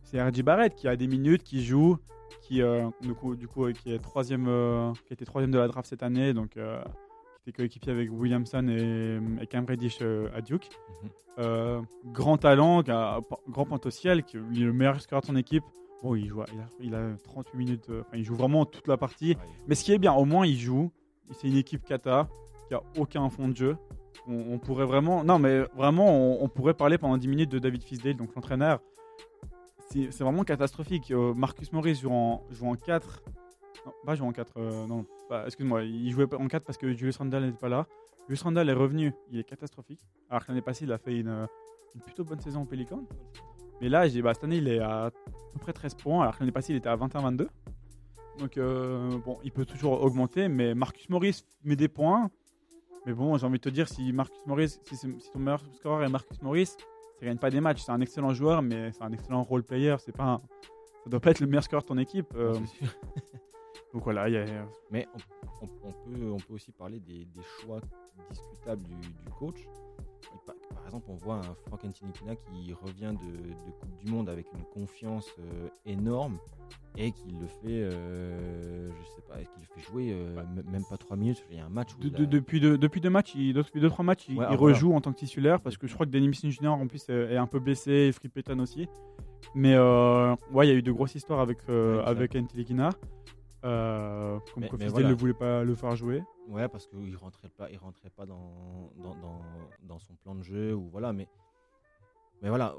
c'est 0.02 0.22
R.J. 0.22 0.42
Barrett 0.42 0.74
qui 0.74 0.88
a 0.88 0.96
des 0.96 1.06
minutes, 1.06 1.42
qui 1.42 1.62
joue, 1.64 1.98
qui 2.40 2.62
euh, 2.62 2.88
du 3.02 3.14
coup, 3.14 3.36
du 3.36 3.46
coup, 3.46 3.66
euh, 3.66 3.72
qui 3.72 3.92
est 3.92 3.98
troisième, 3.98 4.46
euh, 4.48 4.92
qui 5.06 5.12
a 5.12 5.14
été 5.14 5.24
troisième 5.26 5.50
de 5.50 5.58
la 5.58 5.68
draft 5.68 5.88
cette 5.88 6.02
année, 6.02 6.32
donc 6.32 6.56
euh, 6.56 6.82
qui 7.42 7.50
était 7.50 7.52
coéquipier 7.62 7.92
avec 7.92 8.10
Williamson 8.10 8.66
et, 8.68 9.18
et 9.42 9.46
Cam 9.46 9.66
Reddish 9.66 9.98
euh, 10.00 10.28
à 10.34 10.40
Duke. 10.40 10.70
Mhm. 11.02 11.10
Euh, 11.40 11.82
grand 12.06 12.38
talent, 12.38 12.82
qui 12.82 12.90
a 12.90 13.16
un 13.16 13.20
po- 13.22 13.40
grand 13.48 13.66
potentiel, 13.66 14.22
qui 14.22 14.36
est 14.38 14.40
le 14.40 14.72
meilleur 14.72 14.98
scoreur 15.02 15.20
de 15.22 15.26
son 15.26 15.36
équipe. 15.36 15.64
Bon, 16.02 16.14
il 16.14 16.26
joue, 16.28 16.40
à- 16.42 16.46
il 16.54 16.60
a, 16.60 16.64
il 16.80 16.94
a 16.94 17.16
38 17.24 17.56
minutes, 17.58 17.90
euh, 17.90 18.00
enfin, 18.02 18.16
il 18.16 18.24
joue 18.24 18.34
vraiment 18.36 18.64
toute 18.64 18.88
la 18.88 18.96
partie. 18.96 19.30
Ouais, 19.32 19.36
Mais 19.68 19.74
ce 19.74 19.84
qui 19.84 19.92
est 19.92 19.98
bien, 19.98 20.12
au 20.14 20.24
moins 20.24 20.46
il 20.46 20.56
joue. 20.58 20.90
C'est 21.32 21.48
une 21.48 21.56
équipe 21.56 21.84
kata 21.84 22.28
qui 22.68 22.74
a 22.74 22.82
aucun 22.98 23.28
fond 23.30 23.48
de 23.48 23.56
jeu. 23.56 23.76
On, 24.26 24.58
pourrait 24.58 24.86
vraiment, 24.86 25.22
non 25.22 25.38
mais 25.38 25.60
vraiment, 25.76 26.42
on, 26.42 26.48
pourrait 26.48 26.72
parler 26.74 26.96
pendant 26.96 27.18
10 27.18 27.28
minutes 27.28 27.50
de 27.50 27.58
David 27.58 27.82
Fisdale, 27.82 28.16
donc 28.16 28.34
l'entraîneur. 28.34 28.80
C'est 29.90 30.20
vraiment 30.20 30.44
catastrophique. 30.44 31.10
Euh, 31.10 31.34
Marcus 31.34 31.72
Morris 31.72 31.96
joue 31.96 32.10
en, 32.10 32.42
joue 32.50 32.66
en 32.66 32.74
4. 32.74 33.22
Non, 33.86 33.92
pas 34.04 34.14
joue 34.14 34.24
en 34.24 34.32
4. 34.32 34.52
euh, 34.56 34.86
non, 34.86 35.04
excuse-moi. 35.46 35.82
Il 35.84 36.10
jouait 36.10 36.32
en 36.34 36.48
4 36.48 36.64
parce 36.64 36.78
que 36.78 36.92
Julius 36.92 37.18
Randle 37.18 37.44
n'était 37.44 37.58
pas 37.58 37.68
là. 37.68 37.86
Julius 38.26 38.42
Randle 38.42 38.68
est 38.68 38.72
revenu. 38.72 39.12
Il 39.30 39.38
est 39.38 39.44
catastrophique. 39.44 40.00
Alors 40.30 40.44
que 40.44 40.50
l'année 40.50 40.62
passée, 40.62 40.84
il 40.84 40.92
a 40.92 40.98
fait 40.98 41.16
une, 41.18 41.46
une 41.94 42.00
plutôt 42.00 42.24
bonne 42.24 42.40
saison 42.40 42.62
au 42.62 42.64
Pelican. 42.64 43.04
Mais 43.80 43.88
là, 43.88 44.08
j'ai- 44.08 44.22
bah, 44.22 44.32
cette 44.34 44.44
année, 44.44 44.56
il 44.56 44.68
est 44.68 44.80
à, 44.80 45.06
à 45.06 45.10
peu 45.10 45.58
près 45.60 45.72
13 45.72 45.94
points. 45.94 46.22
Alors 46.22 46.34
que 46.34 46.40
l'année 46.40 46.52
passée, 46.52 46.72
il 46.72 46.76
était 46.76 46.88
à 46.88 46.96
21-22. 46.96 47.46
Donc, 48.38 48.56
euh, 48.56 49.18
bon, 49.24 49.38
il 49.44 49.52
peut 49.52 49.66
toujours 49.66 50.02
augmenter. 50.02 50.48
Mais 50.48 50.74
Marcus 50.74 51.08
Morris 51.08 51.44
met 51.62 51.76
des 51.76 51.88
points. 51.88 52.30
Mais 53.06 53.12
bon, 53.12 53.36
j'ai 53.36 53.46
envie 53.46 53.58
de 53.58 53.62
te 53.62 53.68
dire, 53.68 53.88
si 53.88 54.12
Marcus 54.12 54.40
Morris, 54.46 54.78
si, 54.84 54.96
ton 55.32 55.38
meilleur 55.38 55.62
scoreur 55.74 56.02
est 56.04 56.08
Marcus 56.08 56.40
Morris, 56.42 56.66
ça 56.66 57.26
gagne 57.26 57.36
pas 57.38 57.50
des 57.50 57.60
matchs. 57.60 57.82
C'est 57.82 57.92
un 57.92 58.00
excellent 58.00 58.32
joueur, 58.32 58.62
mais 58.62 58.92
c'est 58.92 59.02
un 59.02 59.12
excellent 59.12 59.42
role 59.42 59.62
player. 59.62 59.96
C'est 59.98 60.16
pas, 60.16 60.24
un- 60.24 60.42
ça 61.04 61.10
doit 61.10 61.20
pas 61.20 61.30
être 61.30 61.40
le 61.40 61.46
meilleur 61.46 61.62
scoreur 61.64 61.82
de 61.82 61.88
ton 61.88 61.98
équipe. 61.98 62.32
euh, 62.34 62.54
donc 63.92 64.04
voilà, 64.04 64.28
il 64.28 64.34
y 64.34 64.38
a- 64.38 64.66
Mais 64.90 65.06
on, 65.60 65.66
on- 65.66 65.68
on 65.88 65.92
peut, 65.92 66.30
on 66.32 66.36
peut 66.38 66.54
aussi 66.54 66.72
parler 66.72 66.98
des, 67.00 67.24
des 67.26 67.42
choix 67.60 67.80
discutables 68.30 68.82
du, 68.84 68.94
du 68.94 69.30
coach. 69.38 69.66
Par, 70.84 70.88
exemple, 70.94 71.06
on 71.08 71.14
voit 71.16 71.36
un 71.36 71.54
Frank 71.66 71.82
Antinikina 71.84 72.36
qui 72.36 72.72
revient 72.74 73.14
de, 73.18 73.36
de 73.48 73.70
Coupe 73.80 73.96
du 74.04 74.10
Monde 74.12 74.28
avec 74.28 74.46
une 74.52 74.64
confiance 74.64 75.28
euh, 75.40 75.68
énorme 75.86 76.36
et 76.96 77.10
qui 77.10 77.30
le 77.30 77.46
fait, 77.46 77.82
euh, 77.82 78.90
je 78.90 79.06
sais 79.16 79.22
pas, 79.26 79.36
qui 79.38 79.60
le 79.60 79.66
fait 79.74 79.90
jouer 79.90 80.12
euh, 80.12 80.42
même 80.70 80.84
pas 80.88 80.98
3 80.98 81.16
minutes. 81.16 81.42
Il 81.50 81.56
y 81.56 81.60
a 81.60 81.64
un 81.64 81.70
match 81.70 81.94
où 81.96 82.00
De- 82.02 82.08
il 82.08 82.14
a- 82.14 82.18
de- 82.18 82.24
depuis, 82.26 82.60
deux, 82.60 82.76
depuis 82.76 83.00
deux 83.00 83.08
matchs, 83.10 83.34
il, 83.34 83.54
depuis 83.54 83.80
deux 83.80 83.88
trois 83.88 84.04
matchs, 84.04 84.26
il, 84.28 84.36
Ouais, 84.38 84.44
il 84.48 84.52
ah, 84.52 84.56
voilà. 84.56 84.74
rejoue 84.74 84.92
en 84.94 85.00
tant 85.00 85.12
que 85.12 85.18
titulaire 85.18 85.60
parce 85.60 85.76
que 85.78 85.86
je 85.86 85.94
crois 85.94 86.04
que 86.06 86.10
Danny 86.10 86.32
Smith 86.34 86.52
Jr. 86.52 86.68
en 86.68 86.86
plus 86.86 87.08
est, 87.08 87.36
un 87.36 87.46
peu 87.46 87.60
blessé 87.60 87.90
et 87.90 88.12
Free 88.12 88.30
aussi. 88.60 88.86
Mais 89.54 89.76
ouais, 89.78 90.66
il 90.66 90.68
y 90.68 90.72
a 90.72 90.74
eu 90.74 90.82
de 90.82 90.92
grosses 90.92 91.14
histoires 91.14 91.40
avec 91.40 91.58
Ouais, 91.68 92.02
avec 92.04 92.36
Antilikina. 92.36 92.90
Euh, 93.64 94.38
comme 94.54 94.62
Mais- 94.78 94.88
voilà. 94.88 95.08
ne 95.08 95.14
voulait 95.14 95.32
pas 95.34 95.64
le 95.64 95.74
faire 95.74 95.96
jouer. 95.96 96.22
Ouais, 96.48 96.68
parce 96.68 96.86
qu'il 96.86 97.16
rentrait 97.16 97.48
pas, 97.48 97.70
il 97.70 97.78
rentrait 97.78 98.10
pas 98.10 98.26
dans, 98.26 98.90
dans, 98.96 99.14
dans, 99.14 99.40
dans 99.82 99.98
son 99.98 100.14
plan 100.16 100.34
de 100.34 100.42
jeu 100.42 100.74
ou 100.74 100.88
voilà, 100.90 101.12
mais 101.14 101.26
mais 102.42 102.50
voilà, 102.50 102.74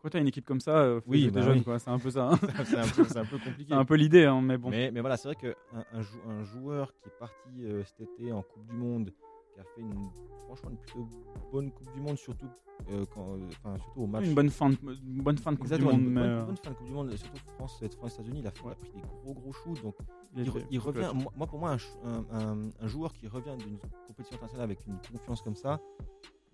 Quand 0.00 0.08
t'as 0.08 0.20
une 0.20 0.28
équipe 0.28 0.46
comme 0.46 0.60
ça, 0.60 0.78
euh, 0.78 1.00
faut 1.00 1.10
Oui, 1.10 1.28
bah 1.28 1.40
des 1.40 1.46
jeunes, 1.46 1.58
oui. 1.58 1.64
quoi. 1.64 1.78
C'est 1.78 1.90
un 1.90 1.98
peu 1.98 2.10
ça. 2.10 2.30
hein. 2.32 2.38
c'est 2.64 2.78
un, 2.78 2.86
peu- 2.88 3.04
c'est 3.04 3.18
un 3.18 3.24
peu 3.26 3.36
compliqué. 3.38 3.66
C'est 3.68 3.74
un 3.74 3.84
peu 3.84 3.96
l'idée, 3.96 4.24
hein, 4.24 4.40
mais 4.40 4.56
bon. 4.56 4.70
Mais, 4.70 4.90
mais 4.90 5.00
voilà, 5.00 5.16
c'est 5.18 5.28
vrai 5.28 5.36
qu'un 5.36 5.54
un 5.92 6.42
joueur 6.44 6.94
qui 6.94 7.08
est 7.08 7.18
parti 7.18 7.64
euh, 7.64 7.84
cet 7.84 8.00
été 8.00 8.32
en 8.32 8.42
Coupe 8.42 8.64
du 8.64 8.72
Monde, 8.76 9.12
qui 9.52 9.60
a 9.60 9.64
fait 9.64 9.80
une, 9.80 10.08
franchement 10.46 10.70
une 10.70 10.76
plutôt 10.78 11.06
bonne 11.52 11.70
Coupe 11.70 11.92
du 11.92 12.00
Monde, 12.00 12.16
surtout, 12.16 12.46
euh, 12.90 13.04
quand, 13.14 13.34
euh, 13.34 13.48
enfin, 13.50 13.76
surtout 13.78 14.00
au 14.02 14.06
match. 14.06 14.24
une 14.24 14.34
bonne 14.34 14.50
fin 14.50 14.70
de, 14.70 14.76
une 14.82 15.22
bonne 15.22 15.38
fin 15.38 15.52
de 15.52 15.56
Coupe 15.56 15.66
du 15.68 15.74
Exactement, 15.74 15.92
Monde, 15.92 16.08
une 16.08 16.14
bonne, 16.14 16.22
euh, 16.24 16.44
bonne 16.44 16.56
fin 16.56 16.70
de 16.70 16.76
Coupe 16.76 16.86
du 16.86 16.92
Monde, 16.92 17.16
surtout 17.16 17.38
France, 17.58 17.76
cette 17.78 17.94
France-États-Unis, 17.94 18.40
il, 18.40 18.46
a 18.46 18.50
fait- 18.50 18.62
il 18.64 18.70
a 18.70 18.74
pris 18.74 18.90
des 18.92 19.00
gros 19.22 19.34
gros 19.34 19.52
shoots. 19.52 19.82
Donc 19.82 19.94
il 20.34 20.46
il, 20.46 20.52
il 20.70 20.78
revient. 20.78 21.10
Moi, 21.14 21.32
moi, 21.36 21.46
pour 21.46 21.58
moi, 21.58 21.76
un, 22.04 22.24
un- 22.32 22.70
un- 22.80 22.88
joueur 22.88 23.12
qui 23.12 23.28
revient 23.28 23.56
d'une 23.58 23.78
compétition 24.06 24.36
internationale 24.36 24.64
avec 24.64 24.86
une 24.86 24.98
confiance 25.10 25.42
comme 25.42 25.56
ça, 25.56 25.80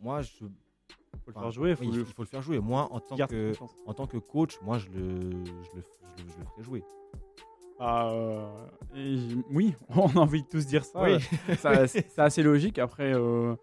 moi, 0.01 0.23
je. 0.23 0.45
Faut 1.25 1.31
le 1.31 1.33
faire 1.33 1.51
jouer, 1.51 1.77
faut 1.77 1.85
oui, 1.85 1.91
le- 1.93 2.01
il 2.01 2.13
faut 2.13 2.23
le 2.23 2.29
faire 2.29 2.43
jouer. 2.43 2.59
Moi, 2.61 2.89
en 2.91 3.01
tant 3.01 3.17
que 3.29 3.53
en 3.87 3.95
tant 3.95 4.07
que 4.07 4.17
coach, 4.19 4.59
moi, 4.63 4.79
je 4.79 4.89
le, 4.91 5.21
je 5.31 5.37
le, 5.37 5.45
je 5.63 5.77
le, 5.77 5.83
je 6.31 6.39
le 6.39 6.45
ferai 6.45 6.63
jouer. 6.63 6.85
Ah, 7.81 8.11
euh, 8.13 8.47
et 8.97 9.17
oui, 9.51 9.75
on 9.91 10.09
a 10.09 10.19
envie 10.19 10.43
de 10.43 10.49
tous 10.49 10.67
dire 10.67 10.85
ça. 10.85 11.03
Oui. 11.03 11.19
Ça, 11.59 11.87
c'est 11.87 12.19
assez 12.19 12.43
logique. 12.43 12.79
Après, 12.79 13.15
euh, 13.15 13.55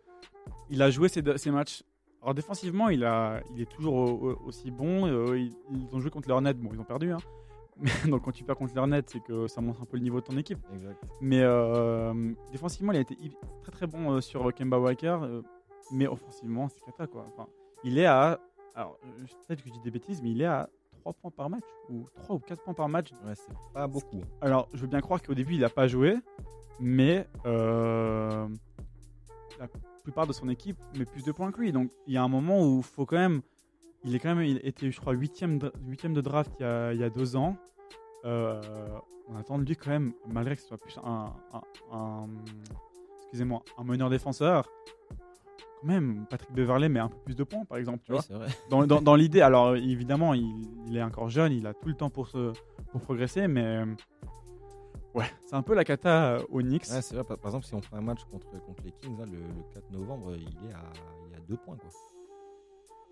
il 0.69 0.81
a 0.81 0.89
joué 0.89 1.09
ses, 1.09 1.21
matchs. 1.51 1.83
Alors 2.21 2.33
défensivement, 2.33 2.89
il, 2.89 3.03
a, 3.03 3.41
il 3.53 3.61
est 3.61 3.69
toujours 3.69 3.93
au- 3.95 4.31
au- 4.31 4.41
aussi 4.47 4.71
bon. 4.71 5.05
Euh, 5.05 5.37
ils, 5.37 5.53
ils 5.71 5.95
ont 5.95 5.99
joué 5.99 6.09
contre 6.09 6.29
leur 6.29 6.41
net. 6.41 6.57
Bon, 6.57 6.69
ils 6.73 6.79
ont 6.79 6.83
perdu. 6.85 7.11
Hein. 7.11 7.17
Mais, 7.77 7.91
donc 8.09 8.23
quand 8.23 8.31
tu 8.31 8.43
perds 8.45 8.55
contre 8.55 8.73
leur 8.73 8.87
net, 8.87 9.09
c'est 9.09 9.19
que 9.19 9.47
ça 9.47 9.59
montre 9.59 9.81
un 9.81 9.85
peu 9.85 9.97
le 9.97 10.03
niveau 10.03 10.21
de 10.21 10.25
ton 10.25 10.37
équipe. 10.37 10.59
Exact. 10.73 10.97
Mais 11.19 11.43
défensivement, 12.53 12.93
il 12.93 12.97
a 12.97 13.01
été 13.01 13.17
très 13.63 13.71
très 13.73 13.85
bon 13.85 14.21
sur 14.21 14.53
Kemba 14.55 14.79
Walker. 14.79 15.17
mais 15.91 16.07
offensivement, 16.07 16.69
c'est 16.69 16.79
cata 16.85 17.05
quoi. 17.05 17.25
Enfin, 17.33 17.49
il 17.83 17.97
est 17.99 18.05
à. 18.05 18.39
Alors, 18.75 18.97
peut-être 19.47 19.61
que 19.61 19.67
je 19.67 19.73
dis 19.73 19.81
des 19.81 19.91
bêtises, 19.91 20.21
mais 20.23 20.31
il 20.31 20.41
est 20.41 20.45
à 20.45 20.69
3 21.05 21.13
points 21.13 21.31
par 21.31 21.49
match, 21.51 21.63
ou 21.89 22.07
3 22.23 22.35
ou 22.35 22.39
4 22.39 22.63
points 22.63 22.73
par 22.73 22.89
match. 22.89 23.11
Ouais, 23.25 23.35
c'est 23.35 23.53
pas 23.73 23.85
beaucoup. 23.87 24.21
Alors, 24.41 24.67
je 24.73 24.81
veux 24.81 24.87
bien 24.87 25.01
croire 25.01 25.21
qu'au 25.21 25.35
début, 25.35 25.53
il 25.53 25.59
n'a 25.59 25.69
pas 25.69 25.87
joué, 25.87 26.17
mais 26.79 27.27
euh, 27.45 28.47
la 29.59 29.67
plupart 30.03 30.25
de 30.25 30.33
son 30.33 30.49
équipe 30.49 30.77
met 30.97 31.05
plus 31.05 31.23
de 31.23 31.31
points 31.31 31.51
que 31.51 31.61
lui. 31.61 31.71
Donc, 31.71 31.91
il 32.07 32.13
y 32.13 32.17
a 32.17 32.23
un 32.23 32.27
moment 32.27 32.59
où 32.65 32.77
il 32.79 32.83
faut 32.83 33.05
quand 33.05 33.17
même. 33.17 33.41
Il 34.03 34.15
est 34.15 34.19
quand 34.19 34.33
même, 34.33 34.43
il 34.45 34.59
était, 34.63 34.89
je 34.89 34.99
crois, 34.99 35.13
8ème 35.13 35.57
de, 35.59 35.71
de 36.13 36.21
draft 36.21 36.51
il 36.59 36.63
y, 36.63 36.65
a, 36.65 36.93
il 36.93 36.99
y 36.99 37.03
a 37.03 37.09
deux 37.11 37.35
ans. 37.35 37.55
Euh, 38.23 38.59
on 39.27 39.35
attend 39.35 39.59
de 39.59 39.65
lui 39.65 39.75
quand 39.75 39.91
même, 39.91 40.13
malgré 40.27 40.55
que 40.55 40.61
ce 40.63 40.67
soit 40.67 40.77
plus 40.77 40.97
un, 41.03 41.33
un- 41.53 41.61
un- 41.95 42.27
excusez-moi, 43.19 43.61
un 43.77 43.83
meneur 43.83 44.09
défenseur. 44.09 44.67
Même, 45.85 46.25
Patrick 46.29 46.51
Beverley 46.51 46.89
met 46.89 46.99
un 46.99 47.07
peu 47.09 47.17
plus 47.25 47.35
de 47.35 47.43
points, 47.43 47.63
par 47.65 47.77
exemple. 47.77 47.99
Tu 48.03 48.11
Oui, 48.11 48.17
vois 48.17 48.23
c'est 48.23 48.33
vrai. 48.33 48.47
dans, 48.69 48.85
dans- 48.87 49.01
dans 49.01 49.15
l'idée, 49.15 49.41
alors 49.41 49.75
évidemment, 49.75 50.33
il, 50.33 50.45
il 50.87 50.97
est 50.97 51.03
encore 51.03 51.29
jeune, 51.29 51.51
il 51.53 51.65
a 51.67 51.73
tout 51.73 51.87
le 51.87 51.93
temps 51.95 52.09
pour, 52.09 52.27
se, 52.27 52.51
pour 52.91 53.01
progresser, 53.01 53.47
mais 53.47 53.63
euh, 53.63 53.85
ouais, 55.13 55.25
c'est 55.45 55.55
un 55.55 55.61
peu 55.61 55.75
la 55.75 55.83
cata 55.83 56.25
euh, 56.33 56.39
aux 56.49 56.61
Knicks. 56.61 56.87
Ouais, 56.91 57.01
c'est 57.01 57.15
vrai. 57.15 57.23
Par, 57.23 57.37
par 57.37 57.49
exemple, 57.51 57.65
si 57.65 57.75
on 57.75 57.81
prend 57.81 57.97
un 57.97 58.01
match 58.01 58.23
contre, 58.25 58.49
contre 58.65 58.83
les 58.83 58.91
Kings, 58.91 59.15
le, 59.19 59.37
le 59.37 59.73
4 59.73 59.91
novembre, 59.91 60.33
il 60.35 60.67
est 60.69 60.73
à, 60.73 60.81
il 61.27 61.33
est 61.33 61.37
à 61.37 61.41
2 61.47 61.55
points. 61.57 61.77
Quoi. 61.77 61.89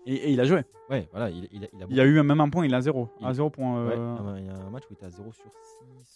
Et, 0.06 0.14
et 0.14 0.30
il 0.32 0.40
a 0.40 0.44
joué. 0.44 0.62
Ouais, 0.90 1.08
voilà, 1.12 1.30
il, 1.30 1.48
il 1.52 1.64
a, 1.64 1.68
il 1.72 1.82
a 1.82 1.86
Il 1.88 1.96
y 1.96 2.00
a 2.00 2.04
eu 2.04 2.20
même 2.22 2.40
un 2.40 2.48
point, 2.50 2.66
il 2.66 2.74
a 2.74 2.80
zéro. 2.80 3.08
Il- 3.20 3.26
À 3.26 3.32
zéro 3.34 3.50
point. 3.50 3.78
Euh, 3.78 4.36
il 4.38 4.46
y 4.46 4.48
a 4.50 4.54
un 4.56 4.70
match 4.70 4.84
où 4.84 4.88
il 4.90 4.94
était 4.94 5.06
à 5.06 5.10
0 5.10 5.32
sur 5.32 5.50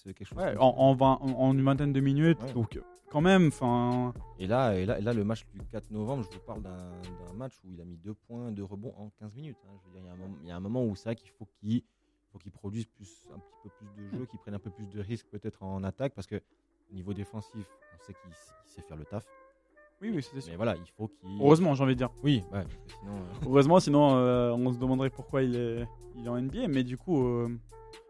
6, 0.02 0.04
quelque 0.14 0.24
chose 0.24 0.38
ouais, 0.38 0.56
en, 0.58 0.66
en, 0.68 0.94
20 0.94 1.06
en- 1.22 1.26
en 1.40 1.52
une 1.52 1.62
vingtaine 1.64 1.92
de 1.92 2.00
minutes. 2.00 2.42
Ouais. 2.42 2.52
Donc, 2.52 2.78
quand 3.10 3.20
même, 3.22 3.48
enfin. 3.48 4.12
Et 4.38 4.46
là, 4.46 4.74
et, 4.76 4.84
là, 4.84 4.98
et 4.98 5.02
là, 5.02 5.12
le 5.14 5.24
match 5.24 5.46
du 5.54 5.60
4 5.66 5.90
novembre, 5.90 6.22
je 6.30 6.36
vous 6.36 6.44
parle 6.44 6.60
d'un 6.62 6.92
match 7.36 7.54
où 7.64 7.70
il 7.70 7.80
a 7.80 7.84
mis 7.84 7.96
2 7.96 8.12
points, 8.14 8.52
2 8.52 8.62
rebonds 8.62 8.92
en 8.98 9.08
15 9.18 9.34
minutes. 9.34 9.56
hein. 9.66 9.72
Je 9.82 9.86
veux 9.86 9.92
dire, 9.94 10.02
il 10.02 10.06
y 10.06 10.10
a 10.10 10.12
un 10.12 10.16
moment, 10.16 10.36
il 10.42 10.48
y 10.48 10.50
a 10.50 10.56
un 10.56 10.60
moment 10.60 10.84
où 10.84 10.94
c'est 10.94 11.04
vrai 11.08 11.16
qu'il 11.16 11.30
faut 11.30 11.46
qu'il 11.60 11.82
faut 12.30 12.38
qu'il 12.38 12.52
produise 12.52 12.84
plus, 12.84 13.26
un 13.34 13.38
petit 13.38 13.54
peu 13.62 13.70
plus 13.70 13.86
de 14.02 14.18
jeu, 14.18 14.26
qu'il 14.26 14.38
prenne 14.38 14.52
un 14.54 14.58
peu 14.58 14.68
plus 14.70 14.86
de 14.86 15.00
risques 15.00 15.28
peut-être 15.30 15.62
en 15.62 15.82
attaque, 15.82 16.12
parce 16.14 16.26
que 16.26 16.36
au 16.90 16.94
niveau 16.94 17.14
défensif, 17.14 17.66
on 17.98 18.04
sait 18.04 18.12
qu'il 18.12 18.30
sait 18.66 18.82
faire 18.82 18.96
le 18.98 19.06
taf. 19.06 19.24
Oui, 20.00 20.10
oui, 20.14 20.22
c'est 20.22 20.40
sûr. 20.40 20.50
Mais 20.52 20.56
voilà, 20.56 20.76
il 20.76 20.90
faut 20.96 21.08
qu'il. 21.08 21.28
Heureusement, 21.40 21.74
j'ai 21.74 21.82
envie 21.82 21.94
de 21.94 21.98
dire. 21.98 22.10
Oui, 22.22 22.42
ouais, 22.52 22.64
que 22.64 22.92
sinon. 23.00 23.12
euh, 23.16 23.20
Heureusement, 23.46 23.80
sinon, 23.80 24.14
euh, 24.16 24.52
on 24.52 24.72
se 24.72 24.78
demanderait 24.78 25.10
pourquoi 25.10 25.42
il 25.42 25.56
est, 25.56 25.84
il 26.16 26.24
est 26.24 26.28
en 26.28 26.40
NBA. 26.40 26.68
Mais 26.68 26.84
du 26.84 26.96
coup, 26.96 27.26
euh, 27.26 27.48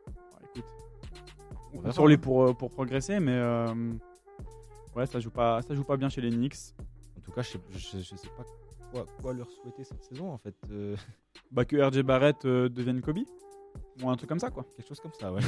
bah, 0.07 0.39
écoute, 0.55 0.65
on 1.75 1.89
On 1.89 1.93
sur 1.93 2.07
lui 2.07 2.19
pour, 2.19 2.57
pour 2.57 2.71
progresser, 2.71 3.21
mais 3.21 3.33
euh, 3.33 3.93
ouais, 4.97 5.07
ça 5.07 5.19
joue 5.21 5.31
pas, 5.31 5.63
ça 5.63 5.75
joue 5.75 5.85
pas 5.85 5.97
bien 5.97 6.09
chez 6.09 6.21
les 6.21 6.31
Knicks. 6.31 6.75
en 7.17 7.21
tout 7.23 7.33
cas, 7.33 7.43
je 7.43 7.51
sais, 7.53 7.59
je, 7.73 7.99
je 7.99 8.17
sais 8.17 8.29
pas 8.37 8.45
quoi, 8.93 9.07
quoi 9.23 9.33
leur 9.35 9.51
souhaiter 9.51 9.85
cette 9.85 10.03
saison, 10.05 10.31
en 10.33 10.39
fait. 10.39 10.55
euh, 10.71 10.95
Bah 11.51 11.65
que 11.65 11.77
RJ 11.77 12.03
Barrett 12.03 12.45
euh, 12.45 12.69
devienne 12.69 13.01
Kobe 13.01 13.19
ou 14.03 14.11
un 14.11 14.17
truc 14.17 14.29
comme 14.29 14.39
ça 14.39 14.51
quoi. 14.51 14.65
quelque 14.77 14.87
chose 14.89 15.01
comme 15.01 15.13
ça, 15.19 15.33
ouais. 15.33 15.41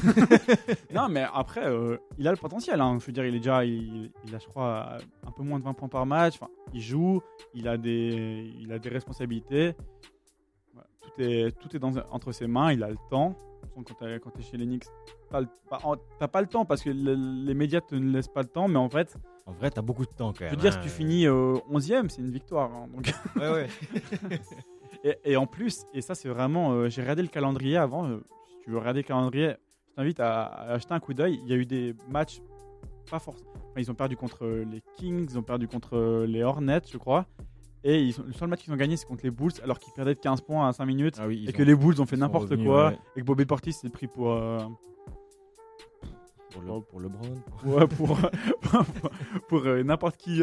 non 0.94 1.08
mais 1.08 1.24
après 1.32 1.66
euh, 1.66 1.96
il 2.18 2.26
a 2.26 2.30
le 2.32 2.36
potentiel 2.36 2.80
hein. 2.80 2.98
je 3.00 3.06
veux 3.06 3.12
dire 3.12 3.24
il 3.24 3.34
est 3.34 3.38
déjà 3.38 3.64
il, 3.64 4.10
il 4.26 4.34
a 4.34 4.38
je 4.38 4.46
crois 4.46 4.96
un 5.26 5.30
peu 5.30 5.42
moins 5.42 5.58
de 5.58 5.64
20 5.64 5.74
points 5.74 5.88
par 5.88 6.06
match 6.06 6.34
Enfin, 6.40 6.50
il 6.72 6.80
joue 6.80 7.20
il 7.54 7.68
a 7.68 7.76
des 7.76 8.52
il 8.58 8.72
a 8.72 8.78
des 8.78 8.88
responsabilités 8.88 9.74
Voilà, 10.74 10.88
tout 11.00 11.10
est 11.22 11.52
tout 11.60 11.76
est 11.76 11.78
dans, 11.78 11.92
entre 12.10 12.32
ses 12.32 12.46
mains 12.46 12.72
il 12.72 12.82
a 12.82 12.88
le 12.90 12.96
temps 13.10 13.36
quand 13.74 13.84
tu 13.84 14.40
es 14.40 14.42
chez 14.42 14.56
les 14.56 14.66
Knicks 14.66 14.84
t'as 15.30 15.42
pas- 15.70 15.80
t'as 16.18 16.28
pas 16.28 16.40
le 16.40 16.46
temps 16.48 16.64
parce 16.64 16.82
que 16.82 16.90
le- 16.90 17.14
les 17.46 17.54
médias 17.54 17.80
te 17.80 17.94
ne 17.94 18.10
laissent 18.12 18.28
pas 18.28 18.42
le 18.42 18.48
temps 18.48 18.68
mais 18.68 18.78
en 18.78 18.88
fait 18.90 19.16
En 19.46 19.52
vrai, 19.52 19.70
t'as 19.70 19.80
beaucoup 19.82 20.04
de 20.04 20.10
temps 20.10 20.32
quand 20.32 20.40
je 20.40 20.44
même. 20.44 20.50
veux 20.54 20.60
dire 20.60 20.72
hein. 20.76 20.80
si 20.82 20.88
tu 20.88 20.94
finis 20.94 21.26
euh, 21.26 21.54
11e 21.70 22.08
c'est 22.08 22.20
une 22.20 22.30
victoire 22.32 22.70
hein. 22.74 22.88
donc 22.92 23.12
Ouais, 23.36 23.50
ouais. 23.50 23.68
Et, 25.04 25.16
et 25.24 25.36
en 25.36 25.46
plus, 25.46 25.84
et 25.94 26.00
ça 26.02 26.14
c'est 26.14 26.28
vraiment, 26.28 26.72
euh, 26.72 26.88
j'ai 26.88 27.00
regardé 27.02 27.22
le 27.22 27.28
calendrier 27.28 27.76
avant. 27.76 28.06
euh, 28.06 28.18
si 28.48 28.58
tu 28.64 28.70
veux 28.70 28.78
regarder 28.78 29.00
le 29.00 29.06
calendrier, 29.06 29.54
je 29.88 29.94
t'invite 29.94 30.20
à, 30.20 30.44
à 30.44 30.72
acheter 30.74 30.92
un 30.94 31.00
coup 31.00 31.14
d'œil. 31.14 31.40
Il 31.44 31.48
y 31.50 31.52
a 31.54 31.56
eu 31.56 31.64
des 31.66 31.94
matchs 32.08 32.40
pas 33.10 33.18
forcément. 33.18 33.50
ils 33.76 33.90
ont 33.90 33.94
perdu 33.94 34.16
contre 34.16 34.46
les 34.46 34.82
Kings, 34.96 35.26
ils 35.30 35.38
ont 35.38 35.42
perdu 35.42 35.66
contre 35.68 36.24
les 36.28 36.42
Hornets, 36.42 36.82
je 36.90 36.98
crois. 36.98 37.26
Et 37.82 38.02
ils 38.02 38.14
le 38.26 38.32
seul 38.34 38.48
match 38.48 38.60
qu'ils 38.62 38.72
ont 38.74 38.76
gagné, 38.76 38.96
c'est 38.98 39.06
contre 39.06 39.24
les 39.24 39.30
Bulls, 39.30 39.52
alors 39.64 39.78
qu'ils 39.78 39.92
perdaient 39.94 40.14
de 40.14 40.20
15 40.20 40.42
points 40.42 40.68
à 40.68 40.72
5 40.74 40.84
minutes. 40.84 41.16
Ah 41.18 41.26
oui, 41.26 41.44
et 41.46 41.48
ont- 41.48 41.52
que 41.56 41.62
les 41.62 41.74
Bulls 41.74 41.98
ont 42.00 42.04
fait 42.06 42.18
n'importe 42.18 42.62
quoi. 42.62 42.88
ouais. 42.88 42.98
Et 43.16 43.20
que 43.20 43.24
Bobby 43.24 43.46
Portis 43.46 43.72
s'est 43.72 43.88
pris 43.88 44.06
pour. 44.06 44.32
euh, 44.32 44.58
Pour, 46.52 46.62
le, 46.62 46.80
pour 46.82 47.00
LeBron. 47.00 47.34
ouais, 47.64 47.86
pour, 47.96 48.18
pour, 48.60 48.84
pour, 49.48 49.64
n'importe 49.84 50.16
qui, 50.18 50.42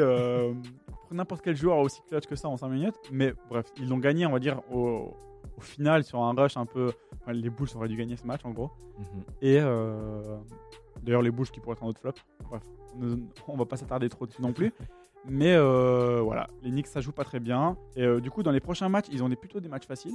pour 1.08 1.16
n'importe 1.16 1.42
quel 1.42 1.56
joueur 1.56 1.78
aussi 1.78 2.02
clutch 2.08 2.26
que 2.28 2.36
ça 2.36 2.50
en 2.50 2.58
5 2.58 2.68
minutes. 2.68 2.96
Mais 3.12 3.34
bref, 3.50 3.66
ils 3.78 3.88
l'ont 3.88 3.98
gagné, 3.98 4.26
on 4.26 4.32
va 4.32 4.40
dire, 4.40 4.62
au, 4.72 5.14
au 5.58 5.62
final 5.62 6.04
sur 6.04 6.22
un 6.22 6.34
rush 6.34 6.58
un 6.58 6.66
peu. 6.66 6.92
enfin, 7.22 7.34
les 7.34 7.50
Bulls 7.50 7.70
auraient 7.76 7.88
dû 7.88 7.96
gagner 7.96 8.16
ce 8.18 8.26
match 8.26 8.42
en 8.44 8.52
gros. 8.52 8.72
Mhm. 8.98 9.24
Et 9.42 9.60
euh, 9.60 10.38
d'ailleurs, 11.02 11.22
les 11.22 11.32
Bulls 11.32 11.50
qui 11.50 11.60
pourraient 11.60 11.76
être 11.76 11.84
un 11.84 11.88
autre 11.88 12.02
flop. 12.02 12.14
Bref, 12.50 12.64
on, 13.00 13.20
on 13.48 13.58
va 13.58 13.66
pas 13.66 13.78
s'attarder 13.78 14.10
trop 14.10 14.26
dessus 14.26 14.42
non 14.42 14.54
plus. 14.54 14.74
Mais 15.30 15.56
euh, 15.56 16.22
voilà, 16.22 16.50
les 16.62 16.70
Knicks 16.70 16.88
ça 16.88 17.02
joue 17.02 17.12
pas 17.12 17.24
très 17.24 17.40
bien. 17.40 17.78
Et 17.96 18.04
euh, 18.04 18.22
du 18.22 18.32
coup, 18.32 18.44
dans 18.44 18.52
les 18.52 18.60
prochains 18.60 18.90
matchs, 18.90 19.08
ils 19.12 19.24
ont 19.24 19.30
des, 19.30 19.36
plutôt 19.36 19.60
des 19.60 19.68
matchs 19.68 19.88
faciles. 19.88 20.14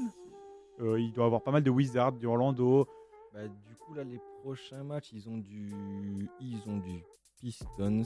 Euh, 0.81 0.99
il 0.99 1.13
doit 1.13 1.25
y 1.25 1.27
avoir 1.27 1.43
pas 1.43 1.51
mal 1.51 1.63
de 1.63 1.71
Wizards, 1.71 2.13
du 2.13 2.27
Orlando. 2.27 2.87
Bah, 3.35 3.41
du 3.47 3.75
coup, 3.77 3.95
là, 3.95 4.05
les 4.05 4.21
prochains 4.43 4.83
matchs, 4.85 5.11
ils 5.13 5.29
ont 5.29 5.37
du, 5.37 6.29
ils 6.41 6.63
ont 6.67 6.79
du 6.79 7.03
Pistons, 7.43 8.05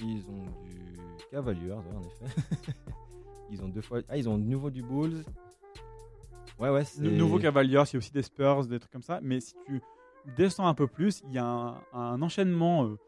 ils 0.00 0.22
ont 0.28 0.44
du 0.62 0.98
Cavaliers, 1.30 1.70
ouais, 1.72 1.96
en 1.96 2.02
effet. 2.02 2.42
ils 3.50 3.62
ont 3.62 3.68
deux 3.68 3.80
fois, 3.80 4.00
ah, 4.10 4.16
ils 4.18 4.28
ont 4.28 4.36
de 4.36 4.44
nouveau 4.44 4.68
du 4.68 4.82
Bulls. 4.82 5.24
Ouais, 6.58 6.68
ouais, 6.68 6.82
Le 7.00 7.10
nouveau 7.10 7.38
Cavaliers, 7.38 7.70
il 7.70 7.92
y 7.94 7.96
a 7.96 7.98
aussi 7.98 8.12
des 8.12 8.22
Spurs, 8.22 8.66
des 8.66 8.78
trucs 8.78 8.92
comme 8.92 9.02
ça. 9.02 9.20
Mais 9.22 9.40
si 9.40 9.54
tu 9.66 9.80
descends 10.36 10.66
un 10.66 10.74
peu 10.74 10.86
plus, 10.86 11.22
il 11.26 11.32
y 11.32 11.38
a 11.38 11.46
un, 11.46 11.80
un 11.94 12.20
enchaînement 12.20 12.84
euh, 12.84 12.98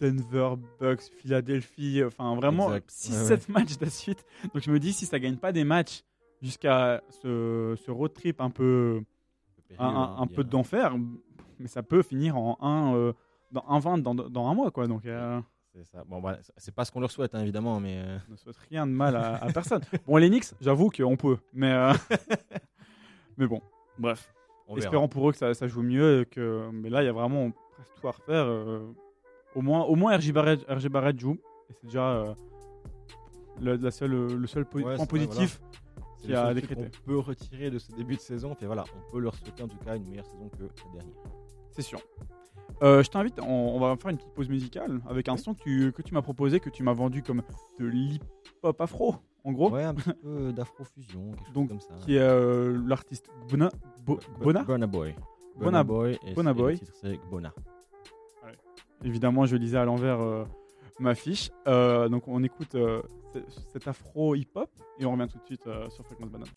Denver, 0.00 0.54
Bucks, 0.80 1.02
Philadelphie, 1.18 2.02
enfin 2.04 2.36
vraiment 2.36 2.72
Exact. 2.72 2.90
6-7 2.90 3.30
Ouais, 3.30 3.38
matchs 3.48 3.76
de 3.78 3.86
suite. 3.86 4.24
Donc 4.54 4.62
je 4.62 4.70
me 4.70 4.78
dis, 4.78 4.92
si 4.92 5.04
ça 5.04 5.18
gagne 5.18 5.36
pas 5.36 5.50
des 5.50 5.64
matchs 5.64 6.04
jusqu'à 6.42 7.02
ce, 7.10 7.74
ce 7.84 7.90
road 7.90 8.12
trip 8.14 8.40
un 8.40 8.50
peu, 8.50 9.02
un, 9.80 9.86
un- 9.88 10.16
un 10.22 10.26
peu 10.28 10.44
d'enfer, 10.44 10.94
mais 11.58 11.66
ça 11.68 11.82
peut 11.82 12.02
finir 12.02 12.36
en 12.36 12.56
1 12.62 12.94
euh, 12.94 13.12
dans 13.54 13.64
un 13.68 13.78
20 13.78 13.98
dans, 13.98 14.14
dans 14.14 14.46
un 14.48 14.54
mois. 14.54 14.70
quoi. 14.70 14.86
Donc 14.86 15.06
euh, 15.06 15.40
C'est 15.74 15.84
ça. 15.84 16.04
Bon, 16.06 16.20
bah, 16.20 16.38
c'est 16.56 16.74
pas 16.74 16.84
ce 16.84 16.92
qu'on 16.92 17.00
leur 17.00 17.10
souhaite, 17.10 17.34
hein, 17.34 17.40
évidemment, 17.40 17.80
mais 17.80 17.96
euh, 18.04 18.18
on 18.28 18.32
ne 18.32 18.36
souhaite 18.36 18.56
rien 18.68 18.86
de 18.86 18.92
mal 18.92 19.16
à, 19.16 19.36
à 19.36 19.52
personne. 19.52 19.80
Bon, 20.06 20.16
les 20.16 20.28
Knicks, 20.28 20.52
j'avoue 20.60 20.90
qu'on 20.90 21.16
peut. 21.16 21.38
Mais, 21.52 21.72
euh, 21.72 21.92
mais 23.38 23.46
bon, 23.46 23.60
bref. 23.98 24.32
on 24.68 24.74
verra. 24.74 24.84
Espérons 24.86 25.08
pour 25.08 25.28
eux 25.28 25.32
que 25.32 25.38
ça, 25.38 25.54
ça 25.54 25.66
joue 25.66 25.82
mieux. 25.82 26.20
et 26.22 26.26
Que, 26.26 26.68
mais 26.72 26.90
là, 26.90 27.02
il 27.02 27.06
y 27.06 27.08
a 27.08 27.12
vraiment 27.12 27.50
presque 27.72 27.94
tout 28.00 28.08
à 28.08 28.10
refaire. 28.12 28.46
au 29.54 29.62
moins, 29.62 29.82
au 29.84 29.94
moins 29.96 30.16
RJ, 30.16 30.32
Barrett, 30.32 30.64
RJ 30.68 30.88
Barrett 30.88 31.18
joue. 31.18 31.38
Et 31.70 31.72
c'est 31.74 31.86
déjà 31.86 32.34
le, 33.60 33.76
la 33.76 33.90
seule, 33.90 34.10
le 34.10 34.46
seul 34.46 34.64
po- 34.66 34.80
Ouais, 34.80 34.96
point 34.96 35.06
positif. 35.06 35.60
C'est 36.18 36.26
qui 36.28 36.32
le 36.32 36.38
a 36.38 36.54
décrété. 36.54 36.82
qu'on 36.84 37.04
peut 37.04 37.18
retirer 37.18 37.70
de 37.70 37.78
ce 37.78 37.92
début 37.92 38.16
de 38.16 38.20
saison. 38.20 38.54
Puis 38.54 38.66
voilà, 38.66 38.84
on 38.96 39.10
peut 39.12 39.18
leur 39.20 39.34
souhaiter 39.34 39.62
en 39.62 39.68
tout 39.68 39.76
cas 39.78 39.96
une 39.96 40.08
meilleure 40.08 40.24
saison 40.26 40.48
que 40.48 40.62
la 40.62 40.92
dernière. 40.98 41.14
C'est 41.70 41.82
sûr. 41.82 42.00
Euh, 42.82 43.02
je 43.02 43.10
t'invite, 43.10 43.38
on, 43.40 43.44
on 43.76 43.78
va 43.80 43.96
faire 43.96 44.10
une 44.10 44.16
petite 44.16 44.32
pause 44.34 44.48
musicale 44.48 45.00
avec 45.08 45.28
un 45.28 45.36
son 45.36 45.54
que 45.54 45.62
tu, 45.62 45.92
que 45.92 46.02
tu 46.02 46.12
m'as 46.12 46.22
proposé, 46.22 46.60
que 46.60 46.70
tu 46.70 46.82
m'as 46.82 46.92
vendu 46.92 47.22
comme 47.22 47.42
de 47.78 47.86
l'hip-hop 47.86 48.80
afro, 48.80 49.16
en 49.44 49.52
gros, 49.52 49.70
Ouais, 49.70 49.84
un 49.84 49.94
petit 49.94 50.12
peu 50.22 50.52
d'afrofusion, 50.52 51.30
quelque 51.32 51.44
chose 51.46 51.54
Donc, 51.54 51.68
comme 51.68 51.80
ça. 51.80 51.94
qui 52.00 52.16
est 52.16 52.20
euh, 52.20 52.78
l'artiste 52.86 53.30
Bona. 53.48 53.70
Bo- 54.04 54.18
Bona? 54.42 54.64
Burna 54.64 54.86
Boy. 54.86 55.14
Burna- 55.58 55.84
Boy. 55.84 56.18
et 56.26 56.30
et 56.30 56.34
Boy. 56.54 56.80
C'est 57.00 57.18
Bona. 57.30 57.52
Évidemment, 59.04 59.44
je 59.46 59.56
lisais 59.56 59.76
à 59.78 59.84
l'envers 59.84 60.20
euh, 60.20 60.44
ma 60.98 61.14
fiche. 61.14 61.50
Euh, 61.68 62.08
donc, 62.08 62.26
on 62.26 62.42
écoute 62.42 62.74
euh, 62.74 63.02
cet 63.72 63.86
afro 63.86 64.34
hip-hop 64.34 64.70
et 64.98 65.04
on 65.04 65.12
revient 65.12 65.28
tout 65.30 65.38
de 65.38 65.44
suite 65.44 65.66
euh, 65.66 65.88
sur 65.90 66.04
Fréquence 66.06 66.30
Banane. 66.30 66.48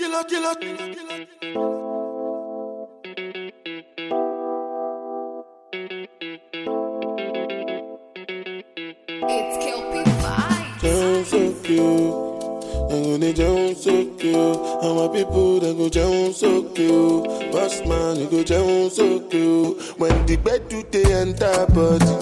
People 15.18 15.60
that 15.60 15.76
go 15.76 15.90
down 15.90 16.32
so 16.32 16.62
cute. 16.78 17.26
Boss 17.52 17.82
man, 17.88 18.18
you 18.20 18.28
go 18.30 18.44
down 18.44 18.90
so 18.92 19.20
cute. 19.22 19.82
When 19.98 20.13
the 20.28 20.36
bed 20.38 20.70
do 20.70 20.84
they 20.92 21.12
enter 21.12 21.65
body, 21.74 22.13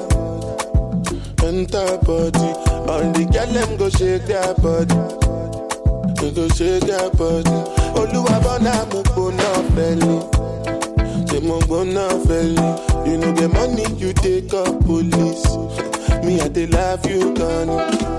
enter 1.46 1.98
body. 2.08 2.50
All 2.88 3.04
the 3.12 3.28
girl 3.34 3.52
them 3.52 3.76
go 3.78 3.90
shake 3.90 4.24
their 4.32 4.54
body. 4.64 4.96
They 6.22 6.32
go 6.32 6.48
shake 6.56 6.84
their 6.88 7.10
body. 7.12 7.60
Oluwa 8.00 8.40
bona 8.44 8.74
mo 8.92 9.04
gbona 9.04 9.50
belly. 9.76 10.20
Say 11.28 11.42
mo 11.46 11.60
gbona 11.68 12.08
belly. 12.28 13.12
You 13.12 13.18
know 13.18 13.32
the 13.34 13.50
money 13.50 13.84
you 14.00 14.14
take 14.14 14.54
up 14.54 14.80
police. 14.86 15.44
Me 16.24 16.40
I 16.40 16.48
dey 16.48 16.68
love 16.68 17.06
you, 17.06 17.34
Connie. 17.34 18.15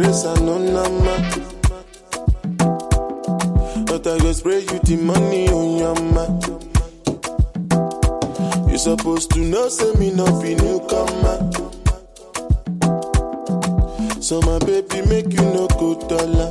Grace 0.00 0.24
and 0.24 0.46
no 0.46 0.56
number. 0.56 1.16
But 3.84 4.06
I 4.06 4.18
go 4.18 4.32
spray 4.32 4.60
you 4.60 4.78
the 4.80 4.96
money 4.96 5.48
on 5.48 5.76
your 5.76 5.94
man. 6.14 6.40
You 8.70 8.78
supposed 8.78 9.30
to 9.32 9.40
know, 9.40 9.68
say 9.68 9.92
me 9.98 10.10
no 10.12 10.24
be 10.40 10.54
newcomer. 10.54 11.36
So 14.22 14.40
my 14.42 14.58
baby 14.60 15.02
make 15.06 15.32
you 15.32 15.44
no 15.52 15.66
go 15.68 15.94
dollar, 16.08 16.50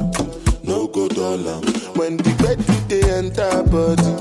no 0.63 0.87
go 0.87 1.07
dollar. 1.07 1.59
When 1.97 2.17
the 2.17 2.31
bed 2.41 2.59
they 2.89 3.01
enter 3.17 3.63
body, 3.73 4.13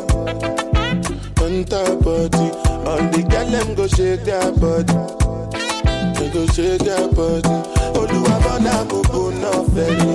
enter 1.44 1.96
body. 1.96 2.48
All 2.88 3.02
the 3.12 3.22
girl 3.28 3.50
them 3.50 3.74
go 3.74 3.86
shake 3.88 4.24
their 4.24 4.52
body, 4.52 4.96
they 6.18 6.30
go 6.30 6.46
shake 6.46 6.80
their 6.82 7.08
body. 7.08 7.48
Oluwa 7.98 8.34
bona 8.42 8.84
mo 8.90 9.02
go 9.04 9.30
no 9.30 9.64
felly, 9.74 10.14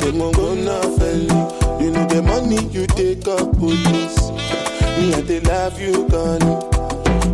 they 0.00 0.12
mo 0.12 0.30
go 0.32 0.54
no 0.54 0.80
felly. 0.98 1.82
You 1.84 1.90
know 1.90 2.06
the 2.06 2.22
money 2.22 2.62
you 2.70 2.86
take 2.86 3.26
up 3.28 3.56
police. 3.58 4.30
Me 4.98 5.14
I 5.14 5.20
they 5.22 5.40
love 5.40 5.80
you 5.80 6.08
gone. 6.08 6.42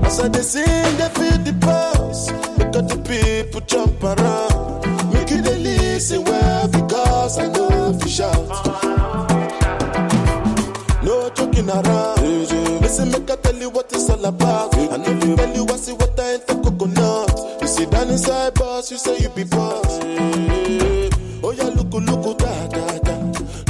As 0.07 0.21
I 0.21 0.29
they 0.29 0.41
sing, 0.43 0.65
they 0.97 1.09
feel 1.19 1.39
the 1.45 1.53
pulse. 1.61 2.31
Look 2.59 2.77
at 2.77 2.89
the 2.89 2.97
people 3.09 3.61
jump 3.63 4.03
around. 4.03 5.13
Make 5.13 5.31
you 5.31 5.43
they 5.43 5.59
listen 5.59 6.25
well 6.25 6.69
because 6.69 7.39
I 7.39 7.47
know 7.53 7.93
if 7.95 8.03
you 8.05 8.11
shout. 8.11 8.49
No 11.05 11.29
joking 11.35 11.69
around. 11.69 12.21
Listen, 12.81 13.11
make 13.11 13.31
I 13.31 13.37
tell 13.37 13.55
you 13.57 13.71
what 13.71 13.93
it's 13.93 14.09
all 14.09 14.25
about. 14.25 14.75
I 14.77 14.97
know 14.97 15.13
you 15.27 15.37
tell 15.37 15.55
you 15.55 15.67
I 15.69 15.77
see 15.77 15.93
down 18.09 18.13
inside 18.13 18.55
boss, 18.55 18.91
you 18.91 18.99
say 18.99 19.19
you 19.19 19.29
be 19.31 19.45
boss. 19.45 19.99
Oh 21.43 21.53
yeah, 21.53 21.65
look, 21.65 21.93
look, 21.93 22.39
da 22.39 22.67
da 22.69 22.99
da. 22.99 23.15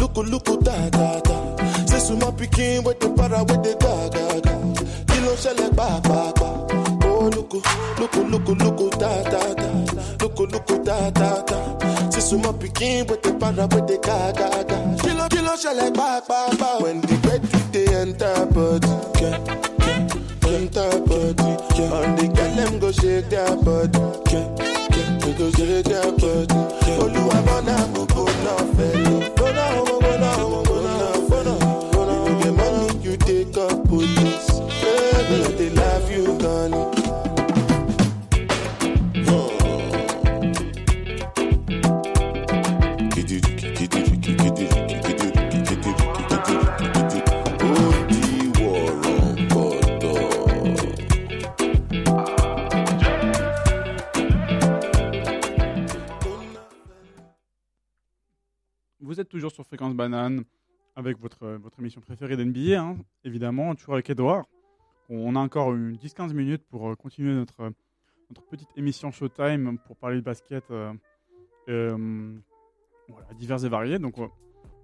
Look, 0.01 0.16
look, 0.16 0.62
da 0.64 0.91
da 0.91 1.20
da. 1.20 1.57
Say 1.86 1.99
suma 1.99 2.32
pikin 2.32 2.84
with 2.84 3.01
the 3.01 3.11
para 3.11 3.41
with 3.45 3.62
the 3.62 3.76
ga 3.80 4.09
ga 4.09 4.41
ga. 4.41 4.55
Kilo 5.07 5.34
shele 5.36 5.74
ba 5.74 6.01
ba 6.03 6.32
ba. 6.39 6.49
Oh 7.07 7.28
look, 7.28 7.53
look, 7.53 8.14
look, 8.16 8.49
look, 8.49 8.99
da 8.99 9.22
da 9.24 9.55
da. 9.55 9.68
Look, 10.20 10.39
look, 10.39 10.84
da 10.84 11.11
da 11.11 11.43
da. 11.43 12.11
Say 12.11 12.20
suma 12.20 12.53
pikin 12.53 13.09
with 13.09 13.22
the 13.22 13.32
para 13.34 13.66
with 13.66 13.86
the 13.86 13.99
ga 13.99 14.32
ga 14.32 14.62
ga. 14.62 14.78
Kilo 15.03 15.28
kilo 15.28 15.55
shele 15.57 15.95
ba 15.95 16.22
ba 16.26 16.49
ba. 16.59 16.78
When 16.82 17.01
the 17.01 17.16
bed 17.18 17.43
they 17.72 17.86
enter 17.95 18.49
yeah, 19.20 19.39
yeah, 19.39 19.47
did 23.20 23.30
that, 23.30 23.64
but. 23.64 24.67
Vous 59.01 59.20
êtes 59.20 59.28
toujours 59.28 59.53
sur 59.53 59.64
Fréquence 59.64 59.94
Banane 59.94 60.44
avec 60.96 61.18
votre, 61.18 61.46
votre 61.49 61.78
émission 61.78 62.01
préférée 62.01 62.36
d'NBA, 62.36 62.80
hein, 62.80 62.96
évidemment, 63.24 63.74
toujours 63.74 63.94
avec 63.94 64.11
Edouard. 64.11 64.44
On 65.09 65.36
a 65.36 65.38
encore 65.38 65.72
une 65.74 65.94
10-15 65.96 66.32
minutes 66.34 66.64
pour 66.68 66.90
euh, 66.90 66.94
continuer 66.96 67.34
notre, 67.34 67.72
notre 68.28 68.42
petite 68.49 68.68
émission 68.76 69.11
Showtime 69.11 69.78
pour 69.86 69.96
parler 69.96 70.16
de 70.16 70.22
basket 70.22 70.64
euh, 70.70 70.92
euh, 71.68 72.36
divers 73.38 73.64
et 73.64 73.68
variés. 73.68 73.99
Donc, 73.99 74.18
euh, 74.18 74.26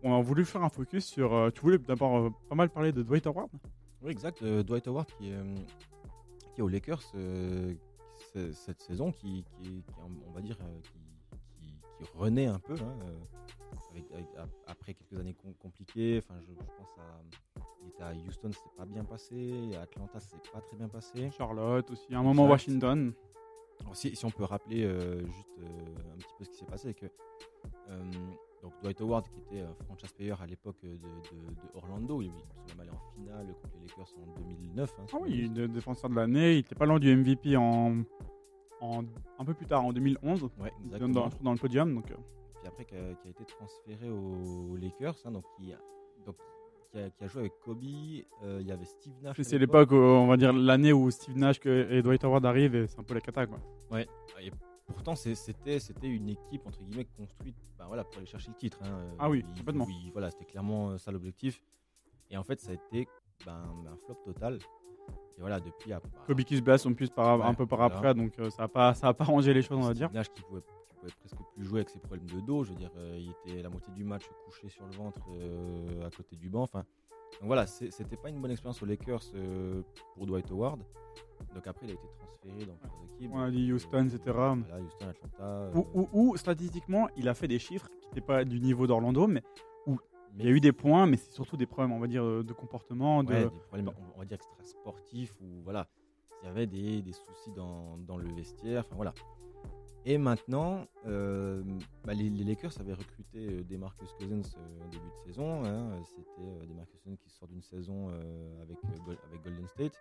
on 0.02 0.14
a 0.16 0.22
voulu 0.22 0.44
faire 0.44 0.62
un 0.62 0.68
focus 0.68 1.04
sur. 1.06 1.34
euh, 1.34 1.50
tu 1.50 1.60
voulais 1.62 1.78
d'abord 1.78 2.16
euh, 2.18 2.30
pas 2.48 2.54
mal 2.54 2.70
parler 2.70 2.92
de 2.92 3.02
Dwight 3.02 3.26
Howard 3.26 3.50
Oui, 4.02 4.12
exact. 4.12 4.42
euh, 4.42 4.62
Dwight 4.62 4.86
Howard 4.86 5.06
qui 5.18 5.30
est, 5.30 5.34
euh, 5.34 5.56
qui 6.54 6.62
aux 6.62 6.68
Lakers 6.68 7.02
euh, 7.16 7.74
cette 8.52 8.80
saison, 8.80 9.10
qui, 9.12 9.44
on 10.28 10.32
va 10.32 10.40
dire, 10.40 10.56
euh, 10.62 10.80
qui, 11.98 12.08
renaît 12.14 12.46
un 12.46 12.58
peu. 12.58 12.74
hein, 12.74 12.98
euh, 13.02 13.18
avec- 13.94 14.10
avec- 14.12 14.36
ap- 14.36 14.50
après 14.66 14.94
quelques 14.94 15.18
années 15.18 15.34
com- 15.34 15.54
compliquées, 15.60 16.18
enfin, 16.22 16.34
je, 16.40 16.52
je 16.52 16.70
pense 16.76 16.98
à. 16.98 17.20
Il 17.82 17.88
était 17.88 18.02
à 18.02 18.12
Houston, 18.14 18.50
c'était 18.50 18.74
pas 18.76 18.86
bien 18.86 19.04
passé. 19.04 19.70
À 19.76 19.82
Atlanta, 19.82 20.18
c'est 20.18 20.50
pas 20.50 20.60
très 20.62 20.76
bien 20.76 20.88
passé. 20.88 21.30
Charlotte 21.30 21.90
aussi, 21.90 22.14
à 22.14 22.18
un 22.18 22.22
moment 22.22 22.44
Exact. 22.44 22.50
Washington. 22.52 23.12
Alors, 23.82 23.96
si, 23.96 24.16
si 24.16 24.24
on 24.24 24.30
peut 24.30 24.44
rappeler 24.44 24.84
euh, 24.84 25.18
juste 25.26 25.58
euh, 25.58 26.12
un 26.14 26.16
petit 26.16 26.34
peu 26.38 26.44
ce 26.44 26.50
qui 26.50 26.56
s'est 26.56 26.64
passé, 26.64 26.94
que 26.94 27.06
euh, 27.90 28.10
donc 28.62 28.72
Dwight 28.82 29.00
Howard, 29.02 29.26
qui 29.28 29.40
était 29.40 29.64
franchise 29.84 30.12
player 30.12 30.34
à 30.40 30.46
l'époque 30.46 30.76
de, 30.82 30.92
de- 30.92 30.96
de 30.96 31.68
Orlando, 31.74 32.22
il, 32.22 32.30
même 32.30 32.80
allé 32.80 32.90
en 32.90 33.00
finale 33.14 33.46
contre 33.60 33.74
les 33.82 33.86
Lakers 33.88 34.08
en 34.22 34.40
2009. 34.40 34.94
hein, 34.98 35.04
Ah 35.12 35.16
oui, 35.20 35.50
défenseur 35.50 36.08
de 36.08 36.14
l'année. 36.14 36.54
Il 36.54 36.58
était 36.60 36.74
pas 36.74 36.86
loin 36.86 36.98
du 36.98 37.14
MVP 37.14 37.56
en, 37.58 38.02
en- 38.80 39.04
un 39.38 39.44
peu 39.44 39.52
plus 39.52 39.66
tard, 39.66 39.84
en 39.84 39.92
2011. 39.92 40.44
Ouais, 40.44 40.50
Dans, 40.84 40.96
exactement. 40.96 41.28
dans 41.42 41.52
le 41.52 41.58
podium. 41.58 41.94
Donc, 41.96 42.06
après, 42.68 42.84
qui 42.84 42.94
a, 42.96 43.14
qui 43.14 43.28
a 43.28 43.30
été 43.30 43.44
transféré 43.44 44.08
aux 44.10 44.76
Lakers, 44.76 45.14
hein, 45.24 45.30
donc, 45.32 45.44
qui, 45.56 45.72
a, 45.72 45.78
donc, 46.26 46.36
qui, 46.90 46.98
a, 46.98 47.10
qui 47.10 47.24
a 47.24 47.26
joué 47.28 47.40
avec 47.40 47.52
Kobe. 47.64 47.82
euh, 48.42 48.58
il 48.60 48.66
y 48.66 48.72
avait 48.72 48.84
Steve 48.84 49.14
Nash. 49.22 49.40
c'est 49.42 49.58
l'époque, 49.58 49.92
on 49.92 50.26
va 50.26 50.36
dire, 50.36 50.52
l'année 50.52 50.92
où 50.92 51.10
Steve 51.10 51.36
Nash 51.36 51.58
et 51.66 52.02
Dwight 52.02 52.24
Howard 52.24 52.44
arrivent 52.46 52.74
et 52.74 52.86
c'est 52.86 52.98
un 52.98 53.02
peu 53.04 53.14
la 53.14 53.20
cata. 53.20 53.46
Quoi. 53.46 53.58
Et 54.40 54.50
pourtant, 54.86 55.14
c'était 55.14 55.78
c'était 55.78 56.08
une 56.08 56.28
équipe 56.28 56.66
entre 56.66 56.82
guillemets 56.82 57.06
construite 57.16 57.56
ben 57.78 57.86
voilà, 57.86 58.04
pour 58.04 58.18
aller 58.18 58.26
chercher 58.26 58.50
le 58.50 58.56
titre. 58.56 58.78
hein. 58.84 59.08
Ah 59.18 59.28
oui, 59.30 59.44
Il- 59.54 59.58
complètement. 59.58 59.84
oui, 59.86 60.10
voilà, 60.12 60.30
c'était 60.30 60.44
clairement 60.44 60.90
euh, 60.90 60.98
ça 60.98 61.10
l'objectif. 61.10 61.62
Et 62.30 62.36
en 62.36 62.44
fait, 62.44 62.60
ça 62.60 62.70
a 62.72 62.74
été 62.74 63.08
ben, 63.46 63.62
un 63.90 63.96
flop 64.04 64.16
total. 64.24 64.58
Et 65.36 65.40
voilà, 65.40 65.58
depuis. 65.58 65.92
à- 65.92 66.00
Kobe 66.26 66.42
qui 66.42 66.56
se 66.56 66.62
blesse 66.62 66.86
en 66.86 66.94
plus 66.94 67.10
par, 67.10 67.40
Ouais, 67.40 67.44
un 67.46 67.54
peu 67.54 67.66
par 67.66 67.78
voilà. 67.80 67.94
après, 67.96 68.14
donc 68.14 68.38
euh, 68.38 68.50
ça 68.50 68.62
n'a 68.62 68.68
pas, 68.68 68.94
ça 68.94 69.08
a 69.08 69.14
pas 69.14 69.24
rangé 69.24 69.52
les 69.52 69.62
choses, 69.62 69.78
on 69.78 69.88
va 69.88 69.94
dire. 69.94 70.10
Nash 70.12 70.28
qui 70.30 70.42
pouvait, 70.42 70.60
pouvait 71.10 71.14
presque 71.20 71.36
plus 71.54 71.64
jouer 71.64 71.80
avec 71.80 71.90
ses 71.90 71.98
problèmes 71.98 72.26
de 72.26 72.40
dos. 72.40 72.64
Je 72.64 72.70
veux 72.70 72.76
dire, 72.78 72.90
euh, 72.96 73.18
il 73.18 73.30
était 73.30 73.62
la 73.62 73.68
moitié 73.68 73.92
du 73.94 74.04
match 74.04 74.24
couché 74.46 74.68
sur 74.68 74.84
le 74.86 74.92
ventre 74.92 75.20
euh, 75.30 76.06
à 76.06 76.10
côté 76.10 76.36
du 76.36 76.48
banc. 76.48 76.62
Enfin, 76.62 76.84
donc 77.40 77.46
voilà, 77.46 77.66
c'était 77.66 78.16
pas 78.16 78.28
une 78.30 78.40
bonne 78.40 78.50
expérience 78.50 78.82
aux 78.82 78.86
Lakers 78.86 79.22
euh, 79.34 79.82
pour 80.14 80.26
Dwight 80.26 80.50
Howard. 80.50 80.80
Donc 81.54 81.66
après, 81.66 81.86
il 81.86 81.90
a 81.90 81.94
été 81.94 82.06
transféré 82.18 82.64
dans 82.66 82.76
plusieurs 82.76 83.04
équipes. 83.16 83.34
A 83.36 83.50
dit 83.50 83.72
Houston, 83.72 84.06
etc. 84.06 84.20
Voilà, 84.26 84.80
Houston, 84.82 85.08
Atlanta. 85.08 85.70
Où, 85.74 85.86
où- 85.94 86.08
où, 86.12 86.36
statistiquement, 86.36 87.08
il 87.16 87.28
a 87.28 87.34
fait 87.34 87.48
des 87.48 87.58
chiffres 87.58 87.88
qui 88.00 88.08
n'étaient 88.08 88.20
pas 88.20 88.44
du 88.44 88.60
niveau 88.60 88.86
d'Orlando, 88.86 89.26
mais 89.26 89.42
mais 90.36 90.42
il 90.42 90.46
y 90.46 90.48
a 90.48 90.52
eu 90.56 90.60
des 90.60 90.72
points, 90.72 91.06
mais 91.06 91.16
c'est 91.16 91.30
surtout 91.30 91.56
des 91.56 91.66
problèmes, 91.66 91.92
on 91.92 92.00
va 92.00 92.08
dire, 92.08 92.24
de 92.24 92.52
comportement. 92.52 93.22
De... 93.22 93.32
Ouais, 93.32 93.44
des 93.44 93.60
problèmes, 93.60 93.88
on- 93.88 94.16
on 94.16 94.18
va 94.18 94.24
dire 94.24 94.34
extra 94.34 94.56
sportifs 94.64 95.32
ou 95.40 95.62
voilà, 95.62 95.86
il 96.42 96.46
y 96.46 96.48
avait 96.48 96.66
des, 96.66 97.02
des 97.02 97.12
soucis 97.12 97.52
dans, 97.54 97.96
dans 97.98 98.16
le 98.16 98.28
vestiaire, 98.34 98.82
enfin 98.84 98.96
voilà. 98.96 99.14
Et 100.06 100.18
maintenant, 100.18 100.86
euh, 101.06 101.62
bah, 102.04 102.12
les, 102.12 102.28
Lakers 102.28 102.78
avaient 102.78 102.92
recruté 102.92 103.38
euh, 103.48 103.62
des 103.64 103.78
Marcus 103.78 104.12
Cousins 104.18 104.42
euh, 104.58 104.84
au 104.84 104.88
début 104.90 105.08
de 105.08 105.24
saison. 105.26 105.64
hein. 105.64 106.02
C'était 106.04 106.66
des 106.66 106.74
Marcus 106.74 107.00
Cousins 107.00 107.16
qui 107.16 107.30
sortent 107.30 107.50
d'une 107.50 107.62
saison 107.62 108.08
avec, 108.60 108.76
Gol- 109.06 109.18
avec 109.30 109.42
Golden 109.42 109.66
State 109.68 109.98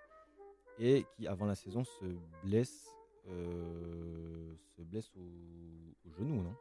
et 0.77 1.05
qui, 1.15 1.27
avant 1.27 1.45
la 1.45 1.55
saison, 1.55 1.83
se 1.85 2.05
blesse, 2.43 2.85
se 3.27 4.81
blesse 4.81 5.09
au, 5.15 5.21
au 6.09 6.11
genou, 6.11 6.41
non? 6.43 6.53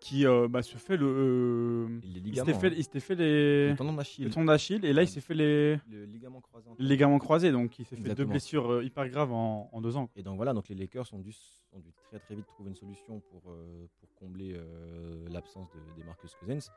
Qui 0.00 0.26
euh, 0.26 0.48
bah, 0.48 0.62
se 0.62 0.78
fait 0.78 0.96
le. 0.96 1.06
euh, 1.06 2.00
Les 2.02 2.20
il 2.20 2.34
s'était 2.36 2.54
fait, 2.54 2.68
hein. 2.68 2.74
il 2.76 2.82
s'était 2.84 3.00
fait 3.00 3.14
les. 3.14 3.68
Le 3.70 3.76
tendon 3.76 3.92
d'Achille. 3.92 4.24
Le 4.24 4.30
tendon 4.30 4.46
d'Achille, 4.46 4.84
et 4.84 4.92
là, 4.94 5.02
il 5.02 5.08
s'est 5.08 5.20
fait 5.20 5.34
les. 5.34 5.76
Le 5.90 6.04
ligament 6.06 6.40
croisé. 6.40 6.70
les 6.78 6.88
ligaments 6.88 7.18
croisés, 7.18 7.52
donc 7.52 7.78
il 7.78 7.84
s'est 7.84 7.96
fait 7.96 8.14
deux 8.14 8.24
blessures 8.24 8.72
euh, 8.72 8.84
hyper 8.84 9.06
graves 9.10 9.30
en, 9.32 9.68
en 9.72 9.80
deux 9.82 9.96
ans. 9.98 10.08
Et 10.16 10.22
donc 10.22 10.36
voilà, 10.36 10.54
donc 10.54 10.68
les 10.70 10.74
Lakers 10.74 11.12
ont 11.12 11.18
dû, 11.18 11.34
ont 11.72 11.80
dû 11.80 11.92
très 12.08 12.18
très 12.18 12.34
vite 12.34 12.46
trouver 12.46 12.70
une 12.70 12.76
solution 12.76 13.20
pour, 13.30 13.42
euh, 13.50 13.86
pour 14.00 14.08
combler 14.14 14.54
euh, 14.56 15.28
l'absence 15.28 15.68
de, 15.72 16.00
des 16.00 16.04
Marcus 16.06 16.34
Cousins. 16.34 16.70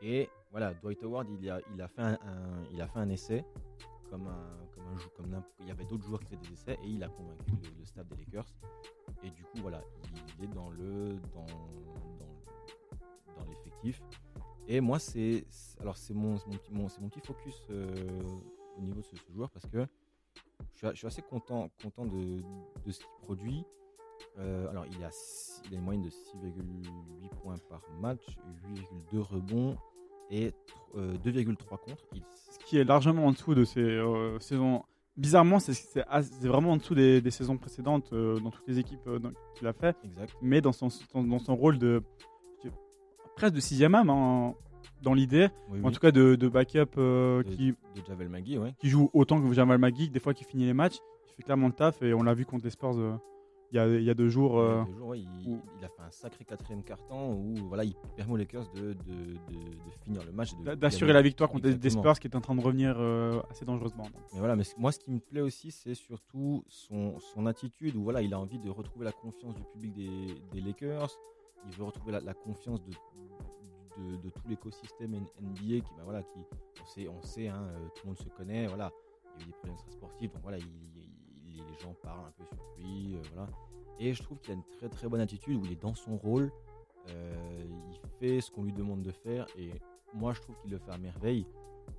Et 0.00 0.30
voilà, 0.50 0.72
Dwight 0.72 1.02
Howard, 1.04 1.28
il 1.40 1.50
a, 1.50 1.60
il 1.74 1.80
a, 1.82 1.88
fait, 1.88 2.00
un, 2.02 2.14
un- 2.14 2.64
il 2.72 2.80
a 2.80 2.88
fait 2.88 2.98
un 3.00 3.08
essai, 3.10 3.44
comme 4.10 4.26
un, 4.26 4.66
comme 4.74 4.84
un 4.84 4.96
comme 5.36 5.42
il 5.60 5.68
y 5.68 5.70
avait 5.70 5.84
d'autres 5.84 6.04
joueurs 6.06 6.20
qui 6.20 6.26
faisaient 6.26 6.40
des 6.48 6.52
essais, 6.54 6.78
et 6.82 6.88
il 6.88 7.04
a 7.04 7.08
convaincu 7.08 7.50
le, 7.50 7.68
le 7.78 7.84
staff 7.84 8.06
des 8.08 8.16
Lakers. 8.16 8.46
Et 9.24 9.30
du 9.30 9.42
coup, 9.44 9.58
voilà, 9.60 9.80
il 10.38 10.44
est 10.46 10.48
dans 10.54 10.70
le 10.70 11.10
dans, 11.34 11.46
dans, 11.46 12.31
Et 14.68 14.80
moi, 14.80 14.98
c'est 14.98 15.44
alors 15.80 15.96
c'est 15.96 16.14
mon, 16.14 16.32
mon, 16.32 16.38
petit- 16.38 16.72
mon- 16.72 16.86
mon 17.00 17.08
petit 17.08 17.20
focus 17.26 17.54
euh, 17.70 17.94
au 18.78 18.80
niveau 18.80 19.00
de 19.00 19.04
ce, 19.06 19.16
ce 19.16 19.32
joueur 19.32 19.50
parce 19.50 19.66
que 19.66 19.86
je 20.74 20.94
suis, 20.94 21.06
assez 21.06 21.22
content, 21.22 21.68
content 21.82 22.06
de, 22.06 22.42
de 22.86 22.90
ce 22.90 22.98
qu'il 22.98 23.08
produit. 23.22 23.64
Euh, 24.38 24.68
alors, 24.70 24.86
il 24.86 25.04
a, 25.04 25.10
il 25.68 25.74
a 25.74 25.78
une 25.78 25.84
moyenne 25.84 26.02
de 26.04 26.10
6,8 26.10 27.28
points 27.42 27.56
par 27.68 27.82
match, 28.00 28.24
8,2 29.12 29.18
rebonds 29.18 29.76
et 30.30 30.52
euh, 30.96 31.14
2,3 31.18 31.56
contre. 31.78 32.04
Il, 32.14 32.22
Ce 32.50 32.58
qui 32.60 32.78
est 32.78 32.84
largement 32.84 33.26
en 33.26 33.32
dessous 33.32 33.54
de 33.54 33.64
euh, 33.76 34.38
saisons. 34.38 34.84
Bizarrement, 35.16 35.58
c'est- 35.58 35.74
c'est 35.74 36.48
vraiment 36.48 36.70
en 36.72 36.76
dessous 36.78 36.94
des, 36.94 37.20
des 37.20 37.30
saisons 37.30 37.58
précédentes 37.58 38.12
euh, 38.14 38.38
dans 38.40 38.50
toutes 38.50 38.66
les 38.66 38.78
équipes 38.78 39.06
euh, 39.08 39.18
qu'il 39.56 39.66
a 39.66 39.72
fait. 39.74 39.96
exact. 40.04 40.34
Mais 40.40 40.60
dans 40.62 40.72
son, 40.72 40.88
dans, 41.12 41.22
dans 41.24 41.38
son 41.38 41.54
rôle 41.56 41.78
de. 41.78 42.02
Presque 43.36 43.54
de 43.54 43.60
sixième 43.60 43.94
homme, 43.94 44.10
hein, 44.10 44.54
dans 45.02 45.14
l'idée. 45.14 45.48
Oui, 45.70 45.80
En 45.82 45.86
oui. 45.88 45.92
tout 45.92 46.00
cas, 46.00 46.12
de, 46.12 46.34
de 46.36 46.48
backup 46.48 46.96
euh, 46.98 47.42
de, 47.42 47.50
qui, 47.50 47.70
de 47.72 47.76
Javel 48.06 48.28
Magui, 48.28 48.58
ouais. 48.58 48.74
qui 48.78 48.88
joue 48.88 49.10
autant 49.12 49.40
que 49.40 49.52
Jamal 49.52 49.78
Magui, 49.78 50.08
des 50.10 50.20
fois 50.20 50.34
qui 50.34 50.44
finit 50.44 50.64
les 50.64 50.74
matchs. 50.74 50.98
Il 51.28 51.34
fait 51.36 51.42
clairement 51.44 51.66
le 51.68 51.72
taf 51.72 52.02
et 52.02 52.12
on 52.14 52.22
l'a 52.22 52.34
vu 52.34 52.44
contre 52.44 52.64
les 52.64 52.70
Spurs 52.70 52.96
euh, 52.98 53.16
il 53.72 53.76
y, 53.76 53.78
a, 53.78 53.86
il 53.88 54.02
y 54.04 54.10
a 54.10 54.14
deux 54.14 54.28
jours. 54.28 54.52
Il 54.52 54.56
y 54.56 54.60
a 54.60 54.62
euh, 54.80 54.84
deux 54.84 54.98
jours, 54.98 55.08
ouais, 55.08 55.20
il, 55.20 55.48
où- 55.50 55.62
il 55.78 55.84
a 55.84 55.88
fait 55.88 56.02
un 56.06 56.10
sacré 56.10 56.44
quatrième 56.44 56.82
carton 56.84 57.32
où 57.32 57.54
voilà, 57.68 57.84
il 57.84 57.94
permet 58.16 58.34
aux 58.34 58.36
Lakers 58.36 58.70
de, 58.74 58.94
finir 60.04 60.22
le 60.26 60.32
match. 60.32 60.50
D'assurer 60.78 61.14
la 61.14 61.22
victoire 61.22 61.48
contre 61.50 61.70
des-. 61.70 61.90
Spurs 61.90 62.18
qui 62.20 62.28
est 62.28 62.36
en 62.36 62.42
train 62.42 62.54
de 62.54 62.60
revenir 62.60 63.00
assez 63.50 63.64
dangereusement. 63.64 64.04
Donc, 64.04 64.12
Mais 64.34 64.40
voilà, 64.40 64.56
mais 64.56 64.64
moi, 64.76 64.92
ce 64.92 64.98
qui 64.98 65.10
me 65.10 65.20
plaît 65.20 65.40
aussi, 65.40 65.70
c'est 65.70 65.94
surtout 65.94 66.62
son, 66.68 67.18
son 67.18 67.46
attitude 67.46 67.96
où 67.96 68.02
voilà, 68.02 68.20
il 68.20 68.34
a 68.34 68.38
envie 68.38 68.58
de 68.58 68.68
retrouver 68.68 69.06
la 69.06 69.12
confiance 69.12 69.54
du 69.54 69.62
public 69.72 69.94
des, 69.94 70.10
des 70.52 70.60
Lakers. 70.60 71.08
Il 71.66 71.72
veut 71.76 71.84
retrouver 71.84 72.12
la, 72.12 72.34
confiance 72.34 72.80
de, 72.82 72.92
tout 74.30 74.48
l'écosystème 74.48 75.12
NBA 75.40 75.80
qui, 75.80 75.94
bah, 75.96 76.02
voilà, 76.04 76.22
on 77.10 77.22
sait, 77.22 77.48
hein, 77.48 77.62
euh, 77.68 77.88
tout 77.94 78.02
le 78.04 78.08
monde 78.08 78.18
se 78.18 78.28
connaît. 78.28 78.66
Voilà, 78.66 78.90
il 79.36 79.40
y 79.40 79.44
a 79.44 79.44
eu 79.44 79.46
des 79.46 79.52
problèmes 79.52 79.78
sportifs, 79.90 80.32
donc 80.32 80.42
voilà, 80.42 80.58
il, 80.58 80.64
il- 80.66 81.56
il- 81.56 81.64
les 81.70 81.78
gens 81.78 81.94
parlent 82.02 82.26
un 82.26 82.32
peu 82.32 82.44
sur 82.46 82.64
lui. 82.78 83.14
euh, 83.16 83.22
voilà. 83.34 83.48
Et 83.98 84.12
je 84.14 84.22
trouve 84.22 84.38
qu'il 84.40 84.52
a 84.52 84.54
une 84.54 84.64
très 84.64 84.88
très 84.88 85.08
bonne 85.08 85.20
attitude 85.20 85.56
où 85.56 85.64
il 85.64 85.72
est 85.72 85.80
dans 85.82 85.94
son 85.94 86.16
rôle. 86.16 86.50
euh, 87.08 87.64
il 87.90 87.98
fait 88.20 88.40
ce 88.40 88.50
qu'on 88.50 88.62
lui 88.64 88.72
demande 88.72 89.02
de 89.02 89.10
faire 89.10 89.46
et 89.58 89.70
moi 90.14 90.32
je 90.34 90.40
trouve 90.40 90.56
qu'il 90.62 90.70
le 90.70 90.78
fait 90.78 90.90
à 90.92 90.98
merveille. 90.98 91.46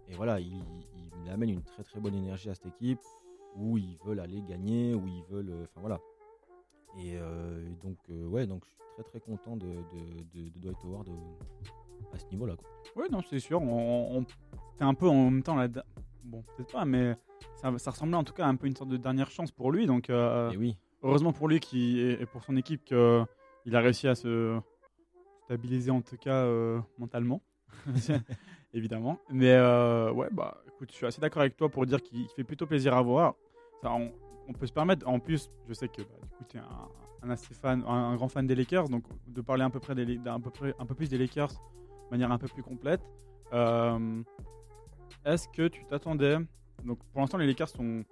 Et 0.08 0.14
voilà, 0.16 0.40
il, 0.40 0.62
il 1.24 1.30
amène 1.30 1.50
une 1.50 1.64
très 1.64 1.84
très 1.84 2.00
bonne 2.00 2.16
énergie 2.16 2.50
à 2.50 2.56
cette 2.56 2.68
équipe 2.68 3.00
où 3.56 3.78
ils 3.78 3.98
veulent 4.06 4.20
aller 4.22 4.42
gagner, 4.42 4.96
où 4.96 5.06
ils 5.08 5.24
veulent. 5.26 5.54
Enfin 5.64 5.82
voilà. 5.82 6.00
Et 7.00 7.16
euh, 7.18 7.64
donc, 7.84 7.98
euh, 8.10 8.26
ouais, 8.28 8.46
donc 8.46 8.64
je 8.66 8.70
suis 8.70 8.78
très 8.94 9.04
très 9.04 9.20
content 9.20 9.58
de, 9.58 9.66
de, 9.66 10.24
de- 10.44 10.50
de 10.50 10.60
Dwight 10.60 10.78
Howard 10.86 11.10
euh, 11.10 11.14
à 12.14 12.18
ce 12.20 12.26
niveau-là. 12.32 12.56
Oui, 12.96 13.06
non, 13.12 13.22
c'est 13.28 13.40
sûr. 13.40 13.62
On, 13.62 14.26
un 14.80 14.94
peu 14.94 15.08
en 15.08 15.30
même 15.30 15.44
temps 15.44 15.58
Bon, 16.24 16.44
peut-être 16.56 16.72
pas, 16.72 16.86
mais 16.86 17.16
ça, 17.56 17.76
ça 17.78 17.92
ressemblait 17.92 18.16
en 18.16 18.24
tout 18.24 18.34
cas 18.34 18.46
un 18.46 18.56
peu 18.56 18.66
à 18.66 18.70
une 18.70 18.76
sorte 18.76 18.90
de 18.90 18.98
dernière 18.98 19.30
chance 19.30 19.52
pour 19.52 19.72
lui. 19.72 19.86
Donc, 19.88 20.10
euh, 20.10 20.52
Et 20.52 20.58
oui, 20.58 20.78
heureusement 21.02 21.34
pour 21.34 21.48
lui 21.48 21.60
qui, 21.60 22.00
et 22.00 22.22
et 22.22 22.26
pour 22.26 22.44
son 22.44 22.56
équipe 22.56 22.84
qu'il 22.86 22.96
a 23.76 23.80
réussi 23.80 24.08
à 24.08 24.16
se 24.16 24.60
stabiliser 25.46 25.92
en 25.92 26.02
tout 26.02 26.18
cas 26.18 26.44
euh, 26.46 26.80
mentalement. 26.98 27.42
Évidemment. 28.74 29.20
Mais 29.30 29.52
euh, 29.52 30.12
ouais, 30.12 30.30
bah 30.32 30.64
écoute, 30.68 30.90
je 30.92 30.96
suis 30.96 31.06
assez 31.06 31.22
d'accord 31.22 31.42
avec 31.42 31.56
toi 31.58 31.70
pour 31.70 31.86
dire 31.86 32.02
qu'il 32.02 32.28
fait 32.30 32.44
plutôt 32.44 32.66
plaisir 32.66 32.96
à 32.96 33.02
voir. 33.02 33.36
Ça, 33.82 33.92
on, 33.94 34.12
on 34.48 34.54
peut 34.54 34.68
se 34.68 34.74
permettre, 34.74 35.08
en 35.08 35.20
plus, 35.20 35.50
je 35.68 35.74
sais 35.74 35.88
que 35.88 36.02
bah, 36.02 36.08
du 36.22 36.28
coup, 36.30 36.44
tu 36.48 36.58
es 36.58 36.60
un, 36.60 36.90
un 37.24 37.30
assez 37.30 37.54
fan, 37.54 37.84
un, 37.88 38.16
grand 38.16 38.28
fan 38.28 38.46
des 38.48 38.56
Lakers, 38.56 38.90
donc 38.90 39.04
de 39.28 39.42
parler 39.42 39.64
un 39.64 39.70
peu, 39.70 39.80
près 39.80 39.96
des, 39.96 40.18
d'un 40.18 40.40
peu, 40.40 40.50
près, 40.50 40.74
un 40.80 40.86
peu 40.86 40.96
plus 40.96 41.10
des 41.10 41.18
Lakers 41.18 41.50
de 41.52 42.10
manière 42.12 42.32
un 42.32 42.38
peu 42.38 42.48
plus 42.48 42.64
complète. 42.64 43.02
Euh, 43.54 44.22
Est-ce 45.26 45.48
que 45.48 45.68
tu 45.68 45.86
t'attendais 45.86 46.38
Donc 46.84 47.00
pour 47.12 47.22
l'instant, 47.22 47.38
les 47.38 47.48
Lakers 47.48 47.70
sont 47.70 48.04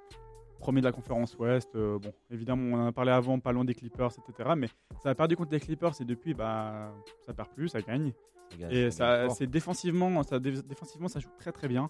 premiers 0.59 0.81
de 0.81 0.85
la 0.85 0.91
conférence 0.91 1.35
Ouest. 1.37 1.75
Euh, 1.75 1.97
bon, 1.99 2.13
évidemment, 2.29 2.77
on 2.77 2.81
en 2.83 2.87
a 2.87 2.91
parlé 2.91 3.11
avant, 3.11 3.39
pas 3.39 3.51
loin 3.51 3.65
des 3.65 3.73
Clippers, 3.73 4.11
etc. 4.17 4.51
Mais 4.55 4.67
ça 5.03 5.09
a 5.09 5.15
perdu 5.15 5.35
contre 5.35 5.51
les 5.51 5.59
Clippers 5.59 5.99
et 5.99 6.05
depuis, 6.05 6.33
bah, 6.33 6.93
ça 7.25 7.33
perd 7.33 7.49
plus, 7.49 7.67
ça 7.69 7.81
gagne. 7.81 8.13
ça 8.51 8.57
gagne- 8.57 8.71
Et 8.71 8.91
ça 8.91 9.27
c'est 9.29 9.47
défensivement, 9.47 10.21
ça, 10.23 10.39
dé- 10.39 10.61
défensivement, 10.61 11.07
ça 11.07 11.19
joue 11.19 11.29
très 11.37 11.51
très 11.51 11.67
bien. 11.67 11.89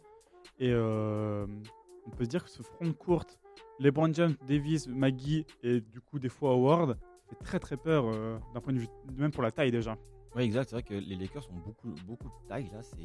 Et 0.57 0.71
euh, 0.71 1.45
on 2.07 2.09
peut 2.11 2.23
se 2.23 2.29
dire 2.29 2.43
que 2.43 2.49
ce 2.49 2.63
front 2.63 2.85
de 2.87 2.91
courte, 2.93 3.37
LeBron 3.81 4.13
James, 4.13 4.35
Davis, 4.47 4.87
Maggie 4.87 5.45
et 5.63 5.81
du 5.81 5.99
coup 6.01 6.19
des 6.19 6.29
fois 6.29 6.51
Howard, 6.51 6.97
fait 7.27 7.35
très 7.43 7.59
très 7.59 7.77
peur 7.77 8.05
euh, 8.07 8.37
d'un 8.53 8.61
point 8.61 8.73
de 8.73 8.79
vue, 8.79 8.87
même 9.17 9.31
pour 9.31 9.41
la 9.43 9.51
taille 9.51 9.71
déjà. 9.71 9.97
Ouais, 10.35 10.45
exact. 10.45 10.69
C'est 10.69 10.75
vrai 10.75 10.83
que 10.83 10.93
les 10.93 11.15
Lakers 11.15 11.49
ont 11.51 11.57
beaucoup, 11.57 11.93
beaucoup 12.05 12.27
de 12.29 12.47
taille 12.47 12.69
là. 12.71 12.81
C'est, 12.83 12.95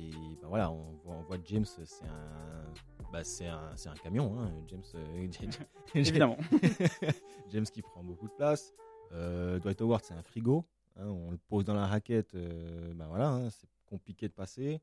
bah 0.40 0.48
voilà, 0.48 0.70
on 0.70 0.92
voit, 1.04 1.16
on 1.16 1.22
voit 1.22 1.38
James, 1.44 1.64
c'est 1.64 2.04
un, 2.04 3.10
bah 3.12 3.24
c'est 3.24 3.46
un, 3.48 3.72
c'est 3.74 3.88
un 3.88 3.94
camion. 3.94 4.38
Hein. 4.38 4.52
James, 4.68 4.82
euh, 4.94 5.26
Évidemment. 5.94 6.36
James 7.50 7.64
qui 7.64 7.82
prend 7.82 8.04
beaucoup 8.04 8.28
de 8.28 8.34
place. 8.34 8.72
Euh, 9.12 9.58
Dwight 9.58 9.80
Howard, 9.80 10.04
c'est 10.04 10.14
un 10.14 10.22
frigo. 10.22 10.64
hein. 10.96 11.06
on 11.08 11.30
le 11.30 11.38
pose 11.38 11.64
dans 11.64 11.74
la 11.74 11.86
raquette. 11.86 12.34
euh, 12.34 12.92
bah 12.94 13.06
voilà, 13.08 13.30
hein, 13.30 13.50
c'est 13.50 13.68
compliqué 13.86 14.28
de 14.28 14.32
passer. 14.32 14.80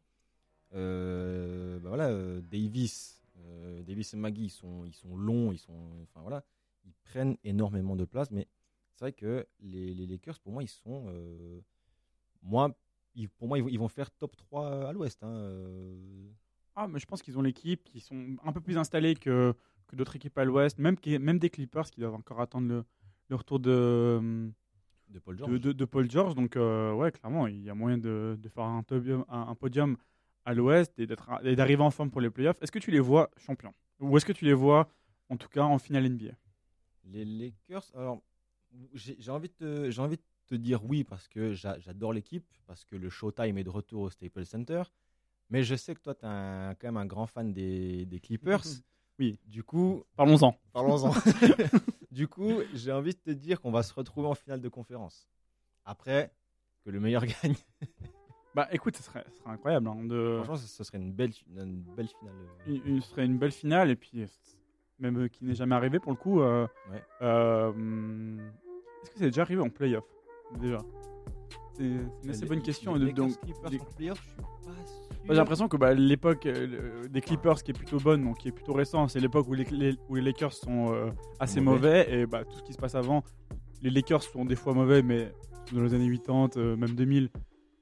Bah 0.71 1.87
voilà, 1.89 2.09
Davis, 2.41 3.22
euh, 3.45 3.83
Davis 3.83 4.13
et 4.13 4.17
Maggie, 4.17 4.45
ils 4.45 4.49
sont, 4.49 4.85
ils 4.85 4.93
sont 4.93 5.15
longs, 5.15 5.51
ils 5.51 5.57
sont, 5.59 6.01
enfin 6.03 6.21
voilà, 6.21 6.43
ils 6.85 6.93
prennent 7.03 7.37
énormément 7.43 7.95
de 7.95 8.05
place. 8.05 8.31
Mais 8.31 8.47
c'est 8.93 9.05
vrai 9.05 9.13
que 9.13 9.45
les, 9.59 9.93
les 9.93 10.05
Lakers, 10.07 10.39
pour 10.39 10.51
moi, 10.53 10.63
ils 10.63 10.67
sont, 10.69 11.05
euh, 11.07 11.59
moi, 12.41 12.75
ils- 13.15 13.29
pour 13.29 13.47
moi, 13.47 13.57
ils 13.57 13.61
vont, 13.61 13.69
ils 13.69 13.79
vont 13.79 13.87
faire 13.87 14.11
top 14.11 14.35
3 14.35 14.87
à 14.89 14.93
l'Ouest. 14.93 15.23
hein, 15.23 15.29
euh. 15.29 16.29
Ah, 16.75 16.87
mais 16.87 16.99
je 16.99 17.05
pense 17.05 17.21
qu'ils 17.21 17.37
ont 17.37 17.41
l'équipe, 17.43 17.83
qui 17.83 17.99
sont 17.99 18.35
un 18.43 18.51
peu 18.51 18.59
plus 18.61 18.77
installés 18.77 19.15
que, 19.15 19.53
que 19.87 19.95
d'autres 19.95 20.15
équipes 20.15 20.37
à 20.39 20.43
l'Ouest, 20.45 20.79
même, 20.79 20.95
même 21.19 21.37
des 21.37 21.49
Clippers 21.51 21.89
qui 21.91 21.99
doivent 21.99 22.15
encore 22.15 22.41
attendre 22.41 22.67
le, 22.67 22.83
le 23.29 23.35
retour 23.35 23.59
de, 23.59 24.51
de 25.09 25.19
Paul 25.19 25.37
George. 25.37 25.51
de, 25.51 25.57
de- 25.59 25.71
de 25.71 25.85
Paul 25.85 26.09
George. 26.09 26.33
Donc, 26.33 26.55
euh, 26.55 26.91
ouais, 26.93 27.11
clairement, 27.11 27.45
il 27.45 27.61
y 27.63 27.69
a 27.69 27.75
moyen 27.75 27.99
de, 27.99 28.35
de 28.39 28.49
faire 28.49 28.63
un 28.63 28.81
podium, 28.81 29.23
un, 29.29 29.41
un 29.49 29.55
podium 29.55 29.97
à 30.45 30.53
l'Ouest 30.53 30.97
et 30.99 31.07
d'arriver 31.55 31.81
en 31.83 31.91
forme 31.91 32.09
pour 32.11 32.21
les 32.21 32.29
playoffs. 32.29 32.61
Est-ce 32.61 32.71
que 32.71 32.79
tu 32.79 32.91
les 32.91 32.99
vois 32.99 33.29
champions? 33.37 33.73
Ou 33.99 34.17
est-ce 34.17 34.25
que 34.25 34.33
tu 34.33 34.45
les 34.45 34.53
vois, 34.53 34.89
en 35.29 35.37
tout 35.37 35.47
cas, 35.49 35.63
en 35.63 35.77
finale 35.79 36.05
NBA 36.09 36.31
Les 37.05 37.25
Lakers, 37.25 37.85
alors 37.95 38.21
j'ai 38.93 39.29
envie, 39.29 39.49
de 39.49 39.89
te- 39.89 39.99
envie 39.99 40.17
de 40.17 40.23
te 40.47 40.55
dire 40.55 40.83
oui 40.83 41.03
parce 41.03 41.27
que 41.27 41.53
j'a- 41.53 41.77
j'adore 41.79 42.11
l'équipe, 42.13 42.45
parce 42.65 42.83
que 42.85 42.95
le 42.95 43.09
Showtime 43.09 43.57
est 43.57 43.63
de 43.63 43.69
retour 43.69 44.01
au 44.01 44.09
Staples 44.09 44.45
Center. 44.45 44.83
Mais 45.49 45.63
je 45.63 45.75
sais 45.75 45.93
que 45.93 45.99
toi, 46.01 46.15
tu 46.15 46.25
es 46.25 46.75
quand 46.79 46.83
même 46.87 46.97
un 46.97 47.05
grand 47.05 47.27
fan 47.27 47.53
des, 47.53 48.05
des 48.05 48.19
Clippers. 48.19 48.63
Oui. 49.19 49.37
Du 49.45 49.63
coup, 49.63 50.03
Parlons-en. 50.15 50.57
parlons-en. 50.73 51.13
du 52.11 52.27
coup, 52.27 52.61
j'ai 52.73 52.91
envie 52.91 53.11
de 53.13 53.19
te 53.19 53.29
dire 53.29 53.61
qu'on 53.61 53.69
va 53.69 53.83
se 53.83 53.93
retrouver 53.93 54.27
en 54.27 54.33
finale 54.33 54.59
de 54.59 54.69
conférence. 54.69 55.29
Après, 55.85 56.33
que 56.83 56.89
le 56.89 56.99
meilleur 56.99 57.23
gagne. 57.23 57.53
Bah 58.55 58.67
écoute, 58.71 58.95
ce 58.95 59.03
serait, 59.03 59.25
incroyable. 59.45 59.87
hein, 59.87 60.03
de... 60.05 60.35
Franchement, 60.37 60.55
ce, 60.57 60.67
ce 60.67 60.83
serait 60.83 60.99
une 60.99 61.11
belle, 61.11 61.31
une 61.57 61.81
belle 61.95 62.07
finale. 62.07 62.33
une- 62.67 62.81
une- 62.85 63.01
ce 63.01 63.09
serait 63.09 63.25
une 63.25 63.37
belle 63.37 63.51
finale 63.51 63.89
et 63.89 63.95
puis 63.95 64.21
euh, 64.21 64.27
même 64.99 65.17
euh, 65.23 65.27
qui 65.27 65.43
n'est 65.45 65.55
jamais 65.55 65.73
arrivé 65.75 65.99
pour 65.99 66.11
le 66.11 66.17
coup. 66.17 66.41
euh, 66.41 66.67
Ouais. 66.91 67.03
euh, 67.23 67.71
Est-ce 69.01 69.11
que 69.11 69.17
c'est 69.17 69.25
déjà 69.25 69.41
arrivé 69.41 69.61
en 69.61 69.69
playoff 69.69 70.05
déjà? 70.59 70.77
C'est 71.75 71.83
une 71.83 72.09
assez 72.29 72.41
Les- 72.41 72.47
bonne 72.47 72.61
question. 72.61 72.93
les 72.95 73.05
Lakers 73.07 73.25
donc, 73.27 73.41
Clippers 73.41 73.69
les- 73.71 73.79
en 73.79 73.85
playoff, 73.85 74.19
je 74.21 74.27
suis 74.27 74.35
pas 74.37 74.85
sûr. 74.85 75.23
J'ai 75.27 75.33
l'impression 75.33 75.67
que 75.67 75.77
bah, 75.77 75.93
l'époque 75.95 76.45
euh, 76.45 77.07
des 77.07 77.21
Clippers 77.21 77.63
qui 77.63 77.71
est 77.71 77.73
plutôt 77.73 77.97
bonne, 77.99 78.23
donc 78.23 78.37
qui 78.37 78.49
est 78.49 78.51
plutôt 78.51 78.73
récent, 78.73 79.07
c'est 79.07 79.19
l'époque 79.19 79.47
où 79.47 79.53
les, 79.55 79.63
les- 79.65 79.97
où 80.09 80.15
les 80.15 80.21
Lakers 80.21 80.53
sont 80.53 80.93
euh, 80.93 81.09
assez 81.39 81.59
Mauvais. 81.59 82.05
mauvais 82.05 82.19
et 82.21 82.25
bah, 82.27 82.43
tout 82.45 82.55
ce 82.57 82.61
qui 82.61 82.73
se 82.73 82.77
passe 82.77 82.93
avant, 82.93 83.23
les 83.81 83.89
Lakers 83.89 84.21
sont 84.21 84.45
des 84.45 84.55
fois 84.55 84.73
mauvais, 84.75 85.01
mais 85.01 85.33
dans 85.71 85.81
les 85.81 85.93
années 85.95 86.11
80, 86.11 86.49
euh, 86.57 86.75
même 86.75 86.91
2000, 86.93 87.29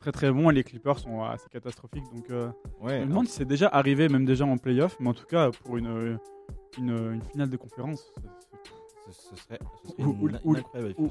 très 0.02 0.12
très 0.12 0.32
bons 0.32 0.50
et 0.50 0.54
les 0.54 0.64
Clippers 0.64 1.00
sont 1.00 1.24
assez 1.24 1.48
catastrophiques. 1.50 2.04
Donc 2.14 2.30
euh, 2.30 2.50
Ouais, 2.82 3.00
je 3.00 3.04
me 3.06 3.10
demande 3.10 3.28
si 3.28 3.34
c'est 3.34 3.46
déjà 3.46 3.68
arrivé, 3.68 4.10
même 4.10 4.26
déjà 4.26 4.46
en 4.46 4.58
playoff, 4.58 4.98
mais 5.00 5.10
en 5.10 5.14
tout 5.14 5.26
cas 5.26 5.52
pour 5.64 5.78
une, 5.78 6.18
une, 6.78 6.90
une 7.14 7.22
finale 7.32 7.50
de 7.50 7.58
conférence, 7.58 8.12
ce, 9.12 9.36
serait, 9.36 9.60
ce 9.84 10.02
où, 10.04 10.16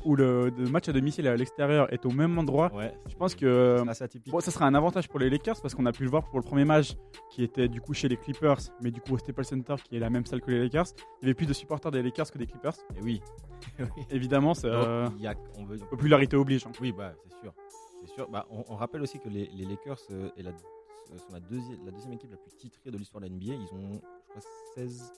où 0.05 0.17
le, 0.17 0.51
match 0.71 0.89
à 0.89 0.93
domicile 0.93 1.29
à 1.29 1.37
l'extérieur 1.37 1.93
est 1.93 2.07
au 2.07 2.11
même 2.11 2.39
endroit. 2.39 2.73
Ouais, 2.75 2.95
Je 3.09 3.15
pense 3.15 3.35
que. 3.35 3.83
Bon, 4.29 4.41
ça 4.41 4.51
sera 4.51 4.67
un 4.67 4.75
avantage 4.75 5.09
pour 5.09 5.21
les 5.21 5.29
Lakers 5.29 5.61
parce 5.61 5.75
qu'on 5.75 5.85
a 5.87 5.93
pu 5.93 6.05
le 6.05 6.11
voir 6.11 6.25
pour 6.25 6.39
le 6.39 6.45
premier 6.45 6.65
match 6.65 6.95
qui 7.31 7.45
était 7.45 7.69
du 7.69 7.81
coup 7.81 7.93
chez 7.93 8.09
les 8.09 8.17
Clippers, 8.17 8.59
mais 8.83 8.91
du 8.91 9.01
coup 9.01 9.15
au 9.15 9.19
Staples 9.19 9.45
Center 9.45 9.75
qui 9.85 9.97
est 9.97 10.01
la 10.01 10.09
même 10.11 10.25
salle 10.25 10.41
que 10.41 10.51
les 10.51 10.61
Lakers. 10.61 10.87
Il 11.21 11.27
y 11.27 11.27
avait 11.27 11.35
plus 11.35 11.47
de 11.47 11.53
supporters 11.53 11.91
des 11.91 12.03
Lakers 12.03 12.31
que 12.31 12.39
des 12.39 12.47
Clippers. 12.47 12.75
Et 12.97 13.03
oui. 13.03 13.21
Oui. 13.79 13.87
Évidemment, 14.11 14.55
c'est, 14.55 14.69
euh, 14.69 15.07
y 15.19 15.27
a, 15.27 15.35
on 15.59 15.65
veut, 15.65 15.77
popularité 15.77 16.35
oblige. 16.37 16.67
hein. 16.67 16.73
oui, 16.81 16.93
bah, 16.93 17.13
c'est 17.29 17.39
sûr. 17.43 17.53
C'est 18.01 18.13
sûr. 18.15 18.29
Bah, 18.31 18.47
on, 18.51 18.65
on 18.69 18.77
rappelle 18.77 19.03
aussi 19.03 19.19
que 19.19 19.29
les, 19.29 19.47
les 19.47 19.65
Lakers 19.65 19.99
euh, 20.11 20.31
est 20.37 20.43
la, 20.43 20.51
euh, 20.51 21.19
sont 21.19 21.33
la, 21.33 21.41
deuxième, 21.41 21.85
la 21.85 21.91
deuxième 21.91 22.13
équipe 22.15 22.31
la 22.31 22.37
plus 22.37 22.53
titrée 22.53 22.91
de 22.91 22.97
l'histoire 22.99 23.21
de 23.23 23.27
la 23.29 23.33
NBA. 23.35 23.55
Ils 23.55 23.75
ont, 23.75 23.93
je 23.95 24.29
crois, 24.29 24.43
16, 24.75 25.13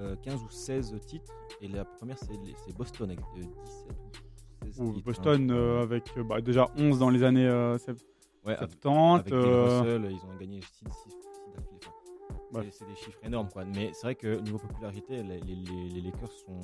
euh, 0.00 0.16
15 0.16 0.42
ou 0.42 0.50
16 0.50 0.94
titres. 1.06 1.32
Et 1.60 1.68
la 1.68 1.84
première, 1.84 2.18
c'est 2.18 2.76
Boston 2.76 3.10
avec 3.10 3.20
euh, 3.20 3.42
17 3.42 3.90
ou 4.62 4.72
16 4.72 4.80
Ou 4.80 4.92
titres. 4.92 5.04
Boston 5.06 5.50
hein. 5.50 5.54
euh, 5.54 5.82
avec 5.82 6.16
euh, 6.18 6.22
bah, 6.24 6.40
déjà 6.40 6.68
11 6.76 6.98
dans 6.98 7.10
les 7.10 7.22
années 7.22 7.46
euh, 7.48 7.78
sept- 7.78 8.04
Ouais, 8.44 8.54
avec, 8.54 8.70
70. 8.80 9.20
avec 9.20 9.24
Bill 9.34 9.34
euh, 9.42 9.80
Russell, 9.80 10.08
ils 10.12 10.24
ont 10.24 10.36
gagné 10.38 10.60
6 10.60 10.84
d'affilée. 10.84 11.78
Enfin, 12.52 12.60
Ouais. 12.60 12.68
C'est- 12.70 12.84
des 12.86 12.94
chiffres 12.94 13.18
énormes, 13.24 13.48
quoi. 13.48 13.64
Mais 13.64 13.90
c'est 13.92 14.02
vrai 14.06 14.14
que 14.14 14.36
niveau 14.40 14.58
popularité, 14.58 15.22
les, 15.22 15.40
les- 15.40 15.54
les- 15.56 15.88
les 15.88 16.00
Lakers 16.00 16.30
sont, 16.30 16.60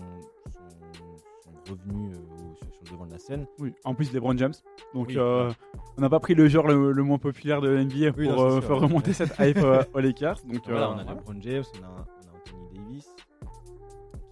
sont, 0.50 1.16
sont 1.44 1.50
revenus 1.70 2.16
euh, 2.16 2.54
sur, 2.56 2.66
le 2.84 2.90
devant 2.90 3.06
de 3.06 3.12
la 3.12 3.18
scène. 3.18 3.46
Oui, 3.58 3.74
en 3.84 3.94
plus 3.94 4.12
LeBron 4.12 4.36
James. 4.36 4.52
Donc 4.94 5.08
Oui, 5.08 5.18
euh, 5.18 5.50
on 5.96 6.00
n'a 6.00 6.08
pas 6.10 6.20
pris 6.20 6.34
le 6.34 6.48
joueur 6.48 6.66
le, 6.66 6.92
le 6.92 7.02
moins 7.02 7.18
populaire 7.18 7.60
de 7.60 7.68
l'NBA 7.68 8.12
pour 8.12 8.18
Oui, 8.20 8.28
non, 8.28 8.36
c'est 8.36 8.56
euh, 8.56 8.60
faire 8.60 8.76
ouais. 8.76 8.82
remonter 8.82 9.12
cette 9.12 9.34
hype 9.38 9.58
aux 9.94 9.98
Lakers. 10.00 10.38
Donc 10.44 10.62
Voilà, 10.66 10.90
on 10.90 10.92
a 10.98 11.04
voilà. 11.04 11.12
LeBron 11.20 11.40
James, 11.40 11.64
on 11.80 11.84
a, 11.84 11.88
on 11.88 11.96
a 11.96 12.36
Anthony 12.36 12.78
Davis 12.78 13.08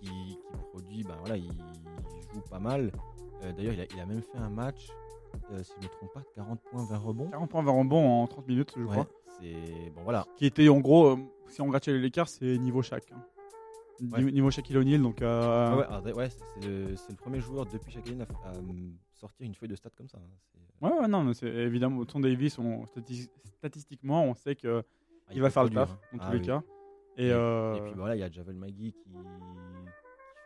qui, 0.01 0.09
qui 0.09 0.39
produit, 0.73 1.03
ben 1.05 1.15
voilà, 1.21 1.37
il, 1.37 1.45
il 1.45 2.35
joue 2.35 2.41
pas 2.51 2.59
mal. 2.61 2.91
D'ailleurs, 3.57 3.73
il 3.73 3.81
a, 3.81 3.85
il 3.95 4.01
a 4.01 4.05
même 4.07 4.21
fait 4.23 4.39
un 4.39 4.51
match, 4.51 4.89
euh, 5.53 5.63
si 5.63 5.73
je 5.77 5.79
ne 5.79 5.85
me 5.85 5.89
trompe 5.91 6.13
pas, 6.13 6.23
40 6.37 6.61
points, 6.71 6.85
20 6.91 6.99
rebonds. 6.99 7.31
40 7.31 7.51
points 7.51 7.63
vers 7.63 7.75
rebond 7.75 8.23
en 8.23 8.27
30 8.27 8.47
minutes, 8.49 8.75
je 8.77 8.83
Ouais, 8.83 8.91
crois. 8.91 9.07
c'est 9.41 9.91
bon, 9.95 10.03
voilà. 10.05 10.27
Qui 10.37 10.45
était 10.47 10.69
en 10.69 10.79
gros, 10.81 11.07
euh, 11.07 11.17
si 11.49 11.63
on 11.63 11.69
grattait 11.69 11.93
les 11.93 12.01
Lakers, 12.01 12.29
c'est 12.29 12.59
niveau 12.59 12.83
chaque. 12.83 13.11
hein. 13.13 13.23
Ouais. 14.13 14.23
Niveau- 14.33 14.51
Shaquille 14.51 14.77
O'Neal, 14.79 15.03
donc 15.03 15.21
euh, 15.23 15.85
Ah 15.89 16.01
ouais, 16.03 16.13
ouais, 16.15 16.29
c'est 16.31 16.67
le, 16.67 16.95
premier 17.17 17.41
joueur 17.41 17.67
depuis 17.67 17.93
Shaquille 17.93 18.13
O'Neal 18.15 18.27
à, 18.45 18.49
à, 18.49 18.53
euh, 18.55 18.63
sortir 19.13 19.47
une 19.47 19.55
feuille 19.55 19.69
de 19.69 19.77
stats 19.77 19.91
comme 19.97 20.09
ça. 20.09 20.19
hein. 20.19 20.31
C'est- 20.53 20.87
ouais, 20.87 21.01
ouais, 21.01 21.09
non, 21.09 21.23
mais 21.25 21.35
c'est 21.35 21.49
évidemment, 21.49 22.05
Tom 22.05 22.23
Davis, 22.23 22.59
on, 22.59 22.85
statistiquement, 23.59 24.25
on 24.25 24.35
sait 24.35 24.55
que 24.55 24.83
ah, 25.29 25.33
il 25.35 25.41
va 25.43 25.51
faire 25.51 25.65
le 25.65 25.71
taf 25.71 25.91
hein. 25.91 25.99
dans 26.13 26.19
Ah 26.23 26.27
tous 26.27 26.33
les 26.33 26.39
oui. 26.41 26.47
cas. 26.47 26.63
Et, 27.17 27.27
Et, 27.27 27.33
euh, 27.33 27.75
et 27.77 27.81
puis 27.83 27.93
voilà, 27.97 28.17
il 28.17 28.21
y 28.21 28.23
a 28.23 28.31
Javel 28.31 28.57
Magui 28.57 28.93
qui, 28.93 29.11
qui 29.11 29.13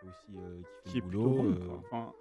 fait 0.01 0.09
aussi 0.09 0.37
euh, 0.37 0.61
qui 0.61 0.65
fait 0.65 0.91
qui 0.91 0.99
est 0.99 1.01
le 1.01 1.07
boulot. 1.07 1.31
bon. 1.31 1.45
euh, 1.51 1.67
quoi. 1.67 1.81
Enfin, 1.85 2.13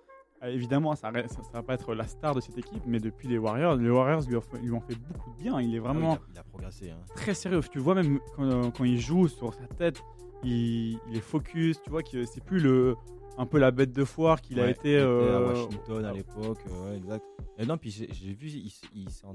euh, 0.44 0.48
évidemment, 0.50 0.96
ça, 0.96 1.12
ça 1.28 1.42
va 1.54 1.64
pas 1.64 1.74
être 1.74 1.96
la 1.96 2.06
star 2.06 2.36
de 2.36 2.42
cette 2.42 2.58
équipe, 2.58 2.84
mais 2.86 3.00
depuis 3.00 3.28
les 3.28 3.38
Warriors, 3.38 3.76
les 3.78 3.90
Warriors 3.90 4.22
lui 4.28 4.36
ont 4.36 4.42
fait, 4.42 4.60
lui 4.60 4.72
ont 4.72 4.82
fait 4.82 4.96
beaucoup 4.96 5.32
de 5.32 5.38
bien. 5.38 5.60
Il 5.62 5.74
est 5.74 5.80
ah 5.80 5.82
oui, 5.82 5.88
vraiment 5.88 6.14
il, 6.14 6.18
a, 6.18 6.34
il 6.34 6.40
a 6.40 6.44
progressé. 6.44 6.92
hein. 6.92 6.98
très 7.16 7.34
sérieux. 7.34 7.62
Tu 7.72 7.80
vois 7.80 7.96
même 7.96 8.20
quand, 8.36 8.44
euh, 8.44 8.70
quand 8.70 8.84
il 8.84 9.00
joue 9.00 9.28
sur 9.28 9.54
sa 9.54 9.66
tête, 9.68 10.04
il, 10.44 11.00
il 11.10 11.18
est 11.18 11.22
focus. 11.22 11.82
Tu 11.82 11.90
vois 11.90 12.04
que 12.04 12.26
c'est 12.26 12.44
plus 12.44 12.60
le 12.60 12.96
un 13.38 13.48
peu 13.48 13.58
la 13.58 13.72
bête 13.72 13.92
de 13.92 14.06
foire 14.06 14.42
qu'il 14.42 14.60
a 14.60 14.70
été. 14.70 14.94
était 14.94 15.00
euh, 15.00 15.38
à 15.38 15.42
Washington 15.54 16.06
à 16.06 16.12
l'époque, 16.14 16.60
euh, 16.70 16.92
ouais, 16.92 16.98
exact. 16.98 17.26
Et 17.58 17.66
non, 17.66 17.78
puis 17.78 17.90
j'ai 17.92 18.34
vu, 18.34 18.48
il, 18.48 18.70
s'est- 18.70 18.88
il 18.94 19.10
s'est 19.10 19.26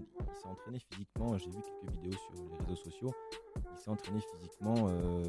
entraîné 0.45 0.79
physiquement. 0.79 1.37
J'ai 1.39 1.51
vu 1.51 1.59
quelques 1.63 1.93
vidéos 1.95 2.13
sur 2.19 2.33
les 2.35 2.65
réseaux 2.65 2.77
sociaux. 2.77 3.13
Il 3.57 3.77
s'est 3.79 3.91
entraîné 3.91 4.21
physiquement 4.21 4.87
euh. 4.89 5.23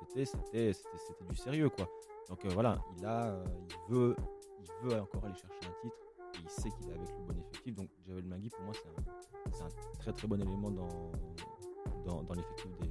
C'était, 0.00 0.24
c'était, 0.26 0.72
c'était 0.72 1.24
du 1.30 1.36
sérieux, 1.36 1.68
quoi. 1.70 1.86
Donc 2.28 2.44
euh, 2.44 2.48
voilà, 2.52 2.78
il 2.98 3.06
a, 3.06 3.26
euh, 3.28 3.44
il 3.88 3.94
veut, 3.94 4.16
il 4.60 4.88
veut 4.88 5.00
encore 5.00 5.24
aller 5.24 5.34
chercher 5.34 5.60
un 5.66 5.80
titre. 5.82 5.96
Et 6.34 6.38
il 6.44 6.50
sait 6.50 6.68
qu'il 6.70 6.90
est 6.90 6.94
avec 6.94 7.08
le 7.08 7.24
bon 7.32 7.40
effectif. 7.40 7.74
Donc 7.74 7.88
Javel 8.06 8.24
Magui, 8.26 8.50
pour 8.50 8.64
moi, 8.64 8.74
c'est 8.74 9.62
un, 9.62 9.66
un 9.66 9.98
très 9.98 10.12
très 10.12 10.28
bon 10.28 10.40
élément 10.40 10.70
dans, 10.70 11.10
dans, 12.04 12.22
dans 12.22 12.34
l'effectif 12.34 12.66
des 12.80 12.88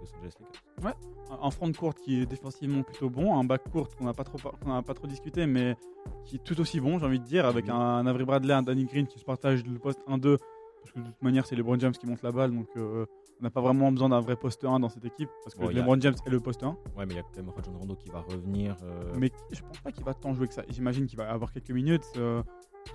Los 0.00 0.14
Angeles 0.16 0.32
Lakers. 0.40 0.96
un 1.42 1.50
front 1.50 1.72
court 1.72 1.94
qui 1.94 2.20
est 2.22 2.26
défensivement 2.26 2.82
plutôt 2.82 3.10
bon, 3.10 3.38
un 3.38 3.44
back 3.44 3.68
court 3.70 3.88
qu'on 3.96 4.04
n'a 4.04 4.12
pas 4.14 4.24
trop 4.24 4.38
n'a 4.66 4.82
pas 4.82 4.94
trop 4.94 5.06
discuté, 5.06 5.46
mais 5.46 5.76
qui 6.24 6.36
est 6.36 6.44
tout 6.44 6.58
aussi 6.60 6.80
bon, 6.80 6.98
j'ai 6.98 7.06
envie 7.06 7.20
de 7.20 7.24
dire, 7.24 7.46
avec 7.46 7.68
un, 7.68 7.74
un 7.78 8.06
Avery 8.06 8.24
Bradley, 8.24 8.52
un 8.54 8.62
Danny 8.62 8.84
Green 8.86 9.06
qui 9.06 9.18
se 9.18 9.24
partagent 9.24 9.64
le 9.64 9.78
poste 9.78 10.00
1-2, 10.08 10.38
parce 10.82 10.92
que 10.92 10.98
de 11.00 11.04
toute 11.04 11.22
manière 11.22 11.44
c'est 11.46 11.54
LeBron 11.56 11.78
James 11.78 11.92
qui 11.92 12.06
monte 12.06 12.22
la 12.22 12.32
balle, 12.32 12.52
donc 12.52 12.68
euh, 12.76 13.04
on 13.40 13.44
n'a 13.44 13.50
pas 13.50 13.60
vraiment 13.60 13.90
besoin 13.92 14.08
d'un 14.08 14.20
vrai 14.20 14.36
poste 14.36 14.64
1 14.64 14.80
dans 14.80 14.88
cette 14.88 15.04
équipe, 15.04 15.28
parce 15.44 15.54
que 15.54 15.60
Bon, 15.60 15.68
a- 15.68 15.72
LeBron 15.72 16.00
James 16.00 16.14
est 16.26 16.30
le 16.30 16.40
poste 16.40 16.62
1, 16.62 16.68
Ouais, 16.96 17.06
mais 17.06 17.14
il 17.14 17.16
y 17.16 17.18
a 17.20 17.22
quand 17.22 17.36
même 17.36 17.50
Rajon 17.50 17.78
Rondo 17.78 17.94
qui 17.96 18.08
va 18.10 18.20
revenir. 18.22 18.76
euh, 18.82 19.12
mais 19.18 19.30
je 19.52 19.60
pense 19.62 19.78
pas 19.80 19.92
qu'il 19.92 20.04
va 20.04 20.14
tant 20.14 20.34
jouer 20.34 20.48
que 20.48 20.54
ça. 20.54 20.62
J'imagine 20.68 21.06
qu'il 21.06 21.18
va 21.18 21.30
avoir 21.30 21.52
quelques 21.52 21.70
minutes 21.70 22.04
euh, 22.16 22.42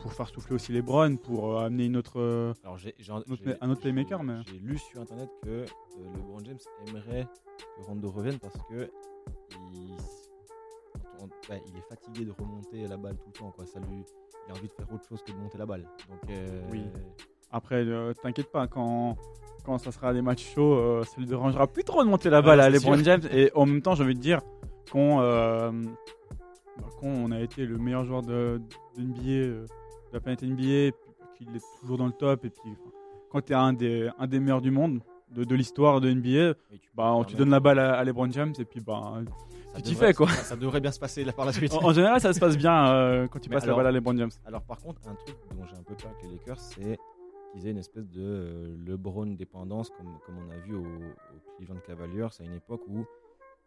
pour 0.02 0.14
faire 0.14 0.28
souffler 0.30 0.56
aussi 0.56 0.72
LeBron, 0.72 1.16
pour 1.18 1.58
euh, 1.58 1.66
amener 1.66 1.86
une 1.86 1.98
autre. 1.98 2.20
euh, 2.20 2.54
Alors, 2.64 2.78
j'ai, 2.78 2.94
j'ai- 3.00 3.12
autre- 3.12 3.26
j'ai- 3.44 3.56
un 3.62 3.70
autre 3.70 3.82
playmaker, 3.82 4.24
mais- 4.24 4.42
J'ai 4.48 4.60
lu 4.60 4.78
sur 4.78 5.02
internet 5.02 5.30
que 5.44 5.50
euh, 5.50 5.66
LeBron 6.16 6.40
James 6.44 6.58
aimerait 6.88 7.28
que 7.78 7.84
Rondo 7.86 8.10
revienne 8.12 8.40
parce 8.40 8.56
que 8.70 8.90
il, 9.74 9.96
on- 11.22 11.52
ouais, 11.52 11.62
il 11.68 11.78
est 11.78 11.88
fatigué 11.90 12.26
de 12.26 12.32
remonter 12.32 12.88
la 12.88 12.98
balle 12.98 13.16
tout 13.18 13.28
le 13.34 13.40
temps. 13.40 13.52
Quoi. 13.52 13.66
Ça 13.66 13.80
lui, 13.80 14.04
il 14.48 14.52
a 14.52 14.56
envie 14.56 14.68
de 14.68 14.74
faire 14.74 14.92
autre 14.94 15.08
chose 15.08 15.22
que 15.24 15.32
de 15.32 15.38
monter 15.38 15.58
la 15.58 15.66
balle. 15.66 15.84
Donc, 16.10 16.38
Oui. 16.72 16.84
Après, 17.52 17.86
t'inquiète 18.22 18.52
pas, 18.52 18.68
quand, 18.68 19.16
quand 19.64 19.78
ça 19.78 19.92
sera 19.92 20.14
des 20.14 20.22
matchs 20.22 20.54
chauds, 20.54 21.04
ça 21.04 21.12
lui 21.18 21.26
dérangera 21.26 21.68
plus 21.68 21.84
trop 21.84 22.04
de 22.04 22.10
monter 22.10 22.30
la 22.30 22.42
balle 22.42 22.60
à 22.60 22.70
LeBron. 22.70 22.98
James. 22.98 23.22
Et 23.32 23.50
en 23.56 23.66
même 23.66 23.82
temps, 23.82 23.96
j'ai 23.96 24.04
envie 24.04 24.16
de 24.16 24.20
dire, 24.20 24.42
quand, 24.92 25.20
quand 27.00 27.08
on 27.08 27.32
a 27.32 27.40
été 27.40 27.66
le 27.66 27.78
meilleur 27.78 28.06
joueur 28.06 28.22
de, 28.22 28.62
de 28.98 29.02
NBA, 29.02 29.22
euh, 29.28 29.66
de 29.66 30.14
la 30.14 30.20
planète 30.20 30.44
NBA, 30.44 30.96
qu'il 31.38 31.56
est 31.56 31.62
toujours 31.82 31.98
dans 31.98 32.06
le 32.08 32.12
top, 32.14 32.46
et 32.46 32.50
puis 32.50 32.72
quand 33.30 33.42
tu 33.42 33.52
es 33.54 33.56
un 33.56 33.74
des, 33.74 34.10
un 34.18 34.28
des 34.28 34.40
meilleurs 34.40 34.62
du 34.62 34.72
monde, 34.72 35.02
de, 35.32 35.44
de 35.44 35.56
l'histoire 35.56 36.00
de 36.02 36.12
NBA, 36.12 36.54
tu 36.80 36.90
bah, 36.94 37.14
tu 37.28 37.36
donnes 37.36 37.50
la 37.50 37.60
balle 37.60 37.80
à, 37.80 37.96
à 37.98 38.04
LeBron 38.04 38.30
James, 38.32 38.54
et 38.60 38.66
puis 38.66 38.80
bah, 38.80 39.22
ça 39.74 39.82
tu 39.82 39.90
t'y 39.90 39.96
fais, 39.96 40.14
quoi. 40.14 40.30
Ça, 40.30 40.44
ça 40.44 40.56
devrait 40.56 40.80
bien 40.80 40.92
se 40.92 41.00
passer 41.00 41.26
là 41.26 41.34
par 41.34 41.46
la 41.46 41.52
suite. 41.52 41.74
en, 41.74 41.84
en 41.84 41.92
général, 41.94 42.22
ça 42.22 42.32
se 42.32 42.40
passe 42.40 42.58
bien 42.58 42.94
euh, 42.94 43.28
quand 43.28 43.40
tu 43.40 43.50
passes 43.50 43.64
alors- 43.64 43.78
la 43.78 43.84
balle 43.84 43.94
à 43.94 43.98
LeBron 43.98 44.16
James. 44.18 44.32
Alors 44.46 44.62
par 44.64 44.78
contre, 44.80 45.02
un 45.08 45.16
truc 45.16 45.36
dont 45.54 45.66
j'ai 45.66 45.76
un 45.76 45.84
peu 45.84 45.96
peur 45.96 46.12
avec 46.12 46.24
les 46.24 46.38
Lakers, 46.38 46.60
c'est 46.60 46.98
qu'ils 47.52 47.68
aient 47.68 47.72
une 47.72 47.78
espèce 47.80 48.08
de 48.10 48.22
euh, 48.22 48.78
LeBron 48.86 49.26
dépendance, 49.28 49.90
comme, 49.90 50.18
comme 50.26 50.36
on 50.48 50.52
a 50.52 50.58
vu 50.58 50.76
au, 50.76 50.82
au 50.84 51.58
Cleveland 51.58 51.80
Cavaliers 51.86 52.28
à 52.40 52.44
une 52.44 52.54
époque 52.56 52.82
où 52.88 53.06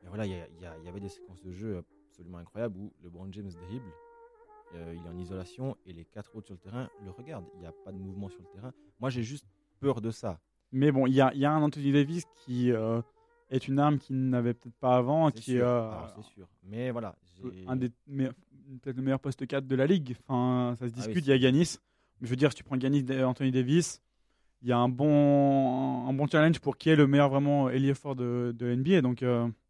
voilà, 0.06 0.24
y, 0.26 0.30
y 0.30 0.34
il 0.80 0.84
y 0.86 0.88
avait 0.88 1.00
des 1.00 1.08
séquences 1.08 1.42
de 1.42 1.52
jeu 1.52 1.82
absolument 2.18 2.38
incroyables 2.38 2.76
où 2.76 2.92
LeBron 3.04 3.28
James 3.30 3.50
dribble, 3.68 3.92
euh, 4.74 4.92
il 4.96 5.06
est 5.06 5.08
en 5.08 5.16
isolation 5.18 5.76
et 5.86 5.92
les 5.92 6.04
quatre 6.04 6.34
autres 6.34 6.46
sur 6.46 6.54
le 6.54 6.58
terrain 6.60 6.88
le 7.04 7.10
regardent. 7.12 7.46
Il 7.54 7.60
n'y 7.60 7.66
a 7.66 7.72
pas 7.84 7.92
de 7.92 7.98
mouvement 7.98 8.28
sur 8.28 8.40
le 8.42 8.48
terrain. 8.52 8.72
Moi, 8.98 9.08
j'ai 9.10 9.22
juste 9.22 9.46
peur 9.80 10.00
de 10.00 10.10
ça. 10.10 10.40
Mais 10.72 10.90
bon, 10.90 11.06
il 11.06 11.14
y 11.14 11.20
a, 11.20 11.32
il 11.34 11.40
y 11.40 11.44
a 11.44 11.52
un 11.52 11.62
Anthony 11.62 11.92
Davis 11.92 12.24
qui 12.44 12.72
euh, 12.72 13.00
est 13.50 13.68
une 13.68 13.78
arme 13.78 13.98
qu'il 13.98 14.28
n'avait 14.28 14.52
peut-être 14.52 14.74
pas 14.80 14.96
avant, 14.96 15.30
C'est 15.30 15.40
sûr. 15.42 15.64
euh, 15.66 15.90
sûr. 16.34 16.48
Mais 16.64 16.90
voilà, 16.90 17.14
un 17.68 17.76
des 17.76 17.90
meilleurs- 18.08 18.34
peut-être 18.82 18.96
le 18.96 19.02
meilleur 19.02 19.20
poste 19.20 19.46
4 19.46 19.66
de 19.66 19.76
la 19.76 19.86
ligue. 19.86 20.16
Enfin, 20.26 20.74
ça 20.76 20.88
se 20.88 20.92
Ah 20.92 20.96
oui, 20.96 21.02
discute. 21.04 21.24
il 21.26 21.30
y 21.30 21.32
a 21.32 21.38
Ganis. 21.38 21.76
Mais 22.20 22.26
je 22.26 22.30
veux 22.30 22.36
dire, 22.36 22.50
si 22.50 22.56
tu 22.56 22.64
prends 22.64 22.76
Ganis 22.76 23.04
et 23.08 23.22
Anthony 23.22 23.52
Davis, 23.52 24.02
il 24.60 24.68
y 24.68 24.72
a 24.72 24.78
un 24.78 24.88
bon, 24.88 26.06
un 26.08 26.12
bon 26.12 26.26
challenge 26.26 26.58
pour 26.58 26.76
qui 26.76 26.90
est 26.90 26.96
le 26.96 27.06
meilleur 27.06 27.28
vraiment 27.30 27.70
ailier 27.70 27.94
fort 27.94 28.16
de, 28.16 28.52
de 28.58 28.74
NBA. 28.74 29.00
Donc, 29.02 29.22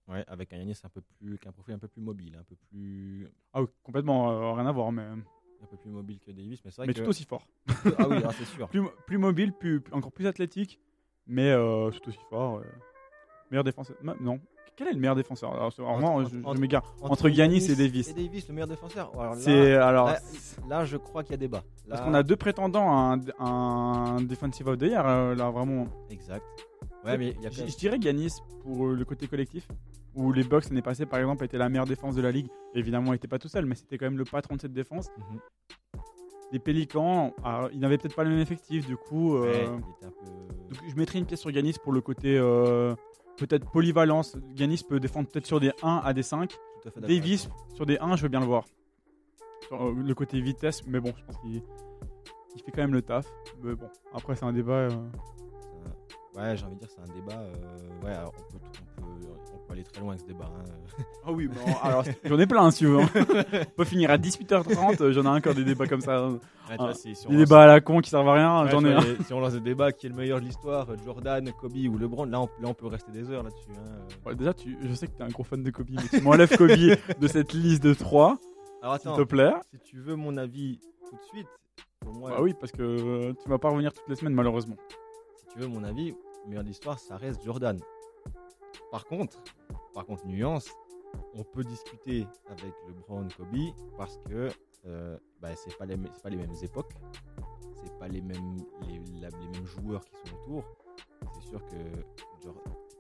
ouais, 0.09 0.25
avec 0.29 0.53
un 0.53 0.57
Yanis 0.59 0.79
un 0.85 0.89
peu 0.89 1.01
plus, 1.01 1.39
qu'un 1.39 1.53
profil 1.53 1.75
un 1.75 1.79
peu 1.79 1.89
plus 1.89 2.03
mobile, 2.03 2.37
un 2.39 2.45
peu 2.45 2.57
plus, 2.71 3.29
ah 3.53 3.63
oui, 3.63 3.69
complètement 3.83 4.31
euh, 4.31 4.53
rien 4.53 4.67
à 4.67 4.73
voir, 4.73 4.91
mais, 4.93 5.03
un 5.03 5.67
peu 5.71 5.77
plus 5.77 5.91
mobile 5.91 6.19
que 6.21 6.31
Davis. 6.31 6.61
Mais 6.65 6.71
c'est 6.71 6.77
vrai 6.79 6.87
mais 6.87 6.95
que 6.95 7.01
tout 7.01 7.09
aussi 7.09 7.25
fort. 7.25 7.47
ah 7.99 8.09
oui, 8.09 8.19
ah, 8.25 8.31
c'est 8.37 8.45
sûr. 8.45 8.69
Plus, 8.71 8.83
plus 9.07 9.19
mobile, 9.19 9.53
plus, 9.53 9.81
plus- 9.81 9.93
encore 9.95 10.13
plus 10.13 10.27
athlétique, 10.27 10.79
mais 11.27 11.51
euh, 11.51 11.91
tout 11.91 12.09
aussi 12.11 12.19
fort. 12.31 12.59
euh. 12.59 12.63
Meilleur 13.51 13.65
défenseur. 13.65 13.97
Non. 14.21 14.39
Quel 14.77 14.87
est 14.89 14.93
le 14.93 15.01
meilleur 15.01 15.17
défenseur? 15.17 15.53
Alors, 15.55 15.71
vraiment, 15.73 16.17
Entre- 16.17 16.31
je, 16.31 16.39
je 16.39 16.45
entre- 16.45 16.61
m'égare. 16.61 16.95
Entre 17.03 17.29
Giannis 17.31 17.69
et 17.69 17.75
Davis. 17.75 18.11
Et 18.11 18.15
Davis, 18.15 18.47
le 18.47 18.55
meilleur 18.55 18.69
défenseur. 18.69 19.11
Alors 19.19 19.35
là, 19.35 19.41
C'est 19.41 19.73
alors. 19.75 20.07
là, 20.07 20.19
là, 20.69 20.85
je 20.85 20.97
crois 20.97 21.25
qu'il 21.25 21.33
y 21.33 21.35
a 21.35 21.39
débat. 21.39 21.65
Là, 21.87 21.97
Parce 21.97 22.03
qu'on 22.03 22.15
a 22.15 22.23
deux 22.23 22.37
prétendants 22.37 22.89
à 22.93 23.17
un, 23.41 23.45
un 23.45 24.21
Defensive 24.21 24.69
of 24.69 24.79
the 24.79 24.83
Year, 24.83 25.05
euh, 25.05 25.35
là 25.35 25.51
vraiment. 25.51 25.89
Exact. 26.11 26.45
Ouais, 27.05 27.19
mais 27.19 27.35
y 27.43 27.47
a 27.47 27.51
Je, 27.51 27.67
je 27.67 27.77
dirais 27.77 27.99
Giannis 28.01 28.35
pour 28.63 28.87
euh, 28.87 28.95
le 28.95 29.05
côté 29.05 29.27
collectif, 29.27 29.67
où 30.19 30.33
les 30.33 30.43
Bucks 30.45 30.65
l'année 30.69 30.83
passée 30.83 31.07
par 31.07 31.21
exemple 31.21 31.45
étaient 31.45 31.59
la 31.59 31.69
meilleure 31.69 31.87
défense 31.87 32.15
de 32.17 32.23
la 32.23 32.31
ligue. 32.33 32.49
Évidemment, 32.75 33.09
il 33.13 33.17
n'était 33.17 33.29
pas 33.29 33.39
tout 33.39 33.49
seul, 33.49 33.65
mais 33.67 33.75
c'était 33.75 33.97
quand 33.99 34.07
même 34.07 34.19
le 34.19 34.25
patron 34.25 34.57
de 34.57 34.61
cette 34.61 34.73
défense. 34.73 35.09
Mhm. 35.17 35.39
Les 36.51 36.59
Pélicans, 36.59 37.35
alors, 37.45 37.69
ils 37.73 37.79
n'avaient 37.79 37.99
peut-être 37.99 38.17
pas 38.17 38.25
le 38.25 38.31
même 38.31 38.39
effectif, 38.41 38.87
du 38.87 38.97
coup. 38.97 39.37
euh, 39.37 39.43
Ouais, 39.43 39.65
peu. 39.67 40.07
donc 40.11 40.79
je 40.89 40.97
mettrais 40.97 41.19
une 41.19 41.27
pièce 41.27 41.41
sur 41.41 41.51
Giannis 41.51 41.75
pour 41.83 41.93
le 41.93 42.01
côté 42.01 42.37
euh, 42.39 42.95
peut-être 43.37 43.71
polyvalence. 43.71 44.37
Giannis 44.55 44.83
peut 44.89 44.99
défendre 44.99 45.29
peut-être 45.29 45.47
sur 45.47 45.61
des 45.61 45.73
1 45.83 46.01
à 46.05 46.13
des 46.15 46.23
5. 46.23 46.51
Tout 46.51 46.89
à 46.89 46.91
fait 46.91 47.01
Davis 47.01 47.49
sur 47.75 47.85
des 47.87 47.99
1, 47.99 48.17
je 48.17 48.23
veux 48.23 48.29
bien 48.29 48.41
le 48.41 48.47
voir. 48.47 48.65
Sur, 49.69 49.85
euh, 49.89 49.95
le 49.95 50.15
côté 50.15 50.41
vitesse, 50.41 50.87
mais 50.87 51.01
bon, 51.01 51.13
je 51.17 51.25
pense 51.25 51.37
qu'il 51.39 51.63
il 52.57 52.63
fait 52.63 52.71
quand 52.73 52.81
même 52.83 52.95
le 52.95 53.03
taf. 53.03 53.27
Mais 53.63 53.75
bon, 53.75 53.89
après 54.15 54.35
c'est 54.35 54.45
un 54.47 54.53
débat. 54.53 54.89
Ouais, 56.35 56.57
j'ai 56.57 56.65
envie 56.65 56.77
de 56.77 56.81
dire, 56.81 56.89
c'est 56.91 57.01
un 57.01 57.15
débat. 57.15 57.43
Ouais, 58.05 58.13
alors, 58.15 58.33
on, 58.39 58.53
peut, 58.53 58.59
on, 58.99 59.03
peut, 59.03 59.58
peut 59.69 59.75
aller 59.75 59.85
très 59.85 60.01
loin 60.01 60.11
avec 60.11 60.21
ce 60.23 60.27
débat. 60.27 60.51
hein. 60.57 60.65
Ah 61.25 61.31
oui, 61.33 61.47
bon, 61.47 61.61
alors 61.83 62.03
j'en 62.25 62.39
ai 62.39 62.47
plein 62.47 62.71
si 62.71 62.79
tu 62.79 62.87
veux. 62.87 63.01
hein. 63.01 63.09
On 63.55 63.65
peut 63.77 63.85
finir 63.85 64.11
à 64.11 64.17
18h30, 64.17 65.03
euh, 65.03 65.13
j'en 65.13 65.25
ai 65.25 65.29
encore 65.39 65.55
des 65.55 65.65
débats 65.65 65.87
comme 65.87 66.01
ça. 66.01 66.29
Ouais, 66.29 66.39
tu 66.71 66.77
vois, 66.79 66.95
si, 66.95 67.15
si 67.15 67.27
on 67.27 67.31
Des 67.31 67.37
lance- 67.37 67.49
débats 67.49 67.63
à 67.65 67.67
la 67.67 67.81
con 67.81 68.01
qui 68.01 68.11
servent 68.11 68.29
à 68.29 68.33
rien, 68.35 68.65
Ouais, 68.65 68.71
j'en 68.71 68.81
tu 68.81 68.87
ai 68.89 68.93
vois, 68.95 69.03
un. 69.03 69.05
les- 69.05 69.25
Si 69.25 69.33
on 69.33 69.41
lance 69.41 69.53
des 69.53 69.61
débats, 69.61 69.93
qui 69.93 70.07
est 70.07 70.09
le 70.11 70.15
meilleur 70.17 70.41
de 70.41 70.47
l'histoire, 70.47 70.89
euh, 70.91 70.97
Jordan, 71.05 71.51
Kobe 71.61 71.77
ou 71.77 71.99
LeBron, 71.99 72.25
là 72.25 72.41
on, 72.41 72.47
là, 72.61 72.69
on 72.69 72.75
peut 72.75 72.87
rester 72.87 73.13
des 73.13 73.31
heures 73.31 73.43
là-dessus. 73.43 73.71
hein. 73.77 74.07
Ouais, 74.27 74.35
déjà, 74.35 74.55
tu, 74.55 74.77
je 74.83 74.95
sais 74.95 75.07
que 75.07 75.13
t'es 75.13 75.23
un 75.25 75.29
gros 75.29 75.45
fan 75.45 75.63
de 75.63 75.71
Kobe, 75.71 75.89
mais 75.91 76.03
tu 76.11 76.21
m'enlèves 76.23 76.57
Kobe 76.57 76.71
de 76.71 77.29
cette 77.29 77.53
liste 77.53 77.83
de 77.83 77.93
3, 77.95 78.39
Alors 78.83 78.99
s'il 78.99 79.09
attends, 79.11 79.19
te 79.19 79.23
plaît. 79.25 79.53
si 79.71 79.79
tu 79.81 79.99
veux 80.01 80.17
mon 80.17 80.37
avis 80.39 80.81
tout 81.11 81.17
de 81.17 81.23
suite, 81.23 81.49
pour 82.01 82.15
moi, 82.15 82.31
Bah 82.31 82.37
oui, 82.41 82.55
parce 82.59 82.73
que 82.73 82.83
euh, 82.83 83.33
tu 83.43 83.49
vas 83.51 83.59
pas 83.59 83.69
revenir 83.71 83.93
toutes 83.93 84.09
les 84.09 84.17
semaines, 84.17 84.35
malheureusement. 84.35 84.77
si 85.37 85.45
tu 85.53 85.59
veux 85.61 85.67
mon 85.69 85.85
avis, 85.85 86.11
le 86.45 86.49
meilleur 86.49 86.63
de 86.65 86.69
l'histoire, 86.69 86.99
ça 86.99 87.17
reste 87.17 87.45
Jordan. 87.45 87.79
Par 88.91 89.05
contre, 89.07 89.43
par 89.95 90.05
contre, 90.07 90.27
nuance, 90.27 90.71
on 91.35 91.43
peut 91.45 91.65
discuter 91.65 92.27
avec 92.49 92.73
LeBron, 92.87 93.27
Kobe, 93.37 93.57
parce 93.97 94.19
que 94.29 94.49
euh, 94.87 95.17
bah, 95.41 95.49
c'est 95.57 95.77
pas 95.77 95.87
les, 95.87 95.97
mê- 95.97 96.09
c'est 96.15 96.23
pas 96.23 96.31
les 96.31 96.37
mêmes 96.37 96.55
époques, 96.63 96.93
c'est 97.83 97.99
pas 97.99 98.09
les 98.09 98.21
mêmes, 98.21 98.57
les, 98.87 98.99
la- 99.21 99.29
les 99.29 99.49
mêmes 99.49 99.67
joueurs 99.67 100.05
qui 100.05 100.31
sont 100.31 100.37
autour. 100.37 100.65
C'est 101.35 101.49
sûr 101.49 101.61
que 101.67 101.75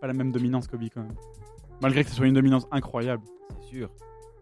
pas 0.01 0.07
la 0.07 0.12
même 0.12 0.30
dominance 0.32 0.66
Kobe 0.68 0.84
quand 0.93 1.03
même. 1.03 1.14
Malgré 1.82 2.03
que 2.05 2.11
ce 2.11 2.16
soit 2.16 2.26
une 2.26 2.34
dominance 2.34 2.66
incroyable. 2.70 3.24
C'est 3.61 3.68
sûr. 3.68 3.91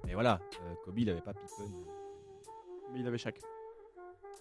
Mais 0.07 0.15
voilà, 0.15 0.41
euh, 0.63 0.75
Kobe, 0.85 0.99
il 0.99 1.11
avait 1.11 1.21
pas 1.21 1.33
Pippen. 1.35 1.71
Mais 2.93 3.01
il 3.01 3.07
avait 3.07 3.19
Shaq. 3.19 3.39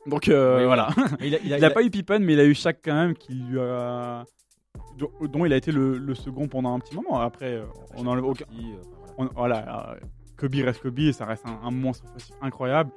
Donc 0.05 0.27
euh, 0.29 0.59
Oui, 0.59 0.65
voilà. 0.65 0.89
Il 1.19 1.35
a, 1.35 1.39
il 1.39 1.53
a- 1.53 1.57
Il 1.57 1.61
n'a 1.61 1.69
pas 1.71 1.83
eu 1.83 1.89
Pippen, 1.89 2.19
mais 2.19 2.33
il 2.33 2.39
a 2.39 2.45
eu 2.45 2.53
Shaq 2.53 2.79
quand 2.83 2.93
même, 2.93 3.15
qui 3.15 3.33
lui 3.33 3.59
a... 3.59 4.23
dont 4.97 5.45
il 5.45 5.53
a 5.53 5.57
été 5.57 5.71
le, 5.71 5.97
le 5.97 6.15
second 6.15 6.47
pendant 6.47 6.73
un 6.73 6.79
petit 6.79 6.95
moment. 6.95 7.19
Après, 7.19 7.53
euh, 7.53 7.65
on 7.95 8.05
enlève 8.07 8.25
aucun... 8.25 8.45
euh, 8.45 8.81
voilà. 9.17 9.31
on- 9.31 9.33
voilà, 9.35 9.91
euh, 9.93 9.99
Kobe 10.37 10.55
reste 10.55 10.81
Kobe 10.81 10.99
et 10.99 11.13
ça 11.13 11.25
reste 11.25 11.45
un, 11.45 11.59
un 11.63 11.71
monstre 11.71 12.05
incroyable. 12.41 12.91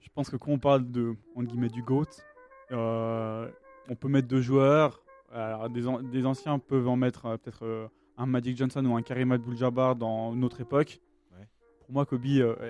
Je 0.00 0.08
pense 0.14 0.30
que 0.30 0.36
quand 0.36 0.50
on 0.52 0.58
parle 0.58 0.90
de, 0.90 1.14
entre 1.34 1.48
guillemets, 1.48 1.68
du 1.68 1.82
GOAT, 1.82 2.04
euh, 2.72 3.50
on 3.88 3.94
peut 3.96 4.08
mettre 4.08 4.28
deux 4.28 4.40
joueurs. 4.40 5.02
Alors, 5.32 5.68
des, 5.68 5.86
an- 5.88 6.00
des 6.02 6.24
anciens 6.26 6.58
peuvent 6.60 6.86
en 6.88 6.96
mettre 6.96 7.26
euh, 7.26 7.36
peut-être 7.36 7.64
euh, 7.64 7.88
un 8.16 8.26
Magic 8.26 8.56
Johnson 8.56 8.84
ou 8.86 8.94
un 8.96 9.02
Karim 9.02 9.32
Abdul-Jabbar 9.32 9.96
dans 9.96 10.34
notre 10.36 10.60
époque. 10.60 11.00
Ouais. 11.36 11.48
Pour 11.80 11.92
moi, 11.92 12.06
Kobe, 12.06 12.24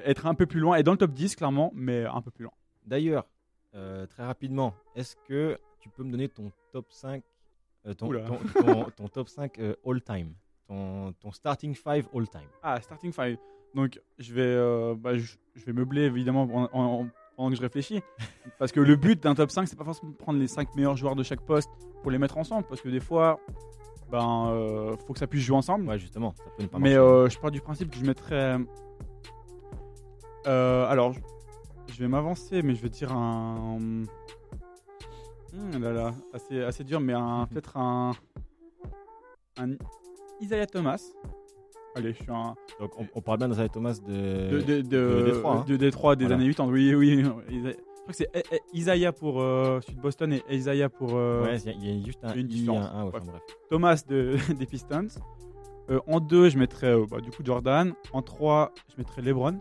être 0.05 0.27
un 0.27 0.35
peu 0.35 0.47
plus 0.47 0.61
loin, 0.61 0.77
et 0.77 0.83
dans 0.83 0.93
le 0.93 0.99
top 0.99 1.13
10, 1.13 1.37
clairement, 1.37 1.71
mais 1.75 2.05
un 2.07 2.23
peu 2.23 2.31
plus 2.31 2.45
loin. 2.45 2.53
D'ailleurs, 2.87 3.27
très 4.09 4.25
rapidement, 4.25 4.75
est-ce 4.95 5.17
que 5.29 5.59
tu 5.81 5.91
peux 5.91 6.03
me 6.05 6.11
donner 6.11 6.29
ton 6.29 6.51
top 6.73 6.87
5 6.91 7.23
euh, 7.23 7.34
ton, 7.93 8.07
Oula. 8.09 8.23
ton, 8.23 8.39
ton- 8.63 8.91
ton 8.97 9.09
top 9.09 9.29
5 9.29 9.59
euh, 9.59 9.75
all 9.87 10.01
time 10.01 10.33
ton, 10.67 11.13
ton 11.21 11.31
starting 11.33 11.75
5 11.75 12.07
all 12.15 12.27
time 12.29 12.49
Ah, 12.63 12.81
starting 12.81 13.13
five. 13.13 13.37
Donc, 13.75 14.01
je 14.19 14.33
vais, 14.33 14.41
euh, 14.43 14.95
bah, 14.97 15.19
je, 15.19 15.35
je 15.55 15.65
vais 15.67 15.73
meubler 15.75 16.03
évidemment 16.05 16.45
en- 16.45 16.69
en- 16.73 17.01
en- 17.03 17.09
pendant 17.37 17.51
que 17.51 17.57
je 17.57 17.61
réfléchis. 17.61 18.01
Parce 18.59 18.73
que 18.73 18.81
le 18.81 18.97
but 18.97 19.23
d'un 19.23 19.35
top 19.35 19.51
5, 19.51 19.67
c'est 19.69 19.77
pas 19.77 19.85
forcément 19.85 20.13
de 20.13 20.17
prendre 20.17 20.39
les 20.39 20.47
5 20.47 20.75
meilleurs 20.77 20.97
joueurs 20.97 21.17
de 21.17 21.23
chaque 21.23 21.41
poste 21.43 21.69
pour 22.03 22.11
les 22.11 22.17
mettre 22.19 22.39
ensemble. 22.39 22.65
Parce 22.69 22.81
que 22.81 22.89
des 22.89 23.01
fois, 23.01 23.41
ben, 24.11 24.49
euh, 24.53 24.97
faut 25.07 25.13
que 25.13 25.19
ça 25.19 25.27
puisse 25.27 25.43
jouer 25.43 25.57
ensemble. 25.57 25.87
Ouais, 25.89 25.99
justement, 25.99 26.33
ça 26.37 26.45
peut 26.57 26.63
ne 26.63 26.69
pas 26.69 26.79
Mais 26.79 26.95
euh, 26.95 27.29
je 27.29 27.39
pars 27.39 27.51
du 27.51 27.61
principe 27.61 27.91
que 27.91 27.97
je 27.99 28.05
mettrais. 28.07 28.57
euh, 30.47 30.87
alors, 30.87 31.13
je- 31.13 31.21
je 31.93 31.99
vais 31.99 32.09
m'avancer, 32.09 32.63
mais 32.63 32.75
je 32.75 32.83
vais 32.83 32.89
dire 32.91 33.13
un. 33.13 33.79
Hmm, 35.55 35.79
là 35.83 35.93
là, 35.93 36.15
assez, 36.33 36.63
assez 36.63 36.85
dur, 36.85 37.01
mais 37.01 37.13
un 37.13 37.47
peut-être 37.51 37.77
un. 37.77 38.13
Un 39.57 39.71
Isaiah 40.41 40.67
Thomas. 40.67 41.01
Allez, 41.95 42.13
je 42.13 42.23
suis 42.23 42.31
un. 42.33 42.55
Donc, 42.81 42.91
on, 42.99 43.07
on 43.15 43.21
parle 43.21 43.39
bien 43.39 43.49
d'Isaiah 43.49 43.69
Thomas 43.69 44.01
de, 44.05 44.13
de, 44.51 44.61
de, 44.61 44.81
de, 44.83 45.23
Détroit, 45.27 45.55
hein. 45.59 45.65
de 45.69 45.77
Détroit 45.77 46.17
des 46.17 46.25
Voilà. 46.25 46.41
années 46.43 46.49
80. 46.53 46.73
Oui, 46.73 46.95
oui. 46.97 47.25
Isa- 47.51 47.69
Je 47.71 47.73
crois 47.73 48.07
que 48.09 48.15
c'est 48.15 48.29
eh, 48.35 48.43
eh, 48.51 48.61
Isaiah 48.77 49.13
pour 49.13 49.41
euh, 49.41 49.81
Sud 49.81 50.01
Boston 50.01 50.33
et 50.33 50.43
Isaiah 50.51 50.89
pour 50.89 51.11
euh, 51.15 51.45
Ouais, 51.45 51.57
il 51.61 51.85
y, 51.85 51.97
y 51.99 52.03
a 52.03 52.05
juste 52.05 52.19
un 52.25 52.35
une 52.35 52.49
différence. 52.49 52.87
un- 52.93 52.99
un, 52.99 53.05
ouais, 53.05 53.11
Bref. 53.13 53.23
enfin, 53.23 53.31
bref. 53.33 53.43
Thomas 53.71 54.03
de, 54.09 54.37
des 54.59 54.67
Pistons. 54.67 55.07
Euh, 55.91 56.01
en 56.09 56.19
2, 56.19 56.49
je 56.49 56.59
mettrais 56.59 56.89
euh, 56.97 57.07
bah, 57.09 57.21
du 57.21 57.31
coup 57.31 57.43
Jordan. 57.45 57.93
En 58.13 58.23
3, 58.23 58.73
je 58.91 58.95
mettrais 58.99 59.23
LeBron. 59.23 59.61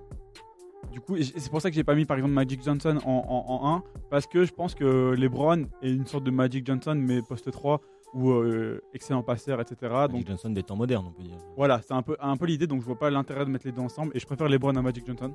Du 0.91 0.99
coup, 1.01 1.15
c'est 1.21 1.49
pour 1.49 1.59
ça 1.61 1.69
que 1.69 1.75
j'ai 1.75 1.83
pas 1.83 1.95
mis 1.95 2.05
par 2.05 2.17
exemple 2.17 2.33
Magic 2.33 2.63
Johnson 2.63 2.99
en, 3.03 3.09
en, 3.11 3.45
en 3.65 3.75
1 3.77 3.83
parce 4.11 4.27
que 4.27 4.45
je 4.45 4.53
pense 4.53 4.75
que 4.75 5.15
LeBron 5.17 5.65
est 5.81 5.91
une 5.91 6.05
sorte 6.05 6.23
de 6.23 6.31
Magic 6.31 6.65
Johnson 6.65 6.95
mais 6.95 7.21
poste 7.21 7.49
3 7.51 7.81
ou 8.13 8.29
euh, 8.29 8.79
excellent 8.93 9.23
passeur, 9.23 9.59
etc. 9.59 9.75
Magic 9.91 10.11
Donc 10.11 10.27
Johnson 10.27 10.49
des 10.51 10.61
temps 10.61 10.75
modernes, 10.75 11.05
on 11.07 11.11
peut 11.11 11.23
dire. 11.23 11.37
voilà, 11.57 11.81
c'est 11.81 11.93
un 11.95 12.03
peu, 12.03 12.15
un 12.19 12.37
peu 12.37 12.45
l'idée, 12.45 12.67
donc 12.67 12.81
je 12.81 12.85
vois 12.85 12.99
pas 12.99 13.09
l'intérêt 13.09 13.43
de 13.45 13.49
mettre 13.49 13.65
les 13.65 13.71
deux 13.71 13.81
ensemble 13.81 14.11
et 14.15 14.19
je 14.19 14.25
préfère 14.27 14.47
LeBron 14.47 14.75
à 14.75 14.81
Magic 14.83 15.05
Johnson. 15.07 15.33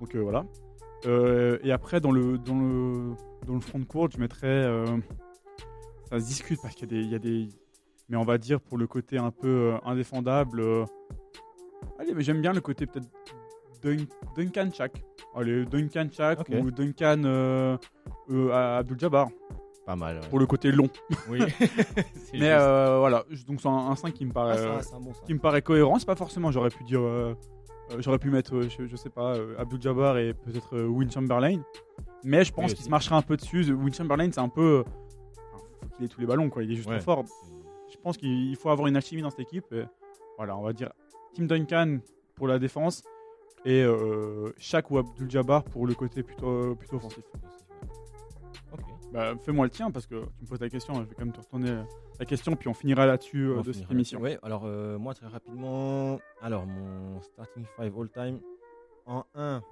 Donc 0.00 0.14
euh, 0.14 0.20
voilà. 0.22 0.46
Euh, 1.06 1.58
et 1.62 1.70
après, 1.70 2.00
dans 2.00 2.10
le, 2.12 2.38
dans 2.38 2.58
le, 2.58 3.10
dans 3.46 3.54
le 3.54 3.60
front 3.60 3.78
de 3.78 3.84
court, 3.84 4.08
je 4.10 4.18
mettrais. 4.18 4.66
ça 6.08 6.18
se 6.18 6.24
discute 6.24 6.60
parce 6.62 6.74
qu'il 6.74 6.90
y, 6.90 6.94
a 6.94 6.98
des- 6.98 7.04
il 7.04 7.10
y 7.10 7.14
a 7.14 7.18
des. 7.18 7.48
Mais 8.08 8.16
on 8.16 8.24
va 8.24 8.38
dire 8.38 8.58
pour 8.60 8.78
le 8.78 8.86
côté 8.86 9.18
un 9.18 9.30
peu 9.30 9.74
indéfendable. 9.84 10.62
allez, 11.98 12.14
mais 12.14 12.22
j'aime 12.22 12.40
bien 12.40 12.52
le 12.54 12.60
côté 12.62 12.86
peut-être 12.86 13.08
Dun- 13.84 14.06
Duncan 14.36 14.70
Chak. 14.72 15.04
Allez, 15.36 15.64
Duncan 15.66 16.08
Chak 16.10 16.48
ou 16.50 16.70
Duncan 16.70 17.22
euh, 17.24 17.76
euh, 18.30 18.78
Abdul 18.78 18.98
Jabbar 18.98 19.28
Pas 19.86 19.94
mal. 19.96 20.20
ouais. 20.20 20.28
pour 20.30 20.38
le 20.38 20.46
côté 20.46 20.72
long. 20.72 20.88
Oui. 21.28 21.40
Mais 22.32 22.50
euh, 22.50 22.98
voilà, 22.98 23.24
donc 23.46 23.60
c'est 23.60 23.68
un, 23.68 23.72
un 23.90 23.96
5 23.96 24.12
qui 24.14 24.24
me 24.24 24.32
paraît. 24.32 24.56
Ah, 24.58 24.80
ça, 24.82 24.94
euh, 24.94 24.98
un 24.98 25.00
bon 25.00 25.12
qui 25.26 25.34
me 25.34 25.38
paraît 25.40 25.62
cohérent. 25.62 25.98
C'est 25.98 26.06
pas 26.06 26.16
forcément, 26.16 26.50
j'aurais 26.50 26.70
pu 26.70 26.82
dire, 26.84 27.00
euh, 27.02 27.34
euh, 27.92 27.96
j'aurais 28.00 28.18
pu 28.18 28.30
mettre, 28.30 28.54
euh, 28.56 28.68
je, 28.68 28.86
je 28.86 28.96
sais 28.96 29.10
pas, 29.10 29.34
euh, 29.36 29.54
Abdul 29.58 29.80
Jabbar 29.82 30.16
et 30.18 30.32
peut-être 30.34 30.76
euh, 30.76 30.86
Win 30.86 31.10
Chamberlain. 31.10 31.60
Mais 32.22 32.42
je 32.44 32.52
pense 32.52 32.70
Oui, 32.70 32.74
qu'il 32.76 32.84
se 32.84 32.90
marcherait 32.90 33.16
un 33.16 33.22
peu 33.22 33.36
dessus. 33.36 33.70
Win 33.72 33.92
Chamberlain, 33.92 34.30
c'est 34.32 34.40
un 34.40 34.48
peu, 34.48 34.78
euh, 34.78 34.82
enfin, 35.52 35.64
faut 35.82 35.88
qu'il 35.96 36.04
ait 36.06 36.08
tous 36.08 36.20
les 36.20 36.26
ballons, 36.26 36.48
quoi. 36.48 36.62
Il 36.62 36.72
est 36.72 36.76
juste 36.76 36.88
Ouais. 36.88 36.98
trop 36.98 37.16
fort. 37.16 37.24
Je 37.92 37.96
pense 38.02 38.16
qu'il 38.16 38.56
faut 38.56 38.70
avoir 38.70 38.88
une 38.88 38.96
alchimie 38.96 39.22
dans 39.22 39.30
cette 39.30 39.40
équipe. 39.40 39.66
et 39.72 39.84
voilà, 40.38 40.56
on 40.56 40.62
va 40.62 40.72
dire 40.72 40.90
Tim 41.36 41.44
Duncan 41.44 41.98
pour 42.34 42.48
la 42.48 42.58
défense 42.58 43.02
et 43.64 43.82
euh, 43.82 44.52
Shaq 44.58 44.90
ou 44.90 44.98
Abdul 44.98 45.30
Jabbar 45.30 45.64
pour 45.64 45.86
le 45.86 45.94
côté 45.94 46.22
plutôt, 46.22 46.74
plutôt 46.74 46.96
offensif. 46.96 47.24
Ok. 48.72 48.80
Bah, 49.12 49.34
fais-moi 49.42 49.66
le 49.66 49.70
tien 49.70 49.90
parce 49.90 50.06
que 50.06 50.16
tu 50.16 50.42
me 50.42 50.46
poses 50.46 50.60
la 50.60 50.68
question. 50.68 50.94
Je 50.94 51.00
vais 51.08 51.14
quand 51.14 51.24
même 51.24 51.32
te 51.32 51.40
retourner 51.40 51.82
la 52.18 52.26
question 52.26 52.54
puis 52.56 52.68
on 52.68 52.74
finira 52.74 53.06
là-dessus 53.06 53.48
euh, 53.48 53.62
de 53.62 53.72
cette 53.72 53.90
émission. 53.90 54.20
Ouais, 54.20 54.38
alors 54.42 54.62
euh, 54.64 54.98
moi 54.98 55.14
très 55.14 55.26
rapidement, 55.26 56.20
alors 56.40 56.66
mon 56.66 57.20
starting 57.22 57.64
5 57.76 57.92
all 57.98 58.10
time 58.10 58.40
en 59.06 59.24
1. 59.34 59.62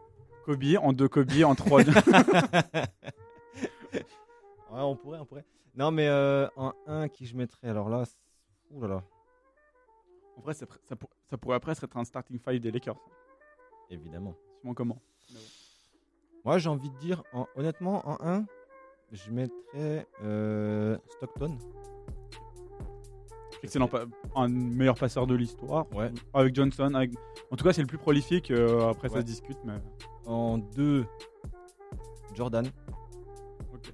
Kobe, 0.45 0.65
en 0.81 0.93
deux 0.93 1.09
Kobe, 1.09 1.31
en 1.45 1.55
trois. 1.55 1.83
Ouais, 4.73 4.81
on 4.81 4.97
pourrait, 4.97 5.19
on 5.19 5.27
pourrait. 5.27 5.45
Non, 5.75 5.91
mais 5.91 6.09
euh, 6.09 6.49
en 6.57 6.73
1 6.87 7.09
qui 7.09 7.27
je 7.27 7.37
mettrais, 7.37 7.69
alors 7.69 7.91
là, 7.91 8.05
là, 8.81 9.03
En 10.39 10.41
vrai, 10.41 10.55
ça, 10.55 10.65
ça 11.29 11.37
pourrait 11.37 11.61
presque 11.61 11.85
être 11.85 11.97
un 11.99 12.05
starting 12.05 12.39
five 12.39 12.59
des 12.59 12.71
Lakers. 12.71 12.97
Évidemment. 13.93 14.35
Sûrement 14.61 14.75
comment 14.75 14.99
Moi, 16.45 16.59
j'ai 16.59 16.69
envie 16.69 16.91
de 16.91 16.99
dire, 16.99 17.23
en- 17.33 17.47
honnêtement, 17.57 18.03
en 18.09 18.17
1, 18.27 18.45
je 19.13 19.31
mettrais 19.31 20.07
euh, 20.25 20.97
Stockton. 21.09 21.59
Excellent, 23.63 23.87
pa- 23.87 24.07
un 24.35 24.49
meilleur 24.49 24.97
passeur 24.97 25.27
de 25.27 25.35
l'histoire. 25.37 25.87
Ouais. 25.95 26.11
Avec 26.35 26.55
Johnson. 26.55 26.93
Avec... 26.95 27.13
En 27.51 27.57
tout 27.57 27.65
cas, 27.65 27.73
c'est 27.73 27.81
le 27.83 27.87
plus 27.87 27.99
prolifique. 27.99 28.51
euh, 28.51 28.89
après, 28.91 29.09
ça 29.09 29.17
Ouais. 29.17 29.21
se 29.21 29.27
discute, 29.27 29.59
mais. 29.65 29.79
En 30.27 30.59
2, 30.59 31.07
Jordan. 32.35 32.67
Ok. 33.73 33.93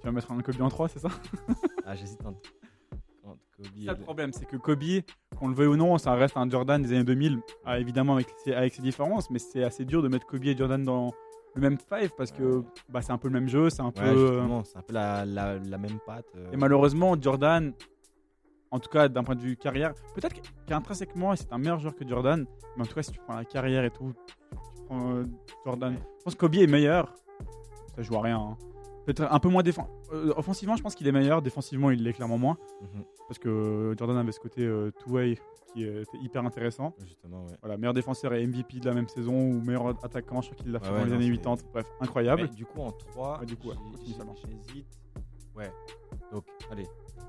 Tu 0.00 0.04
vas 0.06 0.12
mettre 0.12 0.30
un 0.30 0.40
Kobe 0.40 0.60
en 0.62 0.68
3, 0.68 0.88
c'est 0.88 1.00
ça? 1.00 1.08
Ah, 1.84 1.96
j'hésite 1.96 2.24
entre, 2.24 2.38
entre 3.24 3.40
Kobe 3.56 3.66
C'est 3.74 3.80
et 3.82 3.86
ça 3.86 3.92
le 3.92 3.98
le- 3.98 4.04
problème, 4.04 4.32
c'est 4.32 4.46
que 4.46 4.56
Kobe, 4.56 4.82
qu'on 5.38 5.48
le 5.48 5.54
veuille 5.54 5.68
ou 5.68 5.76
non, 5.76 5.96
ça 5.98 6.14
reste 6.14 6.36
un 6.36 6.48
Jordan 6.48 6.82
des 6.82 6.92
années 6.92 7.04
2000. 7.04 7.40
Ah, 7.64 7.78
évidemment, 7.78 8.14
avec 8.14 8.28
ses, 8.44 8.52
avec 8.54 8.74
ses 8.74 8.82
différences, 8.82 9.30
mais 9.30 9.38
c'est 9.38 9.62
assez 9.64 9.84
dur 9.84 10.02
de 10.02 10.08
mettre 10.08 10.26
Kobe 10.26 10.44
et 10.44 10.56
Jordan 10.56 10.82
dans 10.82 11.12
le 11.54 11.60
même 11.62 11.78
five 11.78 12.10
parce 12.16 12.30
que 12.32 12.62
bah, 12.88 13.00
c'est 13.02 13.12
un 13.12 13.18
peu 13.18 13.28
le 13.28 13.34
même 13.34 13.48
jeu, 13.48 13.70
c'est 13.70 13.82
un 13.82 13.86
Ouais, 13.86 13.92
peu. 13.94 14.00
euh, 14.02 14.26
justement, 14.28 14.64
c'est 14.64 14.76
un 14.78 14.82
peu 14.82 14.92
la, 14.94 15.24
la, 15.24 15.58
la 15.58 15.78
même 15.78 15.98
patte. 16.06 16.26
euh. 16.36 16.50
Et 16.52 16.56
malheureusement, 16.56 17.14
Jordan, 17.20 17.72
en 18.70 18.78
tout 18.78 18.90
cas 18.90 19.08
d'un 19.08 19.24
point 19.24 19.34
de 19.34 19.40
vue 19.40 19.56
carrière, 19.56 19.94
peut-être 20.14 20.34
qu'- 20.34 20.42
qu'intrinsèquement, 20.66 21.34
c'est 21.36 21.52
un 21.52 21.58
meilleur 21.58 21.78
joueur 21.80 21.94
que 21.94 22.06
Jordan, 22.06 22.44
mais 22.76 22.82
en 22.82 22.86
tout 22.86 22.94
cas, 22.94 23.02
si 23.02 23.12
tu 23.12 23.18
prends 23.20 23.34
la 23.36 23.44
carrière 23.44 23.84
et 23.84 23.90
tout, 23.90 24.12
tu 24.76 24.82
prends 24.86 25.14
euh, 25.14 25.24
Jordan. 25.64 25.94
Ouais. 25.94 26.00
Je 26.18 26.24
pense 26.24 26.34
que 26.34 26.40
Kobe 26.40 26.54
est 26.56 26.66
meilleur. 26.66 27.12
Ça 27.96 28.02
joue 28.02 28.16
à 28.16 28.20
rien. 28.22 28.38
hein. 28.38 28.56
Peut-être 29.14 29.32
un 29.32 29.38
peu 29.40 29.48
moins 29.48 29.62
défensif. 29.62 29.90
offensivement, 30.36 30.76
je 30.76 30.82
pense 30.82 30.94
qu'il 30.94 31.06
est 31.08 31.12
meilleur. 31.12 31.40
Défensivement, 31.40 31.90
il 31.90 32.02
l'est 32.02 32.12
clairement 32.12 32.36
moins. 32.36 32.58
Mhm, 32.82 33.04
Parce 33.26 33.38
que 33.38 33.94
Jordan 33.98 34.18
avait 34.18 34.32
ce 34.32 34.40
côté 34.40 34.66
euh, 34.66 34.90
two-way 34.98 35.38
qui 35.72 35.84
était 35.84 36.18
hyper 36.20 36.44
intéressant. 36.44 36.94
justement, 37.06 37.46
ouais. 37.46 37.54
Voilà, 37.62 37.78
meilleur 37.78 37.94
défenseur 37.94 38.34
et 38.34 38.46
MVP 38.46 38.80
de 38.80 38.84
la 38.86 38.92
même 38.94 39.08
saison, 39.08 39.32
ou 39.34 39.62
meilleur 39.62 39.88
attaquant, 40.04 40.42
je 40.42 40.50
crois 40.50 40.62
qu'il 40.62 40.72
l'a 40.72 40.80
fait 40.80 40.90
Ouais, 40.90 40.98
dans 40.98 41.04
les 41.06 41.12
années 41.14 41.30
c'est- 41.30 41.36
80. 41.38 41.56
Bref, 41.72 41.86
incroyable. 42.00 42.42
Mais 42.42 42.48
du 42.48 42.66
coup, 42.66 42.80
en 42.80 42.92
3, 42.92 43.40
Ouais, 43.40 43.46
du 43.46 43.56
coup, 43.56 43.70
j'hésite. 43.98 44.18
Ouais. 45.56 45.72
Donc, 46.30 46.44
allez. 46.70 46.86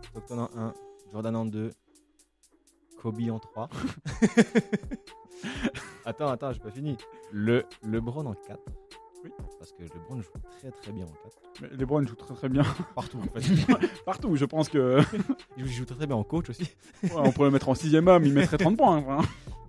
Stockton 0.10 0.40
en 0.40 0.50
1, 0.58 0.74
Jordan 1.14 1.36
en 1.38 1.46
2, 1.46 1.72
Kobe 3.02 3.22
en 3.32 3.40
3. 3.40 3.70
attends, 6.06 6.28
attends, 6.28 6.54
j'ai 6.54 6.60
pas 6.60 6.72
fini. 6.72 6.98
Le 7.32 7.64
LeBron 7.84 8.26
en 8.26 8.34
4. 8.34 8.60
Oui. 9.24 9.32
Parce 9.58 9.72
que 9.74 9.84
LeBron 9.84 10.22
joue 10.22 10.30
très 10.60 10.72
très 10.72 10.92
bien 10.92 11.06
en 11.06 11.08
4. 11.10 11.38
Mais 11.62 11.68
LeBron 11.78 12.06
joue 12.08 12.16
très 12.16 12.34
très 12.36 12.50
bien 12.50 12.64
Partout 12.96 13.20
en 13.20 13.40
fait. 13.40 13.76
partout. 14.06 14.36
Je 14.36 14.46
pense 14.46 14.70
que 14.70 15.00
Il 15.58 15.66
joue 15.68 15.86
très 15.86 15.96
très 15.96 16.08
bien 16.08 16.16
en 16.16 16.24
coach 16.24 16.50
aussi. 16.50 16.64
ouais, 17.04 17.12
on 17.16 17.32
pourrait 17.32 17.48
le 17.50 17.54
mettre 17.54 17.70
en 17.70 17.76
sixième 17.76 18.08
homme, 18.08 18.24
il 18.26 18.34
mettrait 18.34 18.58
30 18.58 18.78
points. 18.78 19.04
hein. 19.10 19.22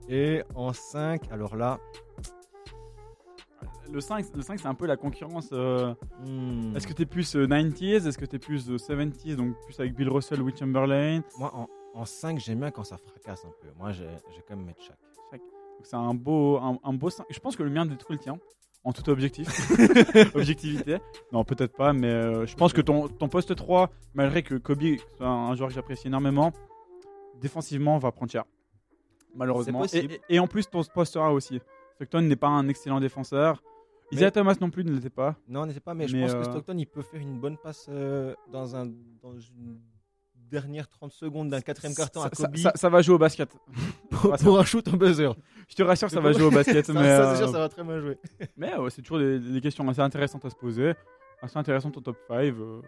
Et 0.09 0.42
en 0.55 0.72
5, 0.72 1.30
alors 1.32 1.57
là. 1.57 1.78
Le 3.92 4.01
5, 4.01 4.24
le 4.36 4.42
5 4.42 4.61
c'est 4.61 4.68
un 4.68 4.74
peu 4.74 4.86
la 4.86 4.96
concurrence. 4.96 5.48
euh, 5.53 5.92
hmm, 6.24 6.76
Est-ce 6.76 6.86
que 6.86 6.92
t'es 6.92 7.07
plus 7.07 7.34
euh, 7.34 7.46
90s 7.48 8.07
Est-ce 8.07 8.18
que 8.18 8.24
t'es 8.24 8.38
plus 8.38 8.70
euh, 8.70 8.76
70s 8.76 9.34
Donc 9.34 9.57
plus 9.64 9.80
avec 9.80 9.94
Bill 9.96 10.09
Russell, 10.09 10.40
Will 10.42 10.57
Chamberlain? 10.57 11.22
Moi 11.38 11.51
en, 11.53 11.68
en 11.94 12.05
5, 12.05 12.38
j'aime 12.38 12.61
bien 12.61 12.70
quand 12.70 12.84
ça 12.84 12.96
fracasse 12.98 13.44
un 13.44 13.51
peu. 13.61 13.66
Moi, 13.78 13.90
j'ai 13.90 14.07
quand 14.46 14.55
même 14.55 14.64
mettre 14.64 14.80
chaque. 14.82 14.96
Donc 15.32 15.40
c'est 15.86 15.96
un 15.96 16.14
beau, 16.14 16.59
un, 16.59 16.78
un 16.84 16.92
beau 16.92 17.11
5. 17.11 17.24
Je 17.30 17.38
pense 17.40 17.57
que 17.57 17.64
le 17.64 17.70
mien 17.70 17.84
détruit 17.84 18.16
le 18.16 18.22
tien. 18.22 18.38
En 18.83 18.93
toute 18.93 19.09
objectif. 19.09 19.47
objectivité. 20.35 20.99
Non, 21.33 21.45
peut-être 21.45 21.76
pas, 21.76 21.93
mais 21.93 22.09
euh, 22.09 22.47
je 22.47 22.57
pense 22.57 22.72
que 22.72 22.81
ton, 22.81 23.09
ton 23.09 23.28
poste 23.28 23.55
3, 23.55 23.91
malgré 24.14 24.43
que 24.43 24.55
Kobe 24.55 24.83
soit 25.16 25.26
un, 25.26 25.51
un 25.51 25.55
joueur 25.55 25.68
que 25.68 25.74
j'apprécie 25.74 26.07
énormément, 26.07 26.53
défensivement, 27.41 27.99
va 27.99 28.11
prendre 28.11 28.33
cher. 28.33 28.45
Malheureusement. 29.35 29.87
C'est 29.87 29.99
Et, 29.99 30.03
possible. 30.09 30.24
et 30.31 30.39
en 30.39 30.47
plus, 30.47 30.68
ton 30.68 30.83
postera 30.85 31.33
aussi. 31.33 31.61
Stockton 31.97 32.22
n'est 32.22 32.37
pas 32.37 32.49
un 32.49 32.68
excellent 32.68 33.01
défenseur. 33.01 33.62
Isaiah 34.12 34.26
Mais- 34.26 34.31
Thomas 34.33 34.57
non 34.61 34.70
plus 34.70 34.85
ne 34.85 34.93
l'était 34.93 35.11
pas. 35.11 35.37
Non, 35.47 35.62
on 35.62 35.66
n'était 35.66 35.78
pas, 35.81 35.95
mais, 35.95 36.09
je 36.09 36.16
pense 36.18 36.33
euh, 36.33 36.39
que 36.39 36.45
Stockton, 36.45 36.76
il 36.78 36.87
peut 36.87 37.03
faire 37.03 37.20
une 37.20 37.39
bonne 37.39 37.59
passe 37.59 37.87
euh, 37.91 38.35
dans, 38.51 38.74
un, 38.74 38.87
dans 39.22 39.39
une 39.39 39.78
dernière 40.51 40.88
30 40.88 41.12
secondes 41.12 41.48
d'un 41.51 41.61
quatrième 41.61 41.94
carton 41.94 42.20
à 42.22 42.30
Ça, 42.34 42.46
Kobe 42.46 42.57
ça- 42.57 42.72
ça 42.74 42.88
va 42.88 43.01
jouer 43.03 43.14
au 43.14 43.18
basket. 43.18 43.48
pour, 44.11 44.36
pour 44.36 44.59
un 44.59 44.64
shoot 44.64 44.86
en 44.88 44.96
buzzer. 44.96 45.30
Je 45.68 45.74
te 45.76 45.82
rassure, 45.82 46.11
ça 46.11 46.20
va 46.20 46.32
jouer 46.32 46.44
au 46.44 46.51
basket. 46.51 46.84
ça, 46.86 46.92
mais 46.92 47.01
ça, 47.16 47.34
c'est 47.36 47.42
euh, 47.42 47.46
sûr, 47.46 47.53
ça 47.53 47.59
va 47.61 47.68
très 47.68 47.84
bien 47.84 48.01
jouer. 48.01 48.18
Mais 48.57 48.76
ouais, 48.76 48.90
c'est 48.90 49.03
toujours 49.03 49.18
des, 49.18 49.38
des 49.38 49.61
questions 49.61 49.88
assez 49.88 50.01
intéressantes 50.01 50.44
à 50.44 50.51
se 50.51 50.57
poser, 50.57 50.94
assez 51.42 51.57
intéressantes 51.59 51.96
au 51.96 52.01
top 52.01 52.16
5. 52.28 52.34
euh, 52.36 52.80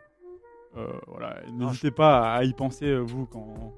euh, 0.77 0.87
voilà, 1.07 1.41
n'hésitez 1.53 1.91
pas 1.91 2.35
à 2.35 2.45
y 2.45 2.53
penser 2.55 2.87
euh, 2.87 3.01
vous 3.01 3.27
quand 3.27 3.75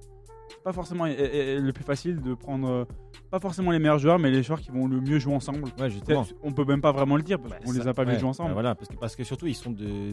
pas 0.62 0.72
forcément 0.72 1.04
le 1.06 1.70
plus 1.72 1.84
facile 1.84 2.20
de 2.20 2.34
prendre 2.34 2.68
euh, 2.68 2.84
pas 3.30 3.40
forcément 3.40 3.70
les 3.70 3.78
meilleurs 3.78 3.98
joueurs, 3.98 4.18
mais 4.18 4.30
les 4.30 4.42
joueurs 4.42 4.60
qui 4.60 4.70
vont 4.70 4.86
le 4.86 5.00
mieux 5.00 5.18
jouer 5.18 5.34
ensemble. 5.34 5.64
Ouais, 5.78 5.90
justement. 5.90 6.26
On 6.42 6.52
peut 6.52 6.64
même 6.64 6.80
pas 6.80 6.92
vraiment 6.92 7.16
le 7.16 7.22
dire 7.22 7.38
parce 7.40 7.52
Bah, 7.54 7.60
qu'on 7.64 7.72
les 7.72 7.86
a 7.88 7.94
pas 7.94 8.04
vus 8.04 8.12
ouais, 8.12 8.18
jouer 8.18 8.28
ensemble. 8.28 8.50
bah 8.50 8.54
voilà, 8.54 8.74
parce 8.74 8.88
que, 8.88 8.96
parce 8.96 9.16
que 9.16 9.24
surtout, 9.24 9.46
ils 9.46 9.54
sont 9.54 9.70
de, 9.72 10.12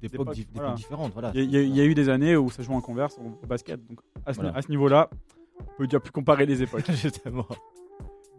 d'époques 0.00 0.36
voilà. 0.54 0.74
différentes. 0.74 1.12
Voilà. 1.12 1.30
Il 1.34 1.50
y, 1.50 1.56
a- 1.56 1.62
il 1.62 1.76
y 1.76 1.82
eu 1.84 1.94
des 1.94 2.08
années 2.08 2.36
où 2.36 2.50
ça 2.50 2.62
jouait 2.62 2.74
en 2.74 2.80
converse 2.80 3.18
au 3.18 3.38
au 3.42 3.46
basket, 3.46 3.84
donc 3.88 4.00
à 4.24 4.32
ce, 4.34 4.40
Voilà. 4.40 4.56
à 4.56 4.62
ce 4.62 4.68
niveau-là, 4.68 5.08
on 5.60 5.76
peut 5.78 5.86
déjà 5.86 6.00
plus 6.00 6.12
comparer 6.12 6.46
les 6.46 6.62
époques. 6.62 6.84
Justement. 6.90 7.46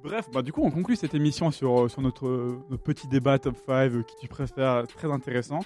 Bref, 0.04 0.30
bah, 0.32 0.42
du 0.44 0.54
coup, 0.54 0.62
on 0.64 0.70
conclut 0.72 0.96
cette 0.96 1.16
émission 1.16 1.50
sur, 1.52 1.82
euh, 1.86 1.90
sur 1.90 2.02
notre, 2.02 2.28
euh, 2.28 2.60
notre 2.70 2.84
petit 2.84 3.08
débat 3.08 3.40
top 3.40 3.58
5 3.66 3.72
euh, 3.92 4.04
qui 4.04 4.16
tu 4.22 4.28
préfères, 4.28 4.86
très 4.88 5.12
intéressant. 5.12 5.60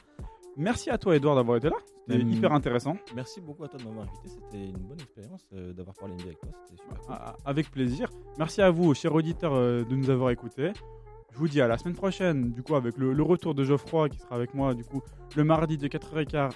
Merci 0.58 0.90
à 0.90 0.98
toi, 0.98 1.16
Edouard, 1.16 1.36
d'avoir 1.36 1.58
été 1.58 1.70
là. 1.70 1.76
C'était 2.08 2.18
Même- 2.24 2.34
hyper 2.34 2.52
intéressant. 2.52 2.98
Merci 3.16 3.40
beaucoup 3.42 3.64
à 3.64 3.68
toi 3.68 3.80
de 3.80 3.86
m'avoir 3.86 4.06
invité. 4.08 4.28
C'était 4.28 4.66
une 4.66 4.78
bonne 4.86 5.00
expérience 5.00 5.48
euh, 5.54 5.72
d'avoir 5.74 5.96
parlé 5.96 6.16
NBA 6.16 6.24
avec 6.26 6.40
toi. 6.40 6.50
C'était 6.66 6.82
super 6.82 7.00
cool. 7.02 7.16
Ah, 7.18 7.36
Avec 7.46 7.72
plaisir. 7.72 8.10
Merci 8.38 8.62
à 8.62 8.70
vous, 8.70 8.94
chers 8.94 9.14
auditeurs, 9.16 9.54
euh, 9.54 9.84
de 9.86 9.96
nous 9.96 10.10
avoir 10.10 10.30
écoutés. 10.32 10.72
Je 11.32 11.38
vous 11.38 11.48
dis 11.48 11.62
à 11.62 11.68
la 11.68 11.78
semaine 11.78 11.96
prochaine, 11.96 12.52
du 12.52 12.62
coup, 12.64 12.76
avec 12.76 12.98
le, 12.98 13.14
le 13.14 13.24
retour 13.24 13.56
de 13.56 13.64
Geoffroy 13.64 14.10
qui 14.10 14.20
sera 14.20 14.36
avec 14.36 14.54
moi, 14.54 14.74
du 14.74 14.84
coup, 14.84 15.02
le 15.38 15.44
mardi 15.46 15.78
de 15.78 15.88
4h15 15.88 16.52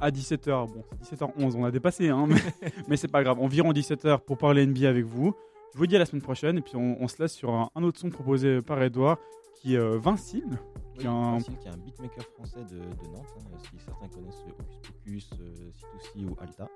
à 0.00 0.10
17h. 0.10 0.66
Bon, 0.72 0.84
c'est 1.00 1.16
17h11, 1.18 1.54
on 1.56 1.64
a 1.64 1.70
dépassé, 1.70 2.10
hein, 2.10 2.26
mais, 2.28 2.36
mais 2.88 2.96
c'est 2.98 3.08
pas 3.08 3.22
grave. 3.22 3.40
Environ 3.40 3.72
17h 3.72 4.18
pour 4.20 4.36
parler 4.36 4.66
NBA 4.66 4.86
avec 4.88 5.06
vous. 5.06 5.32
Je 5.72 5.78
vous 5.78 5.86
dis 5.86 5.96
à 5.96 5.98
la 5.98 6.04
semaine 6.06 6.22
prochaine, 6.22 6.58
et 6.58 6.60
puis 6.60 6.76
on, 6.76 6.96
on 7.00 7.08
se 7.08 7.22
laisse 7.22 7.32
sur 7.32 7.50
un, 7.50 7.70
un 7.74 7.82
autre 7.82 7.98
son 7.98 8.10
proposé 8.10 8.60
par 8.60 8.82
Edouard, 8.82 9.16
qui 9.54 9.74
est 9.74 9.78
euh, 9.78 9.96
Vincile. 9.98 10.58
Oui, 10.98 11.02
qui 11.02 11.06
est 11.06 11.10
un- 11.10 11.38
Facile, 11.38 11.58
qui 11.58 11.68
est 11.68 11.70
un 11.70 11.76
beatmaker 11.76 12.24
français 12.34 12.64
de, 12.64 12.78
de 12.78 13.06
Nantes. 13.12 13.26
hein, 13.38 13.56
si 13.70 13.78
certains 13.84 14.08
connaissent 14.08 14.44
euh, 14.46 14.50
Hocus 14.58 14.90
Pocus, 14.90 15.30
euh, 15.40 15.70
C2C 15.72 16.24
ou 16.28 16.36
Alta. 16.40 16.68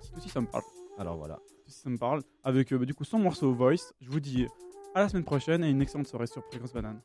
Si 0.00 0.10
tout 0.12 0.28
ça 0.28 0.40
me 0.40 0.46
parle. 0.46 0.64
Alors 0.98 1.16
voilà. 1.16 1.38
Ça 1.66 1.88
me 1.90 1.96
parle. 1.98 2.22
Avec 2.44 2.72
euh, 2.72 2.78
bah, 2.78 2.84
du 2.84 2.94
coup 2.94 3.04
son 3.04 3.18
morceau 3.18 3.52
Voice. 3.52 3.92
Je 4.00 4.10
vous 4.10 4.20
dis 4.20 4.46
à 4.94 5.00
la 5.02 5.08
semaine 5.08 5.24
prochaine 5.24 5.62
et 5.64 5.70
une 5.70 5.80
excellente 5.82 6.06
soirée 6.08 6.26
sur 6.26 6.42
Fréquence 6.46 6.72
Banane. 6.72 7.00